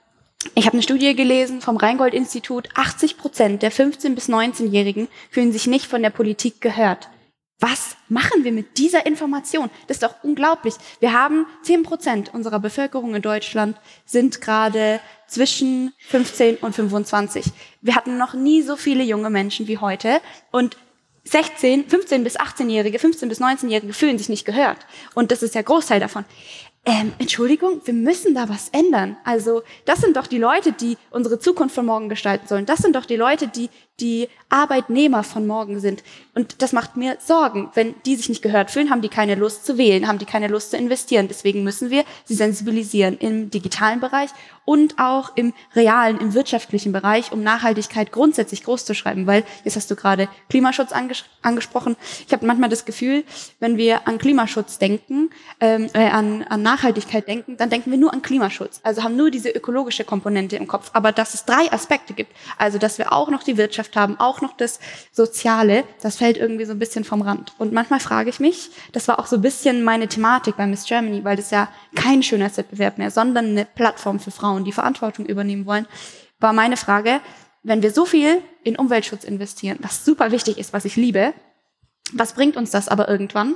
ich 0.54 0.64
habe 0.64 0.72
eine 0.72 0.82
Studie 0.82 1.14
gelesen 1.14 1.60
vom 1.60 1.76
Rheingold-Institut. 1.76 2.70
80 2.76 3.18
Prozent 3.18 3.62
der 3.62 3.72
15- 3.72 4.14
bis 4.14 4.30
19-Jährigen 4.30 5.08
fühlen 5.30 5.52
sich 5.52 5.66
nicht 5.66 5.84
von 5.84 6.00
der 6.00 6.10
Politik 6.10 6.62
gehört. 6.62 7.10
Was 7.58 7.96
machen 8.08 8.44
wir 8.44 8.52
mit 8.52 8.76
dieser 8.76 9.06
Information? 9.06 9.70
Das 9.86 9.96
ist 9.96 10.02
doch 10.02 10.14
unglaublich. 10.22 10.74
Wir 11.00 11.14
haben 11.14 11.46
10 11.62 11.84
Prozent 11.84 12.34
unserer 12.34 12.60
Bevölkerung 12.60 13.14
in 13.14 13.22
Deutschland 13.22 13.78
sind 14.04 14.42
gerade 14.42 15.00
zwischen 15.26 15.94
15 16.08 16.56
und 16.56 16.74
25. 16.74 17.46
Wir 17.80 17.94
hatten 17.94 18.18
noch 18.18 18.34
nie 18.34 18.60
so 18.60 18.76
viele 18.76 19.02
junge 19.02 19.30
Menschen 19.30 19.68
wie 19.68 19.78
heute 19.78 20.20
und 20.50 20.76
16, 21.24 21.88
15 21.88 22.22
bis 22.22 22.38
18-Jährige, 22.38 22.98
15 22.98 23.28
bis 23.28 23.40
19-Jährige 23.40 23.92
fühlen 23.92 24.18
sich 24.18 24.28
nicht 24.28 24.44
gehört. 24.44 24.78
Und 25.14 25.32
das 25.32 25.42
ist 25.42 25.54
der 25.54 25.64
Großteil 25.64 25.98
davon. 25.98 26.24
Ähm, 26.84 27.12
Entschuldigung, 27.18 27.80
wir 27.84 27.94
müssen 27.94 28.32
da 28.34 28.48
was 28.48 28.68
ändern. 28.68 29.16
Also 29.24 29.62
das 29.86 30.00
sind 30.00 30.16
doch 30.16 30.28
die 30.28 30.38
Leute, 30.38 30.70
die 30.70 30.96
unsere 31.10 31.40
Zukunft 31.40 31.74
von 31.74 31.84
morgen 31.84 32.08
gestalten 32.08 32.46
sollen. 32.46 32.64
Das 32.64 32.78
sind 32.78 32.94
doch 32.94 33.06
die 33.06 33.16
Leute, 33.16 33.48
die 33.48 33.70
die 34.00 34.28
Arbeitnehmer 34.48 35.24
von 35.24 35.46
morgen 35.46 35.80
sind. 35.80 36.02
Und 36.34 36.62
das 36.62 36.72
macht 36.72 36.96
mir 36.96 37.16
Sorgen. 37.24 37.70
Wenn 37.74 37.94
die 38.04 38.14
sich 38.16 38.28
nicht 38.28 38.42
gehört 38.42 38.70
fühlen, 38.70 38.90
haben 38.90 39.02
die 39.02 39.08
keine 39.08 39.34
Lust 39.34 39.64
zu 39.64 39.78
wählen, 39.78 40.06
haben 40.06 40.18
die 40.18 40.26
keine 40.26 40.48
Lust 40.48 40.70
zu 40.70 40.76
investieren. 40.76 41.28
Deswegen 41.28 41.64
müssen 41.64 41.90
wir 41.90 42.04
sie 42.24 42.34
sensibilisieren 42.34 43.16
im 43.18 43.50
digitalen 43.50 44.00
Bereich 44.00 44.30
und 44.64 44.98
auch 44.98 45.36
im 45.36 45.54
realen, 45.74 46.18
im 46.18 46.34
wirtschaftlichen 46.34 46.92
Bereich, 46.92 47.32
um 47.32 47.42
Nachhaltigkeit 47.42 48.12
grundsätzlich 48.12 48.64
groß 48.64 48.84
zu 48.84 48.94
schreiben. 48.94 49.26
Weil, 49.26 49.44
jetzt 49.64 49.76
hast 49.76 49.90
du 49.90 49.96
gerade 49.96 50.28
Klimaschutz 50.48 50.92
anges 50.92 51.24
angesprochen. 51.42 51.96
Ich 52.26 52.32
habe 52.32 52.44
manchmal 52.44 52.68
das 52.68 52.84
Gefühl, 52.84 53.24
wenn 53.60 53.76
wir 53.76 54.06
an 54.08 54.18
Klimaschutz 54.18 54.78
denken, 54.78 55.30
ähm, 55.60 55.88
äh, 55.94 56.08
an, 56.08 56.42
an 56.42 56.60
Nachhaltigkeit 56.62 57.28
denken, 57.28 57.56
dann 57.56 57.70
denken 57.70 57.92
wir 57.92 57.98
nur 57.98 58.12
an 58.12 58.20
Klimaschutz. 58.20 58.80
Also 58.82 59.04
haben 59.04 59.16
nur 59.16 59.30
diese 59.30 59.50
ökologische 59.50 60.04
Komponente 60.04 60.56
im 60.56 60.66
Kopf. 60.66 60.90
Aber 60.92 61.12
dass 61.12 61.34
es 61.34 61.44
drei 61.44 61.70
Aspekte 61.72 62.14
gibt. 62.14 62.32
Also, 62.58 62.78
dass 62.78 62.98
wir 62.98 63.12
auch 63.12 63.30
noch 63.30 63.44
die 63.44 63.56
Wirtschaft 63.56 63.85
Gesellschaft 63.86 63.96
haben, 63.96 64.18
auch 64.18 64.40
noch 64.40 64.56
das 64.56 64.78
Soziale, 65.12 65.84
das 66.00 66.16
fällt 66.16 66.36
irgendwie 66.36 66.64
so 66.64 66.72
ein 66.72 66.78
bisschen 66.78 67.04
vom 67.04 67.22
Rand. 67.22 67.54
Und 67.58 67.72
manchmal 67.72 68.00
frage 68.00 68.30
ich 68.30 68.40
mich, 68.40 68.70
das 68.92 69.08
war 69.08 69.18
auch 69.18 69.26
so 69.26 69.36
ein 69.36 69.42
bisschen 69.42 69.84
meine 69.84 70.08
Thematik 70.08 70.56
bei 70.56 70.66
Miss 70.66 70.84
Germany, 70.84 71.24
weil 71.24 71.36
das 71.36 71.50
ja 71.50 71.68
kein 71.94 72.22
schöner 72.22 72.54
Wettbewerb 72.56 72.98
mehr, 72.98 73.10
sondern 73.10 73.46
eine 73.46 73.64
Plattform 73.64 74.20
für 74.20 74.30
Frauen, 74.30 74.64
die 74.64 74.72
Verantwortung 74.72 75.26
übernehmen 75.26 75.66
wollen, 75.66 75.86
war 76.38 76.52
meine 76.52 76.76
Frage, 76.76 77.20
wenn 77.62 77.82
wir 77.82 77.90
so 77.90 78.04
viel 78.04 78.42
in 78.62 78.76
Umweltschutz 78.76 79.24
investieren, 79.24 79.78
was 79.80 80.04
super 80.04 80.30
wichtig 80.30 80.58
ist, 80.58 80.72
was 80.72 80.84
ich 80.84 80.96
liebe, 80.96 81.32
was 82.12 82.34
bringt 82.34 82.56
uns 82.56 82.70
das 82.70 82.88
aber 82.88 83.08
irgendwann, 83.08 83.54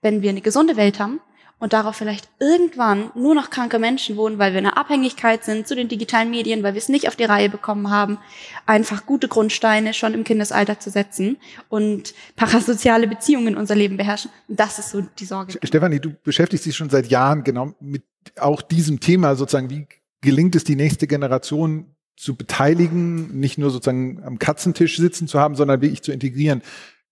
wenn 0.00 0.22
wir 0.22 0.30
eine 0.30 0.40
gesunde 0.40 0.76
Welt 0.76 0.98
haben, 0.98 1.20
und 1.62 1.72
darauf 1.72 1.94
vielleicht 1.94 2.28
irgendwann 2.40 3.12
nur 3.14 3.36
noch 3.36 3.48
kranke 3.48 3.78
Menschen 3.78 4.16
wohnen, 4.16 4.36
weil 4.40 4.52
wir 4.52 4.58
in 4.58 4.66
einer 4.66 4.76
Abhängigkeit 4.76 5.44
sind 5.44 5.68
zu 5.68 5.76
den 5.76 5.86
digitalen 5.86 6.28
Medien, 6.28 6.64
weil 6.64 6.74
wir 6.74 6.78
es 6.78 6.88
nicht 6.88 7.06
auf 7.06 7.14
die 7.14 7.22
Reihe 7.22 7.48
bekommen 7.48 7.88
haben, 7.88 8.18
einfach 8.66 9.06
gute 9.06 9.28
Grundsteine 9.28 9.94
schon 9.94 10.12
im 10.12 10.24
Kindesalter 10.24 10.80
zu 10.80 10.90
setzen 10.90 11.36
und 11.68 12.14
parasoziale 12.34 13.06
Beziehungen 13.06 13.46
in 13.46 13.56
unser 13.56 13.76
Leben 13.76 13.96
beherrschen. 13.96 14.32
Das 14.48 14.80
ist 14.80 14.90
so 14.90 15.02
die 15.20 15.24
Sorge. 15.24 15.56
Stefanie, 15.62 16.00
du 16.00 16.10
beschäftigst 16.24 16.66
dich 16.66 16.74
schon 16.74 16.90
seit 16.90 17.06
Jahren 17.06 17.44
genau 17.44 17.72
mit 17.78 18.02
auch 18.40 18.60
diesem 18.60 18.98
Thema 18.98 19.36
sozusagen, 19.36 19.70
wie 19.70 19.86
gelingt 20.20 20.56
es 20.56 20.64
die 20.64 20.74
nächste 20.74 21.06
Generation 21.06 21.94
zu 22.16 22.34
beteiligen, 22.34 23.38
nicht 23.38 23.58
nur 23.58 23.70
sozusagen 23.70 24.20
am 24.24 24.40
Katzentisch 24.40 24.96
sitzen 24.96 25.28
zu 25.28 25.38
haben, 25.38 25.54
sondern 25.54 25.80
wirklich 25.80 26.02
zu 26.02 26.10
integrieren. 26.10 26.62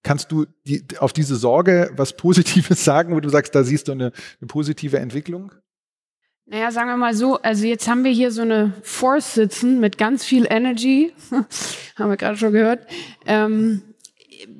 Kannst 0.02 0.32
du 0.32 0.46
die, 0.66 0.84
auf 0.98 1.12
diese 1.12 1.36
Sorge 1.36 1.90
was 1.96 2.16
Positives 2.16 2.84
sagen, 2.84 3.14
wo 3.14 3.20
du 3.20 3.28
sagst, 3.28 3.54
da 3.54 3.62
siehst 3.62 3.88
du 3.88 3.92
eine, 3.92 4.12
eine 4.40 4.48
positive 4.48 4.98
Entwicklung? 4.98 5.52
Naja, 6.46 6.72
sagen 6.72 6.88
wir 6.88 6.96
mal 6.96 7.14
so, 7.14 7.40
also 7.40 7.64
jetzt 7.64 7.86
haben 7.86 8.02
wir 8.02 8.10
hier 8.10 8.32
so 8.32 8.42
eine 8.42 8.72
Force 8.82 9.34
sitzen 9.34 9.78
mit 9.78 9.98
ganz 9.98 10.24
viel 10.24 10.46
Energy, 10.50 11.12
haben 11.96 12.10
wir 12.10 12.16
gerade 12.16 12.36
schon 12.36 12.52
gehört. 12.52 12.86
Ähm, 13.24 13.82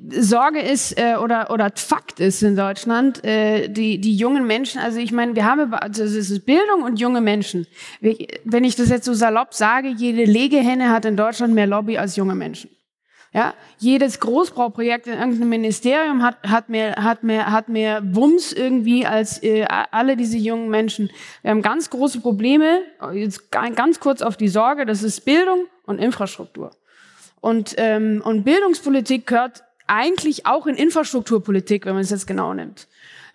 Sorge 0.09 0.61
ist 0.61 0.97
äh, 0.97 1.15
oder 1.15 1.49
oder 1.49 1.71
Fakt 1.75 2.19
ist 2.19 2.43
in 2.43 2.55
Deutschland 2.55 3.23
äh, 3.23 3.67
die 3.67 3.99
die 3.99 4.15
jungen 4.15 4.45
Menschen 4.45 4.79
also 4.79 4.99
ich 4.99 5.11
meine 5.11 5.35
wir 5.35 5.45
haben 5.45 5.73
also 5.73 6.03
es 6.03 6.13
ist 6.13 6.45
Bildung 6.45 6.83
und 6.83 6.99
junge 6.99 7.21
Menschen 7.21 7.65
wenn 7.99 8.63
ich 8.63 8.75
das 8.75 8.89
jetzt 8.89 9.05
so 9.05 9.13
salopp 9.13 9.53
sage 9.53 9.87
jede 9.89 10.25
Legehenne 10.25 10.89
hat 10.89 11.05
in 11.05 11.17
Deutschland 11.17 11.53
mehr 11.53 11.67
Lobby 11.67 11.97
als 11.97 12.15
junge 12.15 12.35
Menschen 12.35 12.69
ja, 13.33 13.53
jedes 13.77 14.19
Großbauprojekt 14.19 15.07
in 15.07 15.13
irgendeinem 15.13 15.49
Ministerium 15.49 16.21
hat, 16.21 16.37
hat 16.43 16.67
mehr, 16.67 16.95
hat 16.97 17.23
mehr, 17.23 17.51
hat 17.51 17.69
mehr 17.69 18.01
Wumms 18.03 18.51
irgendwie 18.51 19.05
als 19.05 19.41
äh, 19.41 19.65
alle 19.91 20.17
diese 20.17 20.37
jungen 20.37 20.69
Menschen. 20.69 21.09
Wir 21.41 21.51
haben 21.51 21.61
ganz 21.61 21.89
große 21.89 22.19
Probleme. 22.19 22.81
Jetzt 23.13 23.49
ganz 23.51 24.01
kurz 24.01 24.21
auf 24.21 24.35
die 24.35 24.49
Sorge, 24.49 24.85
das 24.85 25.01
ist 25.01 25.23
Bildung 25.23 25.67
und 25.85 25.99
Infrastruktur. 25.99 26.71
Und, 27.39 27.73
ähm, 27.77 28.21
und 28.23 28.43
Bildungspolitik 28.43 29.27
gehört 29.27 29.63
eigentlich 29.87 30.45
auch 30.45 30.67
in 30.67 30.75
Infrastrukturpolitik, 30.75 31.85
wenn 31.85 31.93
man 31.93 32.03
es 32.03 32.09
jetzt 32.09 32.27
genau 32.27 32.53
nimmt. 32.53 32.87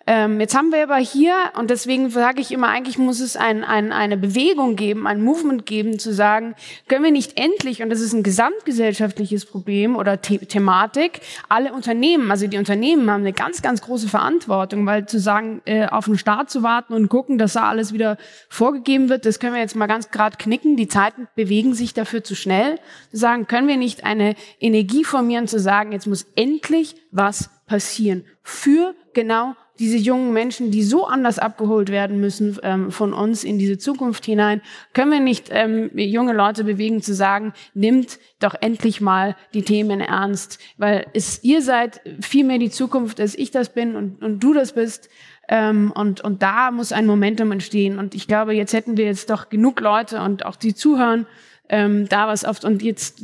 Ähm, 0.09 0.39
jetzt 0.39 0.55
haben 0.55 0.71
wir 0.71 0.83
aber 0.83 0.95
hier, 0.95 1.35
und 1.59 1.69
deswegen 1.69 2.09
sage 2.09 2.39
ich 2.39 2.53
immer, 2.53 2.69
eigentlich 2.69 2.97
muss 2.97 3.19
es 3.19 3.35
ein, 3.35 3.65
ein, 3.65 3.91
eine 3.91 4.15
Bewegung 4.15 4.77
geben, 4.77 5.05
ein 5.05 5.21
Movement 5.21 5.65
geben, 5.65 5.99
zu 5.99 6.13
sagen, 6.13 6.55
können 6.87 7.03
wir 7.03 7.11
nicht 7.11 7.37
endlich, 7.37 7.83
und 7.83 7.89
das 7.89 7.99
ist 7.99 8.13
ein 8.13 8.23
gesamtgesellschaftliches 8.23 9.45
Problem 9.45 9.97
oder 9.97 10.17
The 10.25 10.37
Thematik, 10.37 11.19
alle 11.49 11.73
Unternehmen, 11.73 12.31
also 12.31 12.47
die 12.47 12.57
Unternehmen 12.57 13.11
haben 13.11 13.19
eine 13.19 13.33
ganz, 13.33 13.61
ganz 13.61 13.81
große 13.81 14.07
Verantwortung, 14.07 14.85
weil 14.85 15.07
zu 15.07 15.19
sagen, 15.19 15.61
äh, 15.65 15.87
auf 15.87 16.05
den 16.05 16.17
Staat 16.17 16.49
zu 16.49 16.63
warten 16.63 16.93
und 16.93 17.09
gucken, 17.09 17.37
dass 17.37 17.53
da 17.53 17.67
alles 17.67 17.91
wieder 17.91 18.17
vorgegeben 18.47 19.09
wird, 19.09 19.25
das 19.25 19.39
können 19.39 19.55
wir 19.55 19.61
jetzt 19.61 19.75
mal 19.75 19.87
ganz 19.87 20.09
gerade 20.09 20.37
knicken. 20.37 20.77
Die 20.77 20.87
Zeiten 20.87 21.27
bewegen 21.35 21.73
sich 21.73 21.93
dafür 21.93 22.23
zu 22.23 22.33
schnell. 22.33 22.79
Zu 23.11 23.17
sagen, 23.17 23.47
können 23.47 23.67
wir 23.67 23.75
nicht 23.75 24.05
eine 24.05 24.35
Energie 24.61 25.03
formieren, 25.03 25.47
zu 25.47 25.59
sagen, 25.59 25.91
jetzt 25.91 26.07
muss 26.07 26.27
endlich 26.37 26.95
was 27.11 27.49
passieren 27.65 28.23
für 28.41 28.95
genau 29.13 29.55
diese 29.79 29.97
jungen 29.97 30.33
Menschen, 30.33 30.71
die 30.71 30.83
so 30.83 31.05
anders 31.05 31.39
abgeholt 31.39 31.89
werden 31.89 32.19
müssen 32.19 32.57
ähm, 32.63 32.91
von 32.91 33.13
uns 33.13 33.43
in 33.43 33.59
diese 33.59 33.77
Zukunft 33.77 34.25
hinein, 34.25 34.61
können 34.93 35.11
wir 35.11 35.19
nicht 35.19 35.49
ähm, 35.51 35.89
junge 35.95 36.33
Leute 36.33 36.63
bewegen 36.63 37.01
zu 37.01 37.13
sagen, 37.13 37.53
nimmt 37.73 38.19
doch 38.39 38.55
endlich 38.59 39.01
mal 39.01 39.35
die 39.53 39.63
Themen 39.63 40.01
ernst, 40.01 40.59
weil 40.77 41.05
es, 41.13 41.43
ihr 41.43 41.61
seid 41.61 42.01
viel 42.21 42.43
mehr 42.43 42.59
die 42.59 42.69
Zukunft, 42.69 43.19
als 43.19 43.37
ich 43.37 43.51
das 43.51 43.73
bin 43.73 43.95
und, 43.95 44.23
und 44.23 44.41
du 44.41 44.53
das 44.53 44.73
bist. 44.73 45.09
Ähm, 45.49 45.91
und, 45.95 46.21
und 46.21 46.41
da 46.41 46.71
muss 46.71 46.91
ein 46.91 47.05
Momentum 47.05 47.51
entstehen. 47.51 47.99
Und 47.99 48.15
ich 48.15 48.27
glaube, 48.27 48.53
jetzt 48.53 48.73
hätten 48.73 48.97
wir 48.97 49.05
jetzt 49.05 49.29
doch 49.29 49.49
genug 49.49 49.79
Leute 49.79 50.21
und 50.21 50.45
auch 50.45 50.57
die 50.57 50.75
zuhören, 50.75 51.25
ähm, 51.69 52.07
da 52.07 52.27
was 52.27 52.45
oft 52.45 52.63
und 52.63 52.81
jetzt 52.81 53.19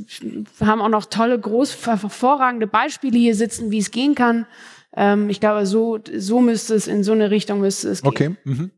haben 0.60 0.82
auch 0.82 0.89
noch 0.89 1.06
tolle, 1.06 1.39
groß 1.39 1.86
hervorragende 1.86 2.68
Beispiele 2.68 3.18
hier 3.18 3.36
sitzen, 3.36 3.72
wie 3.72 3.78
es 3.78 3.91
gehen 3.91 4.16
kann. 4.16 4.45
Ähm, 4.96 5.30
ich 5.30 5.39
glaube, 5.39 5.66
so, 5.66 6.00
so 6.18 6.41
müsste 6.41 6.76
es, 6.76 6.88
in 6.88 7.04
so 7.04 7.12
eine 7.12 7.32
Richtung 7.32 7.60
müsste 7.60 7.89
es 7.89 8.02
gehen. 8.02 8.10
Okay. 8.10 8.36
Mhm. 8.44 8.72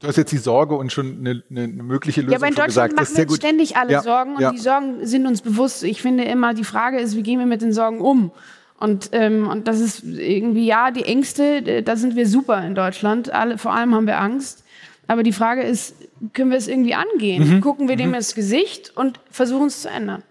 Du 0.00 0.08
hast 0.08 0.16
jetzt 0.16 0.32
die 0.32 0.38
Sorge 0.38 0.74
und 0.74 0.90
schon 0.90 1.20
eine, 1.20 1.42
eine 1.48 1.68
mögliche 1.68 2.22
Lösung 2.22 2.32
ja, 2.32 2.38
aber 2.38 2.48
in 2.48 2.54
Deutschland 2.56 2.96
gesagt. 2.96 3.16
machen 3.16 3.28
wir 3.30 3.36
ständig 3.36 3.76
alle 3.76 3.92
ja, 3.92 4.02
Sorgen 4.02 4.34
und 4.34 4.42
ja. 4.42 4.50
die 4.50 4.58
Sorgen 4.58 5.06
sind 5.06 5.26
uns 5.26 5.42
bewusst. 5.42 5.84
Ich 5.84 6.02
finde 6.02 6.24
immer, 6.24 6.54
die 6.54 6.64
Frage 6.64 6.98
ist, 6.98 7.16
wie 7.16 7.22
gehen 7.22 7.38
wir 7.38 7.46
mit 7.46 7.62
den 7.62 7.72
Sorgen 7.72 8.00
um? 8.00 8.32
Und, 8.80 9.10
ähm, 9.12 9.46
und 9.46 9.68
das 9.68 9.78
ist 9.78 10.02
irgendwie, 10.02 10.66
ja, 10.66 10.90
die 10.90 11.04
Ängste, 11.04 11.84
da 11.84 11.94
sind 11.94 12.16
wir 12.16 12.26
super 12.26 12.66
in 12.66 12.74
Deutschland. 12.74 13.32
Alle, 13.32 13.58
vor 13.58 13.72
allem 13.72 13.94
haben 13.94 14.08
wir 14.08 14.20
Angst. 14.20 14.64
Aber 15.06 15.22
die 15.22 15.32
Frage 15.32 15.62
ist, 15.62 15.94
können 16.32 16.50
wir 16.50 16.58
es 16.58 16.66
irgendwie 16.66 16.94
angehen? 16.94 17.48
Mhm. 17.48 17.60
Gucken 17.60 17.88
wir 17.88 17.94
dem 17.94 18.08
mhm. 18.08 18.14
ins 18.14 18.34
Gesicht 18.34 18.92
und 18.96 19.20
versuchen 19.30 19.68
es 19.68 19.82
zu 19.82 19.88
ändern. 19.88 20.24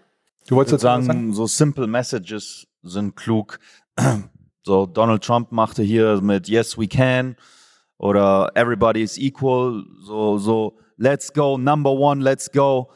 Du 0.48 0.56
wolltest 0.56 0.82
sagen, 0.82 1.04
sagen, 1.04 1.32
so 1.32 1.46
simple 1.46 1.86
Messages 1.86 2.66
sind 2.82 3.16
klug. 3.16 3.58
So, 4.64 4.86
Donald 4.86 5.24
Trump 5.24 5.50
machte 5.50 5.82
hier 5.82 6.20
mit 6.20 6.48
Yes, 6.48 6.78
we 6.78 6.86
can 6.86 7.36
oder 7.98 8.50
Everybody 8.54 9.02
is 9.02 9.18
equal. 9.18 9.84
So, 10.04 10.38
so, 10.38 10.78
let's 10.96 11.32
go, 11.32 11.58
number 11.58 11.90
one, 11.90 12.20
let's 12.20 12.50
go. 12.50 12.90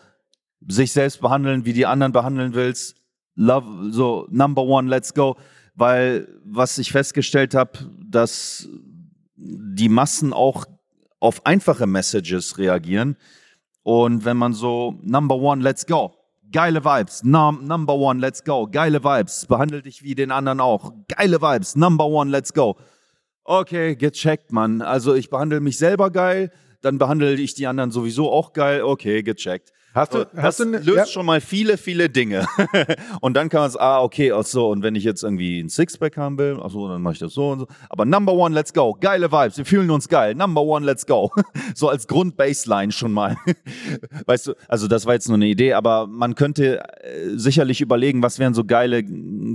Sich 0.68 0.92
selbst 0.92 1.20
behandeln, 1.20 1.64
wie 1.64 1.72
die 1.72 1.86
anderen 1.86 2.12
behandeln 2.12 2.54
willst. 2.54 2.96
Love, 3.34 3.90
so, 3.90 4.26
number 4.30 4.62
one, 4.62 4.88
let's 4.88 5.12
go. 5.12 5.36
Weil, 5.74 6.28
was 6.44 6.78
ich 6.78 6.92
festgestellt 6.92 7.54
habe, 7.54 7.78
dass 8.08 8.68
die 9.36 9.88
Massen 9.88 10.32
auch 10.32 10.66
auf 11.20 11.44
einfache 11.44 11.86
Messages 11.86 12.58
reagieren. 12.58 13.16
Und 13.82 14.24
wenn 14.24 14.36
man 14.36 14.54
so, 14.54 14.98
number 15.02 15.36
one, 15.36 15.62
let's 15.62 15.84
go 15.84 16.15
Geile 16.52 16.84
Vibes. 16.84 17.24
Num 17.24 17.66
number 17.66 17.94
one, 17.94 18.20
let's 18.20 18.44
go. 18.44 18.66
Geile 18.66 19.02
Vibes. 19.02 19.46
Behandle 19.46 19.82
dich 19.82 20.02
wie 20.02 20.14
den 20.14 20.30
anderen 20.30 20.60
auch. 20.60 20.92
Geile 21.08 21.40
Vibes. 21.40 21.76
Number 21.76 22.06
one, 22.06 22.30
let's 22.30 22.52
go. 22.52 22.76
Okay, 23.44 23.94
gecheckt, 23.94 24.52
Mann. 24.52 24.82
Also 24.82 25.14
ich 25.14 25.30
behandle 25.30 25.60
mich 25.60 25.78
selber 25.78 26.10
geil, 26.10 26.50
dann 26.82 26.98
behandle 26.98 27.34
ich 27.34 27.54
die 27.54 27.68
anderen 27.68 27.92
sowieso 27.92 28.32
auch 28.32 28.52
geil. 28.52 28.82
Okay, 28.82 29.22
gecheckt. 29.22 29.72
Hast 29.96 30.12
du, 30.12 30.26
das 30.26 30.44
hast 30.44 30.60
du 30.60 30.66
ne, 30.66 30.78
löst 30.78 30.96
ja. 30.96 31.06
schon 31.06 31.24
mal 31.24 31.40
viele, 31.40 31.78
viele 31.78 32.10
Dinge. 32.10 32.46
und 33.22 33.34
dann 33.34 33.48
kann 33.48 33.60
man 33.60 33.70
es, 33.70 33.76
ah, 33.78 34.02
okay, 34.02 34.30
ach 34.30 34.44
so, 34.44 34.68
und 34.68 34.82
wenn 34.82 34.94
ich 34.94 35.04
jetzt 35.04 35.22
irgendwie 35.22 35.58
ein 35.58 35.70
Sixpack 35.70 36.18
haben 36.18 36.36
will, 36.36 36.58
ach 36.62 36.70
so, 36.70 36.86
dann 36.86 37.00
mache 37.00 37.14
ich 37.14 37.18
das 37.18 37.32
so 37.32 37.48
und 37.48 37.60
so. 37.60 37.66
Aber 37.88 38.04
Number 38.04 38.34
One, 38.34 38.54
let's 38.54 38.74
go. 38.74 38.94
Geile 39.00 39.32
Vibes, 39.32 39.56
wir 39.56 39.64
fühlen 39.64 39.90
uns 39.90 40.06
geil. 40.06 40.34
Number 40.34 40.60
One, 40.60 40.84
let's 40.84 41.06
go. 41.06 41.32
so 41.74 41.88
als 41.88 42.06
Grundbaseline 42.06 42.92
schon 42.92 43.10
mal. 43.10 43.38
weißt 44.26 44.48
du, 44.48 44.54
also 44.68 44.86
das 44.86 45.06
war 45.06 45.14
jetzt 45.14 45.28
nur 45.28 45.36
eine 45.36 45.46
Idee, 45.46 45.72
aber 45.72 46.06
man 46.06 46.34
könnte 46.34 46.82
äh, 47.00 47.30
sicherlich 47.36 47.80
überlegen, 47.80 48.22
was 48.22 48.38
wären 48.38 48.52
so 48.52 48.64
geile 48.64 49.02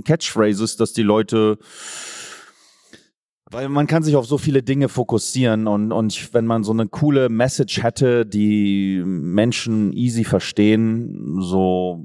Catchphrases, 0.04 0.76
dass 0.76 0.92
die 0.92 1.04
Leute 1.04 1.58
weil 3.52 3.68
man 3.68 3.86
kann 3.86 4.02
sich 4.02 4.16
auf 4.16 4.26
so 4.26 4.38
viele 4.38 4.62
Dinge 4.62 4.88
fokussieren 4.88 5.66
und, 5.66 5.92
und 5.92 6.34
wenn 6.34 6.46
man 6.46 6.64
so 6.64 6.72
eine 6.72 6.88
coole 6.88 7.28
Message 7.28 7.82
hätte, 7.82 8.24
die 8.24 9.02
Menschen 9.04 9.92
easy 9.92 10.24
verstehen, 10.24 11.38
so, 11.40 12.02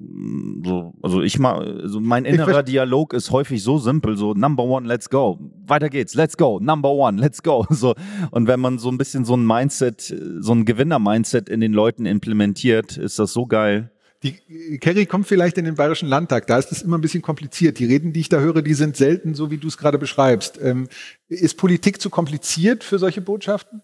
so 0.64 0.94
also 1.02 1.22
ich 1.22 1.40
mal, 1.40 1.84
so 1.86 2.02
mein 2.02 2.26
innerer 2.26 2.64
Dialog 2.64 3.14
ist 3.14 3.32
häufig 3.32 3.64
so 3.64 3.78
simpel, 3.78 4.18
so 4.18 4.34
Number 4.34 4.64
One, 4.64 4.88
let's 4.88 5.10
go, 5.10 5.40
weiter 5.66 5.90
geht's, 5.90 6.16
let's 6.16 6.36
go, 6.36 6.60
Number 6.60 6.92
One, 6.92 7.20
let's 7.20 7.42
go, 7.42 7.66
so 7.70 7.96
und 8.32 8.48
wenn 8.48 8.60
man 8.60 8.78
so 8.78 8.90
ein 8.90 8.98
bisschen 8.98 9.24
so 9.24 9.36
ein 9.36 9.46
Mindset, 9.46 10.02
so 10.40 10.54
ein 10.54 10.66
Gewinner-Mindset 10.66 11.48
in 11.50 11.62
den 11.62 11.72
Leuten 11.72 12.06
implementiert, 12.06 12.98
ist 12.98 13.20
das 13.20 13.32
so 13.32 13.46
geil. 13.46 13.92
Die 14.24 14.78
Kerry 14.80 15.06
kommt 15.06 15.28
vielleicht 15.28 15.58
in 15.58 15.66
den 15.66 15.76
Bayerischen 15.76 16.10
Landtag, 16.10 16.48
da 16.48 16.58
ist 16.58 16.72
es 16.72 16.82
immer 16.82 16.98
ein 16.98 17.02
bisschen 17.02 17.22
kompliziert. 17.22 17.78
Die 17.78 17.86
Reden, 17.86 18.14
die 18.14 18.22
ich 18.22 18.30
da 18.30 18.40
höre, 18.40 18.62
die 18.62 18.74
sind 18.74 18.98
selten 18.98 19.36
so, 19.36 19.52
wie 19.52 19.58
du 19.58 19.68
es 19.68 19.78
gerade 19.78 20.00
beschreibst. 20.00 20.60
Ähm, 20.62 20.88
ist 21.28 21.58
Politik 21.58 22.02
zu 22.02 22.10
kompliziert 22.10 22.84
für 22.84 22.98
solche 22.98 23.22
Botschaften? 23.22 23.82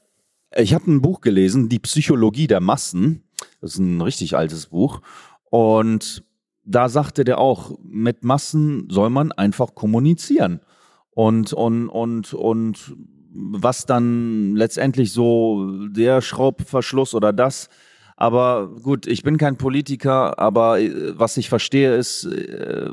Ich 0.56 0.74
habe 0.74 0.92
ein 0.92 1.02
Buch 1.02 1.22
gelesen, 1.22 1.70
Die 1.70 1.80
Psychologie 1.80 2.48
der 2.48 2.62
Massen. 2.62 3.24
Das 3.62 3.74
ist 3.74 3.80
ein 3.80 4.02
richtig 4.02 4.36
altes 4.36 4.68
Buch. 4.68 5.02
Und 5.50 6.24
da 6.66 6.90
sagte 6.90 7.24
der 7.24 7.40
auch, 7.40 7.78
mit 7.84 8.24
Massen 8.24 8.88
soll 8.90 9.10
man 9.10 9.32
einfach 9.32 9.76
kommunizieren. 9.76 10.62
Und, 11.12 11.54
und, 11.54 11.90
und, 11.90 12.34
und 12.34 12.96
was 13.36 13.86
dann 13.86 14.56
letztendlich 14.56 15.12
so 15.12 15.88
der 15.90 16.22
Schraubverschluss 16.22 17.14
oder 17.14 17.34
das 17.34 17.70
aber 18.16 18.70
gut, 18.82 19.08
ich 19.08 19.24
bin 19.24 19.38
kein 19.38 19.58
Politiker, 19.58 20.38
aber 20.40 20.80
äh, 20.80 21.18
was 21.18 21.38
ich 21.38 21.50
verstehe 21.50 21.96
ist, 21.96 22.26
äh, 22.26 22.90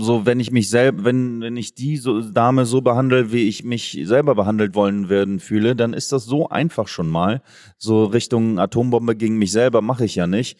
so 0.00 0.26
wenn 0.26 0.40
ich 0.40 0.50
mich 0.50 0.68
selber, 0.68 1.04
wenn, 1.04 1.40
wenn 1.40 1.56
ich 1.56 1.74
die 1.74 1.96
so, 1.96 2.20
Dame 2.20 2.66
so 2.66 2.80
behandle, 2.80 3.32
wie 3.32 3.48
ich 3.48 3.64
mich 3.64 4.00
selber 4.04 4.34
behandelt 4.34 4.74
wollen 4.74 5.08
werden 5.08 5.38
fühle, 5.38 5.76
dann 5.76 5.92
ist 5.92 6.12
das 6.12 6.24
so 6.24 6.48
einfach 6.48 6.88
schon 6.88 7.08
mal. 7.08 7.42
So 7.76 8.04
Richtung 8.04 8.58
Atombombe 8.58 9.16
gegen 9.16 9.38
mich 9.38 9.52
selber 9.52 9.80
mache 9.80 10.04
ich 10.04 10.16
ja 10.16 10.26
nicht. 10.26 10.58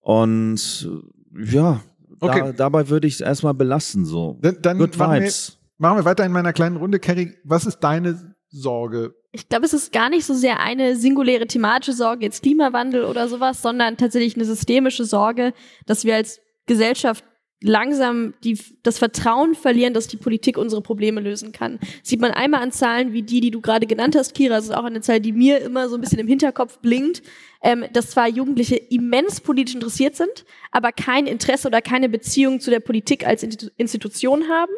Und 0.00 0.88
ja, 1.36 1.80
okay. 2.20 2.40
da, 2.40 2.52
dabei 2.52 2.88
würde 2.88 3.06
ich 3.06 3.14
es 3.14 3.20
erstmal 3.20 3.54
belassen. 3.54 4.04
So. 4.04 4.38
Dann, 4.40 4.58
dann 4.62 4.78
Good 4.78 4.98
Vibes. 4.98 5.58
Wir, 5.76 5.88
machen 5.88 5.98
wir 5.98 6.04
weiter 6.04 6.24
in 6.24 6.32
meiner 6.32 6.52
kleinen 6.52 6.76
Runde. 6.76 7.00
Kerry, 7.00 7.34
was 7.44 7.66
ist 7.66 7.80
deine 7.80 8.34
Sorge 8.48 9.14
ich 9.32 9.48
glaube, 9.48 9.64
es 9.64 9.72
ist 9.72 9.92
gar 9.92 10.10
nicht 10.10 10.24
so 10.24 10.34
sehr 10.34 10.60
eine 10.60 10.96
singuläre 10.96 11.46
thematische 11.46 11.92
Sorge, 11.92 12.24
jetzt 12.24 12.42
Klimawandel 12.42 13.04
oder 13.04 13.28
sowas, 13.28 13.62
sondern 13.62 13.96
tatsächlich 13.96 14.34
eine 14.34 14.44
systemische 14.44 15.04
Sorge, 15.04 15.52
dass 15.86 16.04
wir 16.04 16.16
als 16.16 16.40
Gesellschaft 16.66 17.24
langsam 17.62 18.32
die, 18.42 18.58
das 18.82 18.98
Vertrauen 18.98 19.54
verlieren, 19.54 19.92
dass 19.92 20.08
die 20.08 20.16
Politik 20.16 20.56
unsere 20.56 20.80
Probleme 20.80 21.20
lösen 21.20 21.52
kann. 21.52 21.78
Sieht 22.02 22.20
man 22.20 22.30
einmal 22.30 22.62
an 22.62 22.72
Zahlen 22.72 23.12
wie 23.12 23.22
die, 23.22 23.40
die 23.40 23.50
du 23.50 23.60
gerade 23.60 23.86
genannt 23.86 24.16
hast, 24.16 24.34
Kira, 24.34 24.56
das 24.56 24.64
ist 24.66 24.74
auch 24.74 24.84
eine 24.84 25.02
Zahl, 25.02 25.20
die 25.20 25.32
mir 25.32 25.58
immer 25.58 25.88
so 25.88 25.96
ein 25.96 26.00
bisschen 26.00 26.18
im 26.18 26.26
Hinterkopf 26.26 26.78
blinkt, 26.78 27.22
ähm, 27.62 27.84
dass 27.92 28.10
zwar 28.10 28.28
Jugendliche 28.28 28.76
immens 28.76 29.42
politisch 29.42 29.74
interessiert 29.74 30.16
sind, 30.16 30.46
aber 30.70 30.92
kein 30.92 31.26
Interesse 31.26 31.68
oder 31.68 31.82
keine 31.82 32.08
Beziehung 32.08 32.60
zu 32.60 32.70
der 32.70 32.80
Politik 32.80 33.26
als 33.26 33.42
Institution 33.42 34.48
haben. 34.48 34.72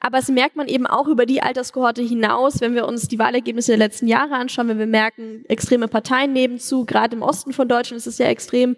Aber 0.00 0.18
es 0.18 0.28
merkt 0.28 0.56
man 0.56 0.66
eben 0.66 0.86
auch 0.86 1.08
über 1.08 1.26
die 1.26 1.42
Alterskohorte 1.42 2.02
hinaus, 2.02 2.62
wenn 2.62 2.74
wir 2.74 2.86
uns 2.86 3.08
die 3.08 3.18
Wahlergebnisse 3.18 3.72
der 3.72 3.78
letzten 3.78 4.06
Jahre 4.06 4.34
anschauen, 4.34 4.68
wenn 4.68 4.78
wir 4.78 4.86
merken, 4.86 5.44
extreme 5.48 5.88
Parteien 5.88 6.32
nebenzu, 6.32 6.86
gerade 6.86 7.16
im 7.16 7.22
Osten 7.22 7.52
von 7.52 7.68
Deutschland 7.68 7.98
ist 7.98 8.06
es 8.06 8.18
ja 8.18 8.26
extrem, 8.26 8.76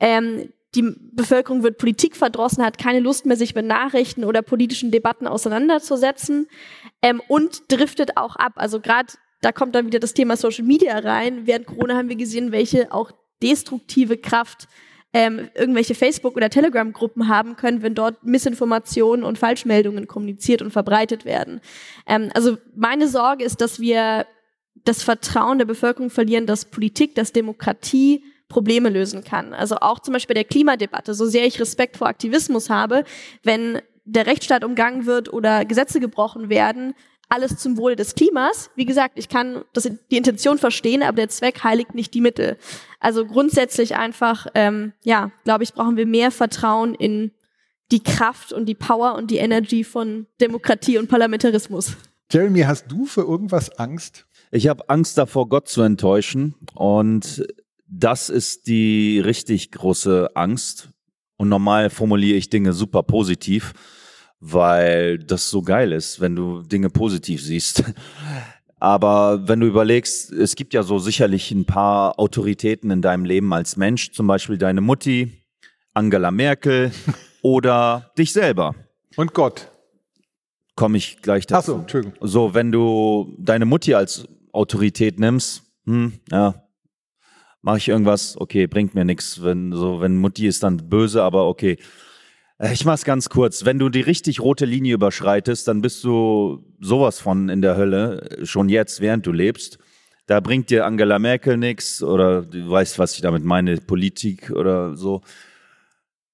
ähm, 0.00 0.48
die 0.74 0.94
Bevölkerung 1.12 1.62
wird 1.62 1.78
Politik 1.78 2.16
verdrossen, 2.16 2.64
hat 2.64 2.78
keine 2.78 3.00
Lust 3.00 3.24
mehr, 3.24 3.36
sich 3.36 3.54
mit 3.54 3.64
Nachrichten 3.64 4.24
oder 4.24 4.42
politischen 4.42 4.90
Debatten 4.90 5.26
auseinanderzusetzen 5.26 6.48
ähm, 7.00 7.22
und 7.28 7.72
driftet 7.72 8.16
auch 8.16 8.36
ab. 8.36 8.52
Also 8.56 8.80
gerade 8.80 9.14
da 9.40 9.52
kommt 9.52 9.74
dann 9.74 9.86
wieder 9.86 10.00
das 10.00 10.14
Thema 10.14 10.36
Social 10.36 10.64
Media 10.64 10.98
rein. 10.98 11.46
Während 11.46 11.66
Corona 11.66 11.96
haben 11.96 12.08
wir 12.08 12.16
gesehen, 12.16 12.52
welche 12.52 12.92
auch 12.92 13.12
destruktive 13.42 14.18
Kraft 14.18 14.68
ähm, 15.14 15.48
irgendwelche 15.54 15.94
Facebook- 15.94 16.36
oder 16.36 16.50
Telegram-Gruppen 16.50 17.28
haben 17.28 17.56
können, 17.56 17.82
wenn 17.82 17.94
dort 17.94 18.24
Missinformationen 18.24 19.24
und 19.24 19.38
Falschmeldungen 19.38 20.06
kommuniziert 20.06 20.60
und 20.60 20.70
verbreitet 20.70 21.24
werden. 21.24 21.60
Ähm, 22.06 22.30
also 22.34 22.58
meine 22.76 23.08
Sorge 23.08 23.44
ist, 23.44 23.60
dass 23.60 23.80
wir 23.80 24.26
das 24.84 25.02
Vertrauen 25.02 25.58
der 25.58 25.64
Bevölkerung 25.64 26.10
verlieren, 26.10 26.46
dass 26.46 26.66
Politik, 26.66 27.14
dass 27.14 27.32
Demokratie 27.32 28.22
Probleme 28.48 28.88
lösen 28.88 29.24
kann. 29.24 29.52
Also 29.52 29.76
auch 29.76 30.00
zum 30.00 30.14
Beispiel 30.14 30.34
bei 30.34 30.42
der 30.42 30.48
Klimadebatte, 30.48 31.14
so 31.14 31.26
sehr 31.26 31.46
ich 31.46 31.60
Respekt 31.60 31.96
vor 31.96 32.08
Aktivismus 32.08 32.70
habe, 32.70 33.04
wenn 33.42 33.80
der 34.04 34.26
Rechtsstaat 34.26 34.64
umgangen 34.64 35.06
wird 35.06 35.32
oder 35.32 35.64
Gesetze 35.64 36.00
gebrochen 36.00 36.48
werden, 36.48 36.94
alles 37.28 37.58
zum 37.58 37.76
Wohle 37.76 37.94
des 37.94 38.14
Klimas. 38.14 38.70
Wie 38.74 38.86
gesagt, 38.86 39.18
ich 39.18 39.28
kann 39.28 39.64
das, 39.74 39.90
die 40.10 40.16
Intention 40.16 40.58
verstehen, 40.58 41.02
aber 41.02 41.16
der 41.16 41.28
Zweck 41.28 41.62
heiligt 41.62 41.94
nicht 41.94 42.14
die 42.14 42.22
Mittel. 42.22 42.56
Also 43.00 43.26
grundsätzlich 43.26 43.96
einfach, 43.96 44.46
ähm, 44.54 44.92
ja, 45.02 45.30
glaube 45.44 45.64
ich, 45.64 45.74
brauchen 45.74 45.96
wir 45.96 46.06
mehr 46.06 46.30
Vertrauen 46.30 46.94
in 46.94 47.32
die 47.90 48.02
Kraft 48.02 48.52
und 48.52 48.66
die 48.66 48.74
Power 48.74 49.14
und 49.14 49.30
die 49.30 49.38
Energy 49.38 49.84
von 49.84 50.26
Demokratie 50.40 50.98
und 50.98 51.08
Parlamentarismus. 51.08 51.96
Jeremy, 52.30 52.60
hast 52.60 52.86
du 52.88 53.06
für 53.06 53.22
irgendwas 53.22 53.78
Angst? 53.78 54.26
Ich 54.50 54.68
habe 54.68 54.88
Angst 54.88 55.18
davor, 55.18 55.48
Gott 55.48 55.68
zu 55.68 55.82
enttäuschen 55.82 56.54
und 56.74 57.46
das 57.88 58.28
ist 58.28 58.66
die 58.66 59.20
richtig 59.20 59.70
große 59.72 60.30
Angst. 60.34 60.90
Und 61.36 61.48
normal 61.48 61.90
formuliere 61.90 62.36
ich 62.36 62.50
Dinge 62.50 62.72
super 62.72 63.02
positiv, 63.02 63.72
weil 64.40 65.18
das 65.18 65.50
so 65.50 65.62
geil 65.62 65.92
ist, 65.92 66.20
wenn 66.20 66.34
du 66.36 66.62
Dinge 66.62 66.90
positiv 66.90 67.42
siehst. 67.42 67.84
Aber 68.80 69.48
wenn 69.48 69.60
du 69.60 69.66
überlegst, 69.66 70.30
es 70.32 70.54
gibt 70.54 70.72
ja 70.72 70.84
so 70.84 70.98
sicherlich 70.98 71.50
ein 71.50 71.64
paar 71.64 72.18
Autoritäten 72.18 72.90
in 72.90 73.02
deinem 73.02 73.24
Leben 73.24 73.52
als 73.52 73.76
Mensch, 73.76 74.12
zum 74.12 74.28
Beispiel 74.28 74.56
deine 74.56 74.80
Mutti, 74.80 75.32
Angela 75.94 76.30
Merkel 76.30 76.92
oder 77.42 78.12
dich 78.16 78.32
selber. 78.32 78.74
Und 79.16 79.34
Gott. 79.34 79.68
Komme 80.76 80.96
ich 80.96 81.22
gleich 81.22 81.46
dazu. 81.46 81.58
Ach 81.58 81.66
so, 81.66 81.80
Entschuldigung. 81.80 82.18
So, 82.20 82.54
wenn 82.54 82.70
du 82.70 83.34
deine 83.38 83.64
Mutti 83.64 83.94
als 83.94 84.28
Autorität 84.52 85.18
nimmst, 85.18 85.64
hm, 85.84 86.12
ja, 86.30 86.67
mache 87.62 87.78
ich 87.78 87.88
irgendwas, 87.88 88.36
okay, 88.38 88.66
bringt 88.66 88.94
mir 88.94 89.04
nichts. 89.04 89.42
Wenn 89.42 89.72
so, 89.72 90.00
wenn 90.00 90.16
Mutti 90.16 90.46
ist 90.46 90.62
dann 90.62 90.88
böse, 90.88 91.22
aber 91.22 91.46
okay. 91.46 91.78
Äh, 92.58 92.72
ich 92.72 92.84
mach's 92.84 93.04
ganz 93.04 93.28
kurz. 93.28 93.64
Wenn 93.64 93.78
du 93.78 93.88
die 93.88 94.00
richtig 94.00 94.40
rote 94.40 94.64
Linie 94.64 94.94
überschreitest, 94.94 95.68
dann 95.68 95.80
bist 95.80 96.04
du 96.04 96.64
sowas 96.80 97.20
von 97.20 97.48
in 97.48 97.62
der 97.62 97.76
Hölle, 97.76 98.22
äh, 98.30 98.46
schon 98.46 98.68
jetzt, 98.68 99.00
während 99.00 99.26
du 99.26 99.32
lebst. 99.32 99.78
Da 100.26 100.40
bringt 100.40 100.68
dir 100.70 100.84
Angela 100.84 101.18
Merkel 101.18 101.56
nichts 101.56 102.02
oder 102.02 102.42
du 102.42 102.70
weißt, 102.70 102.98
was 102.98 103.14
ich 103.14 103.22
damit 103.22 103.44
meine, 103.44 103.78
Politik 103.78 104.50
oder 104.50 104.94
so. 104.94 105.22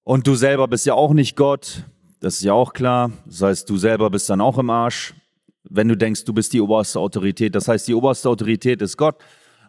Und 0.02 0.26
du 0.26 0.34
selber 0.34 0.66
bist 0.68 0.84
ja 0.84 0.94
auch 0.94 1.14
nicht 1.14 1.36
Gott, 1.36 1.84
das 2.20 2.36
ist 2.36 2.42
ja 2.44 2.54
auch 2.54 2.72
klar. 2.72 3.12
Das 3.26 3.42
heißt, 3.42 3.70
du 3.70 3.76
selber 3.76 4.10
bist 4.10 4.28
dann 4.30 4.40
auch 4.40 4.58
im 4.58 4.70
Arsch, 4.70 5.14
wenn 5.62 5.88
du 5.88 5.96
denkst, 5.96 6.24
du 6.24 6.32
bist 6.32 6.52
die 6.52 6.60
oberste 6.60 6.98
Autorität. 6.98 7.54
Das 7.54 7.68
heißt, 7.68 7.86
die 7.86 7.94
oberste 7.94 8.28
Autorität 8.28 8.82
ist 8.82 8.96
Gott. 8.96 9.16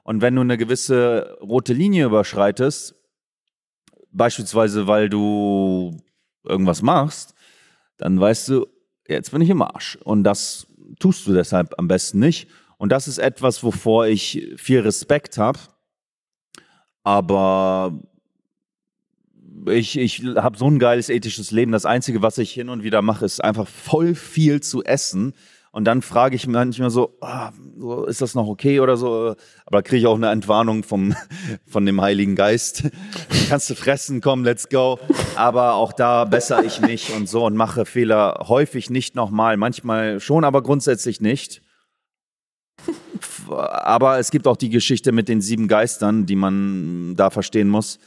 Und 0.06 0.22
wenn 0.22 0.36
du 0.36 0.41
eine 0.41 0.56
gewisse 0.56 1.36
rote 1.41 1.74
Linie 1.74 2.06
überschreitest, 2.06 2.93
beispielsweise 4.12 4.86
weil 4.86 5.10
du 5.10 5.97
irgendwas 6.43 6.84
machst, 6.84 7.34
dann 7.97 8.20
weißt 8.20 8.49
du, 8.49 8.68
jetzt 9.08 9.32
bin 9.32 9.41
ich 9.41 9.49
im 9.49 9.64
Arsch. 9.64 9.97
Und 10.03 10.24
das 10.24 10.68
tust 10.99 11.26
du 11.26 11.34
deshalb 11.34 11.74
am 11.80 11.88
besten 11.88 12.20
nicht. 12.20 12.47
Und 12.78 12.91
das 12.91 13.08
ist 13.08 13.18
etwas, 13.18 13.64
wovor 13.64 14.06
ich 14.06 14.53
viel 14.58 14.82
Respekt 14.82 15.39
habe. 15.39 15.58
Aber 17.01 17.99
ich, 19.66 19.97
ich 19.97 20.24
habe 20.36 20.56
so 20.56 20.70
ein 20.70 20.78
geiles 20.78 21.10
ethisches 21.10 21.49
Leben. 21.49 21.72
Das 21.72 21.88
Einzige, 21.88 22.22
was 22.22 22.38
ich 22.38 22.53
hin 22.53 22.70
und 22.70 22.84
wieder 22.84 23.01
mache, 23.01 23.26
ist 23.26 23.43
einfach 23.43 23.68
voll 23.68 24.14
viel 24.14 24.62
zu 24.62 24.84
essen. 24.84 25.34
Und 25.76 25.84
dann 25.84 26.02
frage 26.02 26.38
ich 26.38 26.48
manchmal 26.48 26.90
so, 26.90 27.20
so, 27.78 28.06
ist 28.06 28.22
das 28.22 28.34
noch 28.34 28.48
okay 28.48 28.80
oder 28.80 28.96
so? 28.96 29.36
Aber 29.66 29.80
da 29.80 29.82
kriege 29.82 29.98
ich 29.98 30.08
auch 30.08 30.16
eine 30.16 30.30
Entwarnung 30.30 30.84
vom, 30.84 31.14
von 31.68 31.86
dem 31.86 32.00
Heiligen 32.00 32.38
Geist. 32.38 32.84
Kannst 33.50 33.70
du 33.70 33.76
fressen, 33.76 34.22
komm, 34.22 34.46
let's 34.46 34.70
go. 34.70 34.98
Aber 35.36 35.74
auch 35.74 35.92
da 35.92 36.24
bessere 36.24 36.64
ich 36.64 36.80
mich 36.80 37.14
und 37.14 37.28
so 37.28 37.46
und 37.46 37.58
mache 37.58 37.84
Fehler 37.84 38.46
häufig 38.48 38.90
nicht 38.90 39.16
nochmal. 39.16 39.58
Manchmal 39.58 40.22
schon, 40.22 40.46
aber 40.46 40.64
grundsätzlich 40.64 41.20
nicht. 41.20 41.62
Aber 43.50 44.18
es 44.18 44.32
gibt 44.32 44.48
auch 44.48 44.58
die 44.58 44.70
Geschichte 44.70 45.12
mit 45.12 45.28
den 45.28 45.42
sieben 45.42 45.68
Geistern, 45.68 46.26
die 46.26 46.38
man 46.38 47.16
da 47.18 47.30
verstehen 47.30 47.68
muss. 47.68 48.00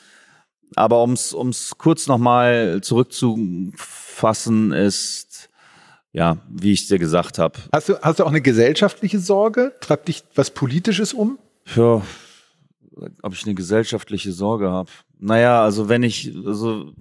Aber 0.75 1.03
um 1.03 1.13
es 1.13 1.75
kurz 1.77 2.07
nochmal 2.07 2.81
zurückzufassen, 2.81 4.73
ist 4.73 5.48
ja, 6.19 6.37
wie 6.51 6.73
ich 6.73 6.89
dir 6.89 6.99
gesagt 6.99 7.39
habe. 7.39 7.61
Hast 7.73 7.89
du, 7.89 7.97
hast 8.03 8.19
du 8.19 8.25
auch 8.25 8.31
eine 8.31 8.41
gesellschaftliche 8.41 9.21
Sorge? 9.21 9.73
Treibt 9.81 10.09
dich 10.09 10.25
was 10.35 10.51
Politisches 10.51 11.13
um? 11.15 11.39
Ja, 11.77 12.03
ob 13.23 13.33
ich 13.33 13.45
eine 13.45 13.55
gesellschaftliche 13.55 14.33
Sorge 14.33 14.69
habe. 14.69 14.91
Naja, 15.21 15.63
also 15.63 15.89
wenn 15.89 16.03
ich, 16.03 16.35
also 16.45 16.93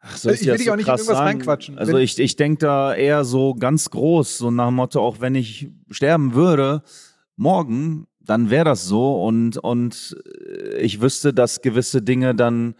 Ach, 0.00 0.14
soll 0.14 0.34
ich, 0.34 0.42
ich 0.42 0.46
will 0.46 0.56
dich 0.58 0.66
so 0.66 0.72
auch 0.72 0.76
nicht 0.76 0.86
in 0.86 0.92
irgendwas 0.92 1.06
sagen? 1.06 1.26
reinquatschen. 1.26 1.78
Also 1.78 1.96
ich, 1.96 2.18
ich 2.18 2.36
denke 2.36 2.58
da 2.58 2.94
eher 2.94 3.24
so 3.24 3.54
ganz 3.54 3.88
groß, 3.88 4.36
so 4.36 4.50
nach 4.50 4.68
dem 4.68 4.74
Motto, 4.74 5.00
auch 5.00 5.20
wenn 5.20 5.34
ich 5.34 5.70
sterben 5.90 6.34
würde, 6.34 6.82
morgen, 7.36 8.06
dann 8.20 8.50
wäre 8.50 8.66
das 8.66 8.84
so 8.84 9.22
und, 9.24 9.56
und 9.56 10.16
ich 10.78 11.00
wüsste, 11.00 11.32
dass 11.32 11.62
gewisse 11.62 12.02
Dinge 12.02 12.34
dann 12.34 12.74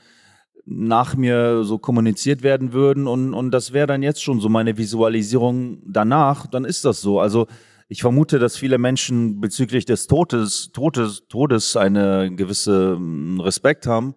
nach 0.67 1.15
mir 1.15 1.63
so 1.65 1.79
kommuniziert 1.79 2.43
werden 2.43 2.73
würden 2.73 3.07
und, 3.07 3.33
und 3.33 3.53
das 3.53 3.73
wäre 3.73 3.87
dann 3.87 4.03
jetzt 4.03 4.23
schon 4.23 4.41
so 4.41 4.49
meine 4.49 4.77
Visualisierung 4.77 5.79
danach, 5.87 6.47
dann 6.47 6.65
ist 6.65 6.85
das 6.85 7.01
so. 7.01 7.21
Also 7.21 7.47
ich 7.89 8.01
vermute, 8.01 8.41
dass 8.41 8.57
viele 8.57 8.79
Menschen 8.79 9.41
bezüglich 9.41 9.85
des 9.85 10.09
Todes, 10.09 10.71
Todes, 10.73 11.23
Todes 11.29 11.77
eine 11.77 12.35
gewisse 12.35 12.97
hm, 12.97 13.41
Respekt 13.41 13.87
haben. 13.87 14.15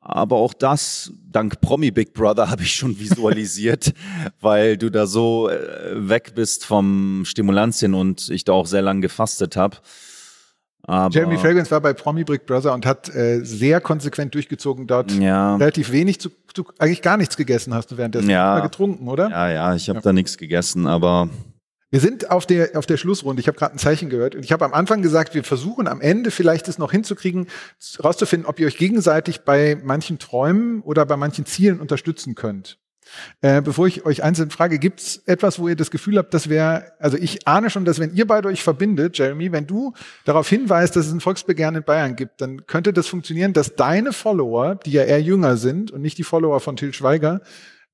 Aber 0.00 0.36
auch 0.36 0.54
das, 0.54 1.12
dank 1.28 1.60
Promi 1.60 1.90
Big 1.90 2.12
Brother, 2.12 2.50
habe 2.50 2.62
ich 2.62 2.74
schon 2.74 2.98
visualisiert, 2.98 3.92
weil 4.40 4.76
du 4.76 4.90
da 4.90 5.06
so 5.06 5.48
äh, 5.48 6.08
weg 6.08 6.34
bist 6.36 6.64
vom 6.64 7.24
Stimulantien 7.24 7.94
und 7.94 8.28
ich 8.30 8.44
da 8.44 8.52
auch 8.52 8.66
sehr 8.66 8.82
lang 8.82 9.00
gefastet 9.00 9.56
habe. 9.56 9.78
Aber 10.84 11.14
Jeremy 11.14 11.38
Fragrance 11.38 11.70
war 11.70 11.80
bei 11.80 11.92
Promi 11.92 12.24
Brick 12.24 12.44
Brother 12.44 12.74
und 12.74 12.84
hat 12.86 13.14
äh, 13.14 13.44
sehr 13.44 13.80
konsequent 13.80 14.34
durchgezogen 14.34 14.86
dort. 14.86 15.12
Ja. 15.12 15.56
Relativ 15.56 15.92
wenig, 15.92 16.20
zu, 16.20 16.30
zu, 16.52 16.66
eigentlich 16.78 17.02
gar 17.02 17.16
nichts 17.16 17.36
gegessen 17.36 17.72
hast 17.72 17.92
du 17.92 17.96
währenddessen. 17.96 18.28
Ja. 18.28 18.54
Mal 18.54 18.62
getrunken, 18.62 19.08
oder? 19.08 19.30
Ja, 19.30 19.50
ja, 19.50 19.74
ich 19.74 19.88
habe 19.88 19.98
ja. 19.98 20.02
da 20.02 20.12
nichts 20.12 20.38
gegessen, 20.38 20.86
aber 20.88 21.28
wir 21.92 22.00
sind 22.00 22.30
auf 22.30 22.46
der, 22.46 22.70
auf 22.74 22.86
der 22.86 22.96
Schlussrunde. 22.96 23.40
Ich 23.40 23.48
habe 23.48 23.58
gerade 23.58 23.74
ein 23.74 23.78
Zeichen 23.78 24.08
gehört 24.08 24.34
und 24.34 24.44
ich 24.44 24.50
habe 24.50 24.64
am 24.64 24.72
Anfang 24.72 25.02
gesagt, 25.02 25.34
wir 25.34 25.44
versuchen 25.44 25.86
am 25.86 26.00
Ende 26.00 26.30
vielleicht 26.30 26.66
es 26.66 26.78
noch 26.78 26.90
hinzukriegen, 26.90 27.48
rauszufinden, 28.02 28.48
ob 28.48 28.58
ihr 28.58 28.66
euch 28.66 28.78
gegenseitig 28.78 29.42
bei 29.42 29.78
manchen 29.84 30.18
Träumen 30.18 30.80
oder 30.80 31.04
bei 31.04 31.18
manchen 31.18 31.44
Zielen 31.44 31.80
unterstützen 31.80 32.34
könnt. 32.34 32.78
Äh, 33.40 33.62
bevor 33.62 33.86
ich 33.86 34.04
euch 34.04 34.22
einzeln 34.22 34.50
frage, 34.50 34.78
gibt 34.78 35.00
es 35.00 35.22
etwas, 35.26 35.58
wo 35.58 35.68
ihr 35.68 35.76
das 35.76 35.90
Gefühl 35.90 36.18
habt, 36.18 36.32
dass 36.34 36.48
wäre, 36.48 36.92
also 36.98 37.16
ich 37.16 37.46
ahne 37.46 37.70
schon, 37.70 37.84
dass 37.84 37.98
wenn 37.98 38.14
ihr 38.14 38.26
beide 38.26 38.48
euch 38.48 38.62
verbindet, 38.62 39.18
Jeremy, 39.18 39.52
wenn 39.52 39.66
du 39.66 39.92
darauf 40.24 40.48
hinweist, 40.48 40.96
dass 40.96 41.06
es 41.06 41.12
ein 41.12 41.20
Volksbegehren 41.20 41.74
in 41.74 41.84
Bayern 41.84 42.16
gibt, 42.16 42.40
dann 42.40 42.66
könnte 42.66 42.92
das 42.92 43.06
funktionieren, 43.06 43.52
dass 43.52 43.74
deine 43.74 44.12
Follower, 44.12 44.76
die 44.76 44.92
ja 44.92 45.02
eher 45.02 45.20
jünger 45.20 45.56
sind 45.56 45.90
und 45.90 46.02
nicht 46.02 46.18
die 46.18 46.24
Follower 46.24 46.60
von 46.60 46.76
Till 46.76 46.92
Schweiger, 46.92 47.40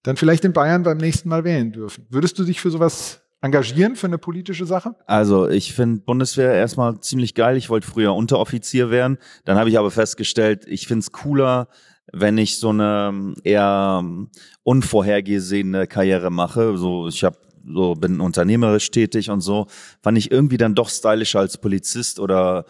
dann 0.03 0.17
vielleicht 0.17 0.45
in 0.45 0.53
Bayern 0.53 0.83
beim 0.83 0.99
nächsten 0.99 1.29
Mal 1.29 1.45
wählen 1.45 1.73
dürfen. 1.73 2.07
Würdest 2.11 2.39
du 2.39 2.45
dich 2.45 2.61
für 2.61 2.71
sowas 2.71 3.21
engagieren 3.41 3.97
für 3.97 4.07
eine 4.07 4.19
politische 4.19 4.67
Sache? 4.67 4.95
Also 5.07 5.49
ich 5.49 5.73
finde 5.73 6.03
Bundeswehr 6.03 6.53
erstmal 6.55 7.01
ziemlich 7.01 7.35
geil. 7.35 7.57
Ich 7.57 7.71
wollte 7.71 7.87
früher 7.87 8.15
Unteroffizier 8.15 8.91
werden. 8.91 9.19
Dann 9.45 9.59
habe 9.59 9.71
ich 9.71 9.79
aber 9.79 9.91
festgestellt, 9.91 10.65
ich 10.67 10.87
finde 10.87 11.01
es 11.01 11.13
cooler, 11.13 11.69
wenn 12.13 12.39
ich 12.39 12.59
so 12.59 12.71
eine 12.71 13.09
ähm, 13.11 13.35
eher 13.45 14.01
ähm, 14.03 14.31
unvorhergesehene 14.63 15.87
Karriere 15.87 16.31
mache. 16.31 16.77
So, 16.77 17.09
ich 17.09 17.25
habe 17.25 17.39
so 17.71 17.95
bin 17.95 18.21
unternehmerisch 18.21 18.91
tätig 18.91 19.31
und 19.31 19.41
so, 19.41 19.67
fand 20.03 20.17
ich 20.19 20.31
irgendwie 20.31 20.57
dann 20.57 20.75
doch 20.75 20.89
stylischer 20.89 21.41
als 21.41 21.59
Polizist 21.59 22.19
oder 22.19 22.65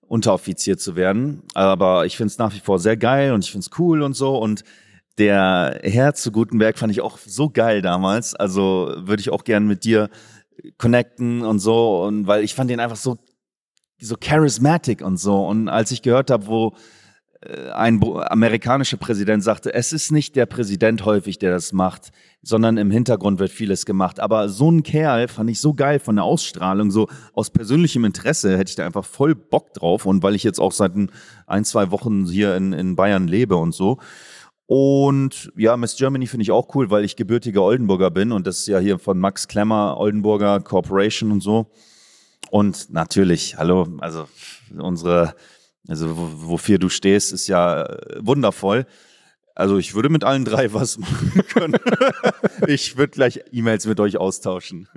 Unteroffizier 0.00 0.78
zu 0.78 0.94
werden. 0.94 1.42
Aber 1.54 2.06
ich 2.06 2.16
finde 2.16 2.30
es 2.30 2.38
nach 2.38 2.54
wie 2.54 2.60
vor 2.60 2.78
sehr 2.78 2.96
geil 2.96 3.32
und 3.32 3.44
ich 3.44 3.50
finde 3.50 3.66
es 3.66 3.78
cool 3.78 4.02
und 4.02 4.14
so. 4.14 4.36
Und 4.36 4.62
der 5.18 5.80
Herr 5.82 6.14
zu 6.14 6.32
Gutenberg 6.32 6.78
fand 6.78 6.92
ich 6.92 7.00
auch 7.00 7.18
so 7.18 7.50
geil 7.50 7.82
damals. 7.82 8.34
Also 8.34 8.92
würde 8.98 9.20
ich 9.20 9.30
auch 9.30 9.44
gern 9.44 9.66
mit 9.66 9.84
dir 9.84 10.10
connecten 10.78 11.42
und 11.42 11.58
so. 11.58 12.02
Und 12.04 12.26
weil 12.26 12.44
ich 12.44 12.54
fand 12.54 12.70
den 12.70 12.80
einfach 12.80 12.96
so, 12.96 13.18
so 14.00 14.16
charismatic 14.16 15.02
und 15.02 15.16
so. 15.16 15.46
Und 15.46 15.68
als 15.68 15.90
ich 15.90 16.02
gehört 16.02 16.30
habe, 16.30 16.46
wo 16.46 16.74
ein 17.74 18.00
amerikanischer 18.02 18.96
Präsident 18.96 19.42
sagte, 19.42 19.74
es 19.74 19.92
ist 19.92 20.12
nicht 20.12 20.36
der 20.36 20.46
Präsident 20.46 21.04
häufig, 21.04 21.38
der 21.38 21.50
das 21.50 21.72
macht, 21.72 22.12
sondern 22.42 22.76
im 22.76 22.90
Hintergrund 22.90 23.40
wird 23.40 23.50
vieles 23.50 23.84
gemacht. 23.84 24.20
Aber 24.20 24.48
so 24.48 24.70
ein 24.70 24.82
Kerl 24.82 25.28
fand 25.28 25.50
ich 25.50 25.60
so 25.60 25.74
geil 25.74 25.98
von 25.98 26.16
der 26.16 26.24
Ausstrahlung, 26.24 26.90
so 26.90 27.08
aus 27.32 27.50
persönlichem 27.50 28.04
Interesse 28.04 28.56
hätte 28.56 28.70
ich 28.70 28.76
da 28.76 28.86
einfach 28.86 29.04
voll 29.04 29.34
Bock 29.34 29.74
drauf. 29.74 30.06
Und 30.06 30.22
weil 30.22 30.34
ich 30.34 30.44
jetzt 30.44 30.60
auch 30.60 30.72
seit 30.72 30.92
ein, 31.46 31.64
zwei 31.64 31.90
Wochen 31.90 32.26
hier 32.26 32.54
in, 32.56 32.72
in 32.72 32.94
Bayern 32.94 33.26
lebe 33.26 33.56
und 33.56 33.74
so. 33.74 33.98
Und 34.66 35.52
ja, 35.56 35.76
Miss 35.76 35.96
Germany 35.96 36.26
finde 36.26 36.42
ich 36.42 36.52
auch 36.52 36.74
cool, 36.74 36.90
weil 36.90 37.04
ich 37.04 37.16
gebürtiger 37.16 37.62
Oldenburger 37.62 38.10
bin 38.10 38.32
und 38.32 38.46
das 38.46 38.60
ist 38.60 38.68
ja 38.68 38.78
hier 38.78 38.98
von 38.98 39.18
Max 39.18 39.48
Klemmer, 39.48 39.98
Oldenburger 39.98 40.60
Corporation 40.60 41.32
und 41.32 41.40
so. 41.42 41.70
Und 42.50 42.90
natürlich, 42.90 43.58
hallo, 43.58 43.86
also 43.98 44.26
unsere 44.78 45.34
also 45.88 46.16
wofür 46.16 46.78
du 46.78 46.88
stehst, 46.88 47.32
ist 47.32 47.48
ja 47.48 47.84
äh, 47.84 48.18
wundervoll. 48.20 48.86
Also 49.54 49.76
ich 49.76 49.94
würde 49.94 50.08
mit 50.08 50.24
allen 50.24 50.44
drei 50.44 50.72
was 50.72 50.98
machen 50.98 51.42
können. 51.52 51.76
ich 52.66 52.96
würde 52.96 53.10
gleich 53.10 53.40
E-Mails 53.52 53.86
mit 53.86 54.00
euch 54.00 54.16
austauschen. 54.16 54.88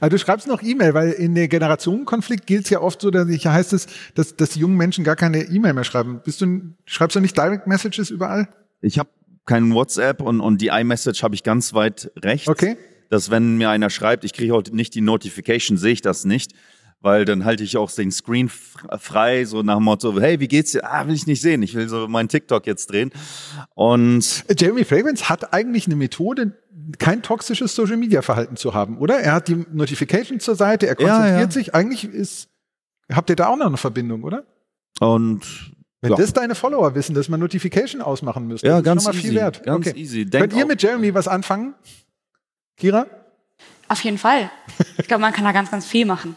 also 0.00 0.10
du 0.10 0.18
schreibst 0.18 0.46
noch 0.46 0.62
E-Mail, 0.62 0.94
weil 0.94 1.10
in 1.10 1.34
der 1.34 1.48
Generationenkonflikt 1.48 2.46
gilt 2.46 2.64
es 2.64 2.70
ja 2.70 2.80
oft 2.80 3.00
so, 3.00 3.10
dass 3.10 3.28
ich 3.28 3.46
heißt 3.46 3.72
es, 3.72 3.86
dass, 4.14 4.36
dass 4.36 4.50
die 4.50 4.60
jungen 4.60 4.76
Menschen 4.76 5.02
gar 5.02 5.16
keine 5.16 5.42
E-Mail 5.42 5.72
mehr 5.72 5.84
schreiben. 5.84 6.20
Bist 6.24 6.40
du, 6.40 6.74
schreibst 6.84 7.16
du 7.16 7.20
nicht 7.20 7.36
Direct 7.36 7.66
Messages 7.66 8.10
überall? 8.10 8.48
Ich 8.80 8.98
habe 8.98 9.08
keinen 9.44 9.74
WhatsApp 9.74 10.22
und, 10.22 10.40
und 10.40 10.60
die 10.60 10.68
iMessage 10.68 11.22
habe 11.22 11.34
ich 11.34 11.42
ganz 11.42 11.74
weit 11.74 12.12
rechts. 12.16 12.48
Okay. 12.48 12.76
Dass 13.10 13.30
wenn 13.30 13.56
mir 13.56 13.70
einer 13.70 13.90
schreibt, 13.90 14.24
ich 14.24 14.32
kriege 14.32 14.52
heute 14.52 14.74
nicht 14.74 14.94
die 14.94 15.00
Notification, 15.00 15.76
sehe 15.76 15.92
ich 15.92 16.00
das 16.00 16.24
nicht 16.24 16.52
weil 17.04 17.26
dann 17.26 17.44
halte 17.44 17.62
ich 17.62 17.76
auch 17.76 17.90
den 17.90 18.10
Screen 18.10 18.48
frei, 18.48 19.44
so 19.44 19.62
nach 19.62 19.76
dem 19.76 19.84
Motto, 19.84 20.18
hey, 20.18 20.40
wie 20.40 20.48
geht's 20.48 20.72
dir? 20.72 20.90
Ah, 20.90 21.06
will 21.06 21.14
ich 21.14 21.26
nicht 21.26 21.42
sehen, 21.42 21.62
ich 21.62 21.74
will 21.74 21.86
so 21.86 22.08
meinen 22.08 22.30
TikTok 22.30 22.66
jetzt 22.66 22.90
drehen. 22.90 23.10
Und 23.74 24.44
Jeremy 24.58 24.84
Fragrance 24.84 25.28
hat 25.28 25.52
eigentlich 25.52 25.86
eine 25.86 25.96
Methode, 25.96 26.56
kein 26.98 27.20
toxisches 27.22 27.74
Social 27.74 27.98
Media 27.98 28.22
Verhalten 28.22 28.56
zu 28.56 28.72
haben, 28.72 28.96
oder? 28.96 29.18
Er 29.20 29.32
hat 29.32 29.48
die 29.48 29.66
Notification 29.70 30.40
zur 30.40 30.54
Seite, 30.54 30.86
er 30.86 30.94
konzentriert 30.94 31.34
ja, 31.34 31.40
ja. 31.40 31.50
sich. 31.50 31.74
Eigentlich 31.74 32.04
ist, 32.04 32.48
habt 33.12 33.28
ihr 33.28 33.36
da 33.36 33.48
auch 33.48 33.56
noch 33.56 33.66
eine 33.66 33.76
Verbindung, 33.76 34.22
oder? 34.22 34.44
Und 35.00 35.42
wenn 36.00 36.10
ja. 36.10 36.16
das 36.16 36.32
deine 36.32 36.54
Follower 36.54 36.94
wissen, 36.94 37.14
dass 37.14 37.28
man 37.28 37.38
Notification 37.38 38.00
ausmachen 38.00 38.46
müsste, 38.46 38.66
ja, 38.66 38.76
das 38.76 38.84
ganz 38.84 39.02
ist 39.02 39.04
schon 39.08 39.14
mal 39.14 39.18
easy, 39.18 39.28
viel 39.28 39.40
wert. 39.40 39.62
Ganz 39.62 39.86
okay. 39.88 39.98
easy. 40.00 40.24
Denk 40.24 40.42
Könnt 40.44 40.58
ihr 40.58 40.66
mit 40.66 40.82
Jeremy 40.82 41.12
was 41.12 41.28
anfangen? 41.28 41.74
Kira? 42.78 43.06
Auf 43.88 44.00
jeden 44.00 44.16
Fall. 44.16 44.50
Ich 44.96 45.06
glaube, 45.06 45.20
man 45.20 45.34
kann 45.34 45.44
da 45.44 45.52
ganz, 45.52 45.70
ganz 45.70 45.84
viel 45.84 46.06
machen. 46.06 46.34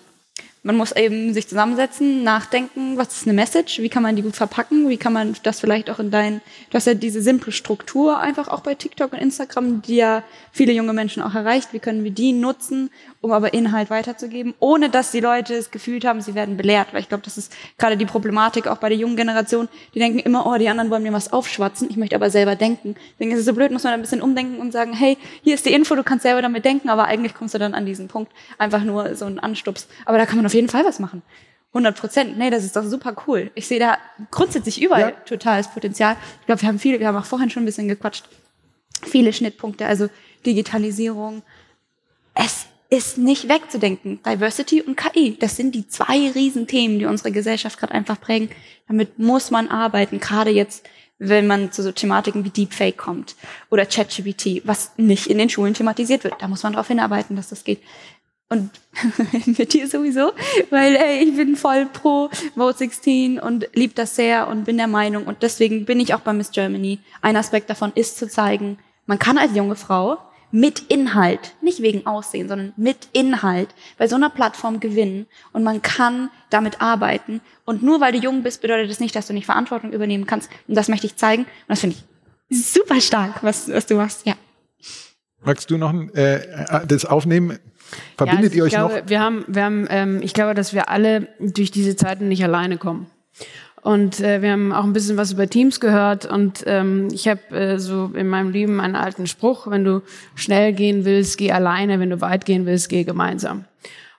Man 0.67 0.75
muss 0.75 0.91
eben 0.91 1.33
sich 1.33 1.47
zusammensetzen, 1.47 2.25
nachdenken, 2.25 2.97
was 2.97 3.15
ist 3.15 3.23
eine 3.25 3.31
Message, 3.31 3.79
wie 3.79 3.87
kann 3.87 4.03
man 4.03 4.17
die 4.17 4.21
gut 4.21 4.35
verpacken, 4.35 4.89
wie 4.89 4.97
kann 4.97 5.13
man 5.13 5.33
das 5.43 5.61
vielleicht 5.61 5.89
auch 5.89 5.99
in 5.99 6.11
dein, 6.11 6.41
du 6.69 6.75
hast 6.75 6.87
ja 6.87 6.93
diese 6.93 7.21
simple 7.21 7.53
Struktur 7.53 8.19
einfach 8.19 8.49
auch 8.49 8.59
bei 8.59 8.75
TikTok 8.75 9.13
und 9.13 9.19
Instagram, 9.19 9.81
die 9.81 9.95
ja 9.95 10.23
viele 10.51 10.73
junge 10.73 10.91
Menschen 10.91 11.23
auch 11.23 11.33
erreicht, 11.35 11.69
wie 11.71 11.79
können 11.79 12.03
wir 12.03 12.11
die 12.11 12.33
nutzen, 12.33 12.89
um 13.21 13.31
aber 13.31 13.53
Inhalt 13.53 13.89
weiterzugeben, 13.89 14.55
ohne 14.59 14.89
dass 14.89 15.11
die 15.11 15.21
Leute 15.21 15.55
das 15.55 15.71
Gefühl 15.71 16.01
haben, 16.03 16.19
sie 16.19 16.35
werden 16.35 16.57
belehrt, 16.57 16.89
weil 16.91 16.99
ich 16.99 17.07
glaube, 17.07 17.23
das 17.23 17.37
ist 17.37 17.55
gerade 17.77 17.95
die 17.95 18.05
Problematik 18.05 18.67
auch 18.67 18.77
bei 18.77 18.89
der 18.89 18.97
jungen 18.97 19.15
Generation, 19.15 19.69
die 19.95 19.99
denken 19.99 20.19
immer, 20.19 20.45
oh, 20.45 20.57
die 20.57 20.67
anderen 20.67 20.89
wollen 20.89 21.03
mir 21.03 21.13
was 21.13 21.31
aufschwatzen, 21.31 21.89
ich 21.89 21.95
möchte 21.95 22.17
aber 22.17 22.29
selber 22.29 22.57
denken. 22.57 22.95
Deswegen 23.13 23.31
ist 23.31 23.39
es 23.39 23.45
so 23.45 23.53
blöd, 23.53 23.71
muss 23.71 23.85
man 23.85 23.93
ein 23.93 24.01
bisschen 24.01 24.21
umdenken 24.21 24.59
und 24.59 24.73
sagen, 24.73 24.91
hey, 24.91 25.17
hier 25.43 25.55
ist 25.55 25.65
die 25.65 25.71
Info, 25.71 25.95
du 25.95 26.03
kannst 26.03 26.23
selber 26.23 26.41
damit 26.41 26.65
denken, 26.65 26.89
aber 26.89 27.05
eigentlich 27.05 27.35
kommst 27.35 27.53
du 27.53 27.57
dann 27.57 27.73
an 27.73 27.85
diesen 27.85 28.09
Punkt, 28.09 28.33
einfach 28.57 28.83
nur 28.83 29.15
so 29.15 29.23
ein 29.23 29.39
Anstups. 29.39 29.87
Aber 30.03 30.17
da 30.17 30.25
kann 30.25 30.35
man 30.35 30.45
auf 30.45 30.56
jeden 30.57 30.69
Fall 30.69 30.83
was 30.83 30.99
machen. 30.99 31.21
100 31.69 31.99
Prozent. 31.99 32.37
Nee, 32.37 32.49
das 32.49 32.63
ist 32.63 32.75
doch 32.75 32.83
super 32.83 33.15
cool. 33.27 33.51
Ich 33.55 33.67
sehe 33.67 33.79
da 33.79 33.97
grundsätzlich 34.31 34.81
überall 34.81 35.01
ja. 35.01 35.11
totales 35.25 35.67
Potenzial. 35.67 36.15
Ich 36.41 36.45
glaube, 36.45 36.61
wir 36.61 36.69
haben 36.69 36.79
viele, 36.79 36.99
wir 36.99 37.07
haben 37.07 37.17
auch 37.17 37.25
vorhin 37.25 37.49
schon 37.49 37.63
ein 37.63 37.67
bisschen 37.67 37.87
gequatscht. 37.87 38.25
Viele 39.03 39.31
Schnittpunkte, 39.31 39.85
also 39.85 40.09
Digitalisierung. 40.45 41.43
Es 42.33 42.65
ist 42.89 43.17
nicht 43.17 43.49
wegzudenken. 43.49 44.19
Diversity 44.25 44.81
und 44.81 44.95
KI, 44.95 45.37
das 45.39 45.55
sind 45.55 45.75
die 45.75 45.87
zwei 45.87 46.31
Riesenthemen, 46.31 46.99
die 46.99 47.05
unsere 47.05 47.31
Gesellschaft 47.31 47.79
gerade 47.79 47.93
einfach 47.93 48.19
prägen. 48.19 48.49
Damit 48.87 49.19
muss 49.19 49.51
man 49.51 49.67
arbeiten, 49.67 50.19
gerade 50.19 50.51
jetzt, 50.51 50.87
wenn 51.19 51.47
man 51.47 51.71
zu 51.71 51.83
so 51.83 51.91
Thematiken 51.91 52.45
wie 52.45 52.49
Deepfake 52.49 52.97
kommt 52.97 53.35
oder 53.69 53.85
ChatGPT, 53.85 54.61
was 54.65 54.91
nicht 54.97 55.27
in 55.27 55.37
den 55.37 55.49
Schulen 55.49 55.73
thematisiert 55.73 56.23
wird. 56.23 56.35
Da 56.39 56.47
muss 56.47 56.63
man 56.63 56.73
darauf 56.73 56.87
hinarbeiten, 56.87 57.35
dass 57.35 57.49
das 57.49 57.63
geht. 57.63 57.81
Und 58.49 58.71
mit 59.57 59.73
dir 59.73 59.87
sowieso, 59.89 60.31
weil 60.69 60.95
ey, 60.95 61.23
ich 61.23 61.35
bin 61.35 61.57
voll 61.57 61.85
pro 61.85 62.29
Vote 62.55 62.77
16 62.77 63.39
und 63.39 63.67
lieb 63.73 63.95
das 63.95 64.15
sehr 64.15 64.47
und 64.47 64.63
bin 64.63 64.77
der 64.77 64.87
Meinung 64.87 65.25
und 65.25 65.43
deswegen 65.43 65.83
bin 65.83 65.99
ich 65.99 66.13
auch 66.13 66.21
bei 66.21 66.31
Miss 66.31 66.51
Germany. 66.51 66.99
Ein 67.21 67.35
Aspekt 67.35 67.69
davon 67.69 67.91
ist 67.93 68.17
zu 68.17 68.29
zeigen, 68.29 68.79
man 69.05 69.19
kann 69.19 69.37
als 69.37 69.53
junge 69.53 69.75
Frau 69.75 70.17
mit 70.51 70.79
Inhalt, 70.89 71.55
nicht 71.61 71.81
wegen 71.81 72.05
Aussehen, 72.05 72.47
sondern 72.47 72.73
mit 72.77 73.09
Inhalt 73.11 73.69
bei 73.97 74.07
so 74.07 74.15
einer 74.15 74.29
Plattform 74.29 74.79
gewinnen 74.79 75.27
und 75.51 75.63
man 75.63 75.81
kann 75.81 76.29
damit 76.49 76.81
arbeiten. 76.81 77.41
Und 77.65 77.83
nur 77.83 77.99
weil 77.99 78.13
du 78.13 78.19
jung 78.19 78.43
bist, 78.43 78.61
bedeutet 78.61 78.89
das 78.89 79.01
nicht, 79.01 79.15
dass 79.15 79.27
du 79.27 79.33
nicht 79.33 79.45
Verantwortung 79.45 79.91
übernehmen 79.91 80.25
kannst. 80.25 80.49
Und 80.69 80.75
das 80.75 80.87
möchte 80.87 81.05
ich 81.05 81.17
zeigen. 81.17 81.43
Und 81.43 81.49
das 81.67 81.81
finde 81.81 81.97
ich 82.49 82.57
super 82.57 83.01
stark, 83.01 83.43
was, 83.43 83.67
was 83.67 83.85
du 83.87 83.95
machst. 83.95 84.25
Ja. 84.25 84.35
Magst 85.43 85.69
du 85.69 85.77
noch 85.77 85.93
äh, 86.13 86.85
das 86.87 87.05
aufnehmen? 87.05 87.59
Verbindet 88.17 88.53
ja, 88.53 88.57
also 88.57 88.57
ihr 88.57 88.63
euch 88.63 88.71
glaube, 88.71 89.01
noch? 89.01 89.09
Wir 89.09 89.19
haben, 89.19 89.45
wir 89.47 89.63
haben, 89.63 89.87
ähm, 89.89 90.19
ich 90.21 90.33
glaube, 90.33 90.53
dass 90.53 90.73
wir 90.73 90.89
alle 90.89 91.27
durch 91.39 91.71
diese 91.71 91.95
Zeiten 91.95 92.27
nicht 92.27 92.43
alleine 92.43 92.77
kommen. 92.77 93.07
Und 93.81 94.19
äh, 94.19 94.41
wir 94.41 94.51
haben 94.51 94.73
auch 94.73 94.83
ein 94.83 94.91
bisschen 94.91 95.15
was 95.15 95.31
über 95.31 95.47
Teams 95.47 95.79
gehört. 95.79 96.25
Und 96.25 96.63
ähm, 96.65 97.07
ich 97.13 97.27
habe 97.27 97.41
äh, 97.51 97.79
so 97.79 98.11
in 98.13 98.27
meinem 98.27 98.49
Leben 98.49 98.81
einen 98.81 98.95
alten 98.95 99.27
Spruch, 99.27 99.67
wenn 99.69 99.85
du 99.85 100.01
schnell 100.35 100.73
gehen 100.73 101.05
willst, 101.05 101.37
geh 101.37 101.51
alleine, 101.51 101.99
wenn 101.99 102.09
du 102.09 102.19
weit 102.19 102.45
gehen 102.45 102.65
willst, 102.65 102.89
geh 102.89 103.05
gemeinsam. 103.05 103.65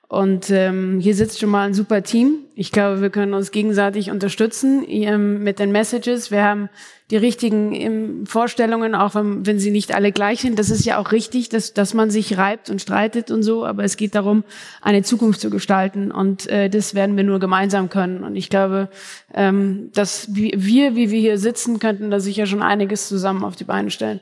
Und 0.08 0.48
ähm, 0.48 1.00
hier 1.00 1.14
sitzt 1.14 1.38
schon 1.38 1.50
mal 1.50 1.66
ein 1.66 1.74
super 1.74 2.02
Team. 2.02 2.46
Ich 2.54 2.72
glaube, 2.72 3.02
wir 3.02 3.10
können 3.10 3.34
uns 3.34 3.50
gegenseitig 3.50 4.10
unterstützen 4.10 4.82
ähm, 4.88 5.44
mit 5.44 5.58
den 5.58 5.70
Messages. 5.70 6.30
Wir 6.30 6.44
haben 6.44 6.70
die 7.10 7.18
richtigen 7.18 7.74
ähm, 7.74 8.24
Vorstellungen, 8.24 8.94
auch 8.94 9.14
wenn, 9.14 9.44
wenn 9.44 9.58
sie 9.58 9.70
nicht 9.70 9.94
alle 9.94 10.10
gleich 10.10 10.40
sind. 10.40 10.58
Das 10.58 10.70
ist 10.70 10.86
ja 10.86 10.96
auch 10.96 11.12
richtig, 11.12 11.50
dass, 11.50 11.74
dass 11.74 11.92
man 11.92 12.10
sich 12.10 12.38
reibt 12.38 12.70
und 12.70 12.80
streitet 12.80 13.30
und 13.30 13.42
so. 13.42 13.66
Aber 13.66 13.84
es 13.84 13.98
geht 13.98 14.14
darum, 14.14 14.44
eine 14.80 15.02
Zukunft 15.02 15.42
zu 15.42 15.50
gestalten. 15.50 16.10
Und 16.10 16.46
äh, 16.48 16.70
das 16.70 16.94
werden 16.94 17.18
wir 17.18 17.24
nur 17.24 17.38
gemeinsam 17.38 17.90
können. 17.90 18.24
Und 18.24 18.34
ich 18.34 18.48
glaube, 18.48 18.88
ähm, 19.34 19.90
dass 19.92 20.34
wir, 20.34 20.96
wie 20.96 21.10
wir 21.10 21.20
hier 21.20 21.36
sitzen, 21.36 21.80
könnten 21.80 22.10
da 22.10 22.18
sicher 22.18 22.46
schon 22.46 22.62
einiges 22.62 23.08
zusammen 23.08 23.44
auf 23.44 23.56
die 23.56 23.64
Beine 23.64 23.90
stellen. 23.90 24.20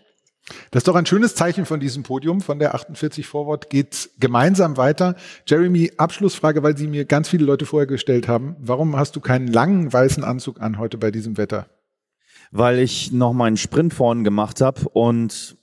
Das 0.70 0.80
ist 0.80 0.88
doch 0.88 0.94
ein 0.94 1.06
schönes 1.06 1.34
Zeichen 1.34 1.66
von 1.66 1.80
diesem 1.80 2.04
Podium, 2.04 2.40
von 2.40 2.60
der 2.60 2.74
48 2.74 3.26
Forward 3.26 3.68
geht 3.68 4.10
gemeinsam 4.20 4.76
weiter. 4.76 5.16
Jeremy, 5.46 5.92
Abschlussfrage, 5.96 6.62
weil 6.62 6.76
Sie 6.76 6.86
mir 6.86 7.04
ganz 7.04 7.28
viele 7.28 7.44
Leute 7.44 7.66
vorher 7.66 7.88
gestellt 7.88 8.28
haben. 8.28 8.54
Warum 8.60 8.96
hast 8.96 9.16
du 9.16 9.20
keinen 9.20 9.48
langen 9.48 9.92
weißen 9.92 10.22
Anzug 10.22 10.60
an 10.60 10.78
heute 10.78 10.98
bei 10.98 11.10
diesem 11.10 11.36
Wetter? 11.36 11.66
Weil 12.52 12.78
ich 12.78 13.10
noch 13.10 13.32
meinen 13.32 13.56
Sprint 13.56 13.92
vorhin 13.92 14.22
gemacht 14.22 14.60
habe 14.60 14.88
und 14.90 15.56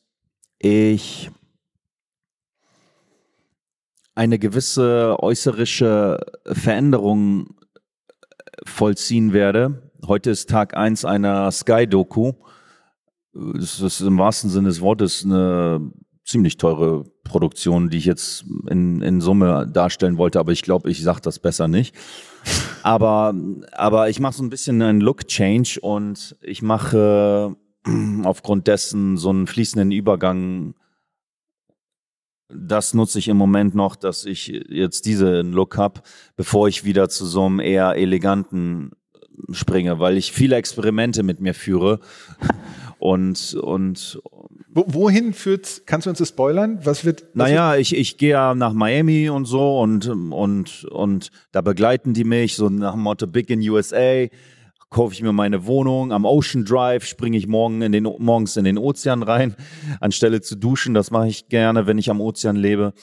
ich 0.59 1.31
eine 4.15 4.37
gewisse 4.37 5.15
äußerische 5.19 6.19
Veränderung 6.45 7.55
vollziehen 8.65 9.31
werde. 9.31 9.91
Heute 10.05 10.31
ist 10.31 10.49
Tag 10.49 10.75
1 10.75 11.05
einer 11.05 11.49
Sky-Doku 11.51 12.33
das 13.33 13.79
ist 13.79 14.01
im 14.01 14.17
wahrsten 14.17 14.49
Sinne 14.49 14.69
des 14.69 14.81
Wortes 14.81 15.23
eine 15.25 15.91
ziemlich 16.25 16.57
teure 16.57 17.03
Produktion, 17.23 17.89
die 17.89 17.97
ich 17.97 18.05
jetzt 18.05 18.45
in, 18.69 19.01
in 19.01 19.21
Summe 19.21 19.67
darstellen 19.71 20.17
wollte, 20.17 20.39
aber 20.39 20.51
ich 20.51 20.61
glaube, 20.61 20.89
ich 20.89 21.03
sage 21.03 21.21
das 21.21 21.39
besser 21.39 21.67
nicht. 21.67 21.95
Aber, 22.81 23.33
aber 23.71 24.09
ich 24.09 24.19
mache 24.19 24.35
so 24.35 24.43
ein 24.43 24.49
bisschen 24.49 24.81
einen 24.81 25.01
Look-Change 25.01 25.79
und 25.81 26.35
ich 26.41 26.61
mache 26.61 27.55
aufgrund 28.23 28.67
dessen 28.67 29.17
so 29.17 29.29
einen 29.29 29.47
fließenden 29.47 29.91
Übergang. 29.91 30.75
Das 32.49 32.93
nutze 32.93 33.19
ich 33.19 33.27
im 33.27 33.37
Moment 33.37 33.73
noch, 33.73 33.95
dass 33.95 34.25
ich 34.25 34.47
jetzt 34.47 35.05
diesen 35.05 35.53
Look 35.53 35.77
habe, 35.77 36.01
bevor 36.35 36.67
ich 36.67 36.85
wieder 36.85 37.09
zu 37.09 37.25
so 37.25 37.45
einem 37.45 37.59
eher 37.59 37.95
eleganten 37.95 38.91
springe, 39.51 39.99
weil 39.99 40.17
ich 40.17 40.31
viele 40.31 40.55
Experimente 40.55 41.23
mit 41.23 41.39
mir 41.39 41.53
führe 41.53 41.99
und, 43.03 43.55
und 43.55 44.21
Wohin 44.75 45.33
führt, 45.33 45.83
kannst 45.85 46.07
du 46.07 46.09
uns 46.09 46.19
das 46.19 46.29
spoilern? 46.29 46.79
Was 46.83 47.03
wird? 47.05 47.25
Was 47.33 47.49
naja, 47.49 47.71
wird? 47.71 47.81
ich, 47.81 47.95
ich 47.95 48.17
gehe 48.17 48.31
ja 48.31 48.55
nach 48.55 48.73
Miami 48.73 49.29
und 49.29 49.45
so 49.45 49.79
und, 49.79 50.07
und, 50.07 50.85
und 50.85 51.29
da 51.51 51.61
begleiten 51.61 52.13
die 52.13 52.23
mich 52.23 52.55
so 52.55 52.69
nach 52.69 52.93
dem 52.93 53.01
Motto 53.01 53.27
Big 53.27 53.49
in 53.49 53.59
USA. 53.69 54.25
Kaufe 54.89 55.13
ich 55.13 55.21
mir 55.21 55.33
meine 55.33 55.65
Wohnung 55.67 56.11
am 56.13 56.25
Ocean 56.25 56.65
Drive, 56.65 57.05
springe 57.05 57.37
ich 57.37 57.45
morgen 57.45 57.81
in 57.81 57.91
den, 57.91 58.03
morgens 58.03 58.57
in 58.57 58.63
den 58.63 58.77
Ozean 58.77 59.21
rein, 59.21 59.55
anstelle 59.99 60.41
zu 60.41 60.55
duschen. 60.55 60.93
Das 60.93 61.11
mache 61.11 61.27
ich 61.27 61.49
gerne, 61.49 61.85
wenn 61.85 61.97
ich 61.97 62.09
am 62.09 62.21
Ozean 62.21 62.55
lebe. 62.55 62.93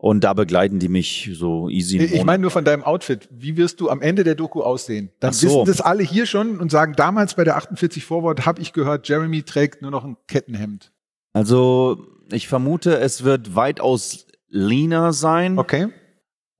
Und 0.00 0.22
da 0.22 0.32
begleiten 0.32 0.78
die 0.78 0.88
mich 0.88 1.30
so 1.34 1.68
easy. 1.68 1.98
Ich 1.98 2.24
meine 2.24 2.40
nur 2.40 2.52
von 2.52 2.64
deinem 2.64 2.84
Outfit. 2.84 3.28
Wie 3.32 3.56
wirst 3.56 3.80
du 3.80 3.90
am 3.90 4.00
Ende 4.00 4.22
der 4.22 4.36
Doku 4.36 4.62
aussehen? 4.62 5.10
Dann 5.18 5.32
so. 5.32 5.48
wissen 5.48 5.64
das 5.66 5.80
alle 5.80 6.04
hier 6.04 6.24
schon 6.26 6.60
und 6.60 6.70
sagen, 6.70 6.94
damals 6.96 7.34
bei 7.34 7.42
der 7.42 7.56
48 7.56 8.04
Forward 8.04 8.46
habe 8.46 8.62
ich 8.62 8.72
gehört, 8.72 9.08
Jeremy 9.08 9.42
trägt 9.42 9.82
nur 9.82 9.90
noch 9.90 10.04
ein 10.04 10.16
Kettenhemd. 10.28 10.92
Also 11.32 11.98
ich 12.30 12.46
vermute, 12.46 12.98
es 12.98 13.24
wird 13.24 13.56
weitaus 13.56 14.28
leaner 14.48 15.12
sein. 15.12 15.58
Okay. 15.58 15.88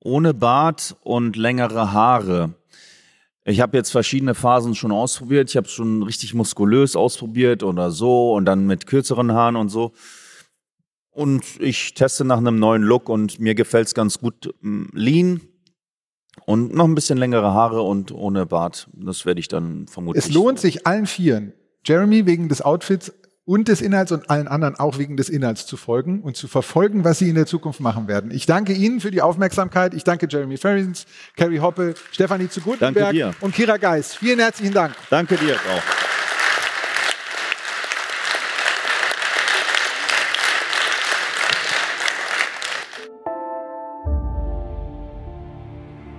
Ohne 0.03 0.35
Bart 0.35 0.97
und 1.03 1.37
längere 1.37 1.93
Haare. 1.93 2.55
Ich 3.45 3.61
habe 3.61 3.77
jetzt 3.77 3.91
verschiedene 3.91 4.35
Phasen 4.35 4.75
schon 4.75 4.93
ausprobiert. 4.93 5.49
Ich 5.49 5.57
habe 5.57 5.67
es 5.67 5.73
schon 5.73 6.03
richtig 6.03 6.35
muskulös 6.35 6.97
ausprobiert 6.97 7.63
oder 7.63 7.93
so 7.93 8.35
und 8.35 8.47
dann 8.47 8.67
mit 8.67 8.87
kürzeren 8.87 9.33
Haaren 9.33 9.57
und 9.57 9.69
so. 9.69 9.93
Und 11.19 11.43
ich 11.59 11.95
teste 11.95 12.25
nach 12.25 12.39
einem 12.39 12.61
neuen 12.61 12.85
Look 12.85 13.09
und 13.09 13.41
mir 13.41 13.57
gefällt 13.57 13.89
es 13.89 13.95
ganz 13.95 14.21
gut 14.21 14.55
mm, 14.61 14.85
lean 14.93 15.41
und 16.47 16.73
noch 16.73 16.85
ein 16.85 16.95
bisschen 16.95 17.19
längere 17.19 17.53
Haare 17.53 17.83
und 17.83 18.13
ohne 18.13 18.47
Bart. 18.47 18.89
Das 18.93 19.27
werde 19.27 19.41
ich 19.41 19.49
dann 19.49 19.89
vermutlich. 19.89 20.25
Es 20.25 20.31
lohnt 20.31 20.61
sich 20.61 20.87
allen 20.87 21.07
Vieren, 21.07 21.55
Jeremy 21.85 22.25
wegen 22.27 22.49
des 22.49 22.63
Outfits 22.63 23.13
und 23.45 23.67
des 23.67 23.81
Inhalts 23.81 24.13
und 24.13 24.31
allen 24.31 24.47
anderen 24.47 24.77
auch 24.77 24.99
wegen 24.99 25.17
des 25.17 25.29
Inhalts 25.29 25.67
zu 25.67 25.77
folgen 25.77 26.23
und 26.23 26.37
zu 26.37 26.47
verfolgen, 26.47 27.03
was 27.03 27.19
sie 27.19 27.29
in 27.29 27.35
der 27.35 27.47
Zukunft 27.47 27.81
machen 27.81 28.07
werden. 28.07 28.31
Ich 28.31 28.47
danke 28.47 28.73
Ihnen 28.73 29.01
für 29.01 29.11
die 29.11 29.21
Aufmerksamkeit. 29.21 29.95
Ich 29.95 30.05
danke 30.05 30.29
Jeremy 30.31 30.57
Ferrins, 30.57 31.05
Carrie 31.37 31.59
Hoppe, 31.59 31.95
Stefanie 32.13 32.49
zu 32.49 32.61
Gutenberg 32.61 33.35
und 33.41 33.53
Kira 33.53 33.77
Geis. 33.77 34.15
Vielen 34.15 34.39
herzlichen 34.39 34.73
Dank. 34.73 34.95
Danke 35.11 35.37
dir 35.37 35.55
auch. 35.55 36.18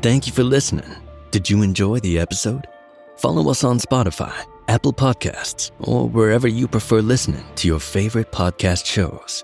Thank 0.01 0.27
you 0.27 0.33
for 0.33 0.43
listening. 0.43 0.89
Did 1.31 1.49
you 1.49 1.61
enjoy 1.61 1.99
the 1.99 2.19
episode? 2.19 2.67
Follow 3.17 3.51
us 3.51 3.65
on 3.65 3.79
Spotify, 3.79 4.33
Apple 4.69 4.93
Podcasts, 4.93 5.71
or 5.81 6.07
wherever 6.07 6.47
you 6.47 6.69
prefer 6.69 7.01
listening 7.01 7.43
to 7.55 7.67
your 7.67 7.81
favorite 7.81 8.31
podcast 8.31 8.85
shows. 8.85 9.43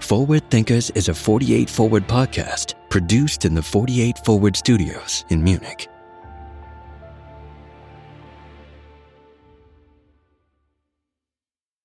Forward 0.00 0.50
Thinkers 0.50 0.90
is 0.90 1.08
a 1.08 1.14
48 1.14 1.70
Forward 1.70 2.08
podcast 2.08 2.74
produced 2.90 3.44
in 3.44 3.54
the 3.54 3.62
48 3.62 4.18
Forward 4.24 4.56
studios 4.56 5.24
in 5.30 5.42
Munich. 5.42 5.88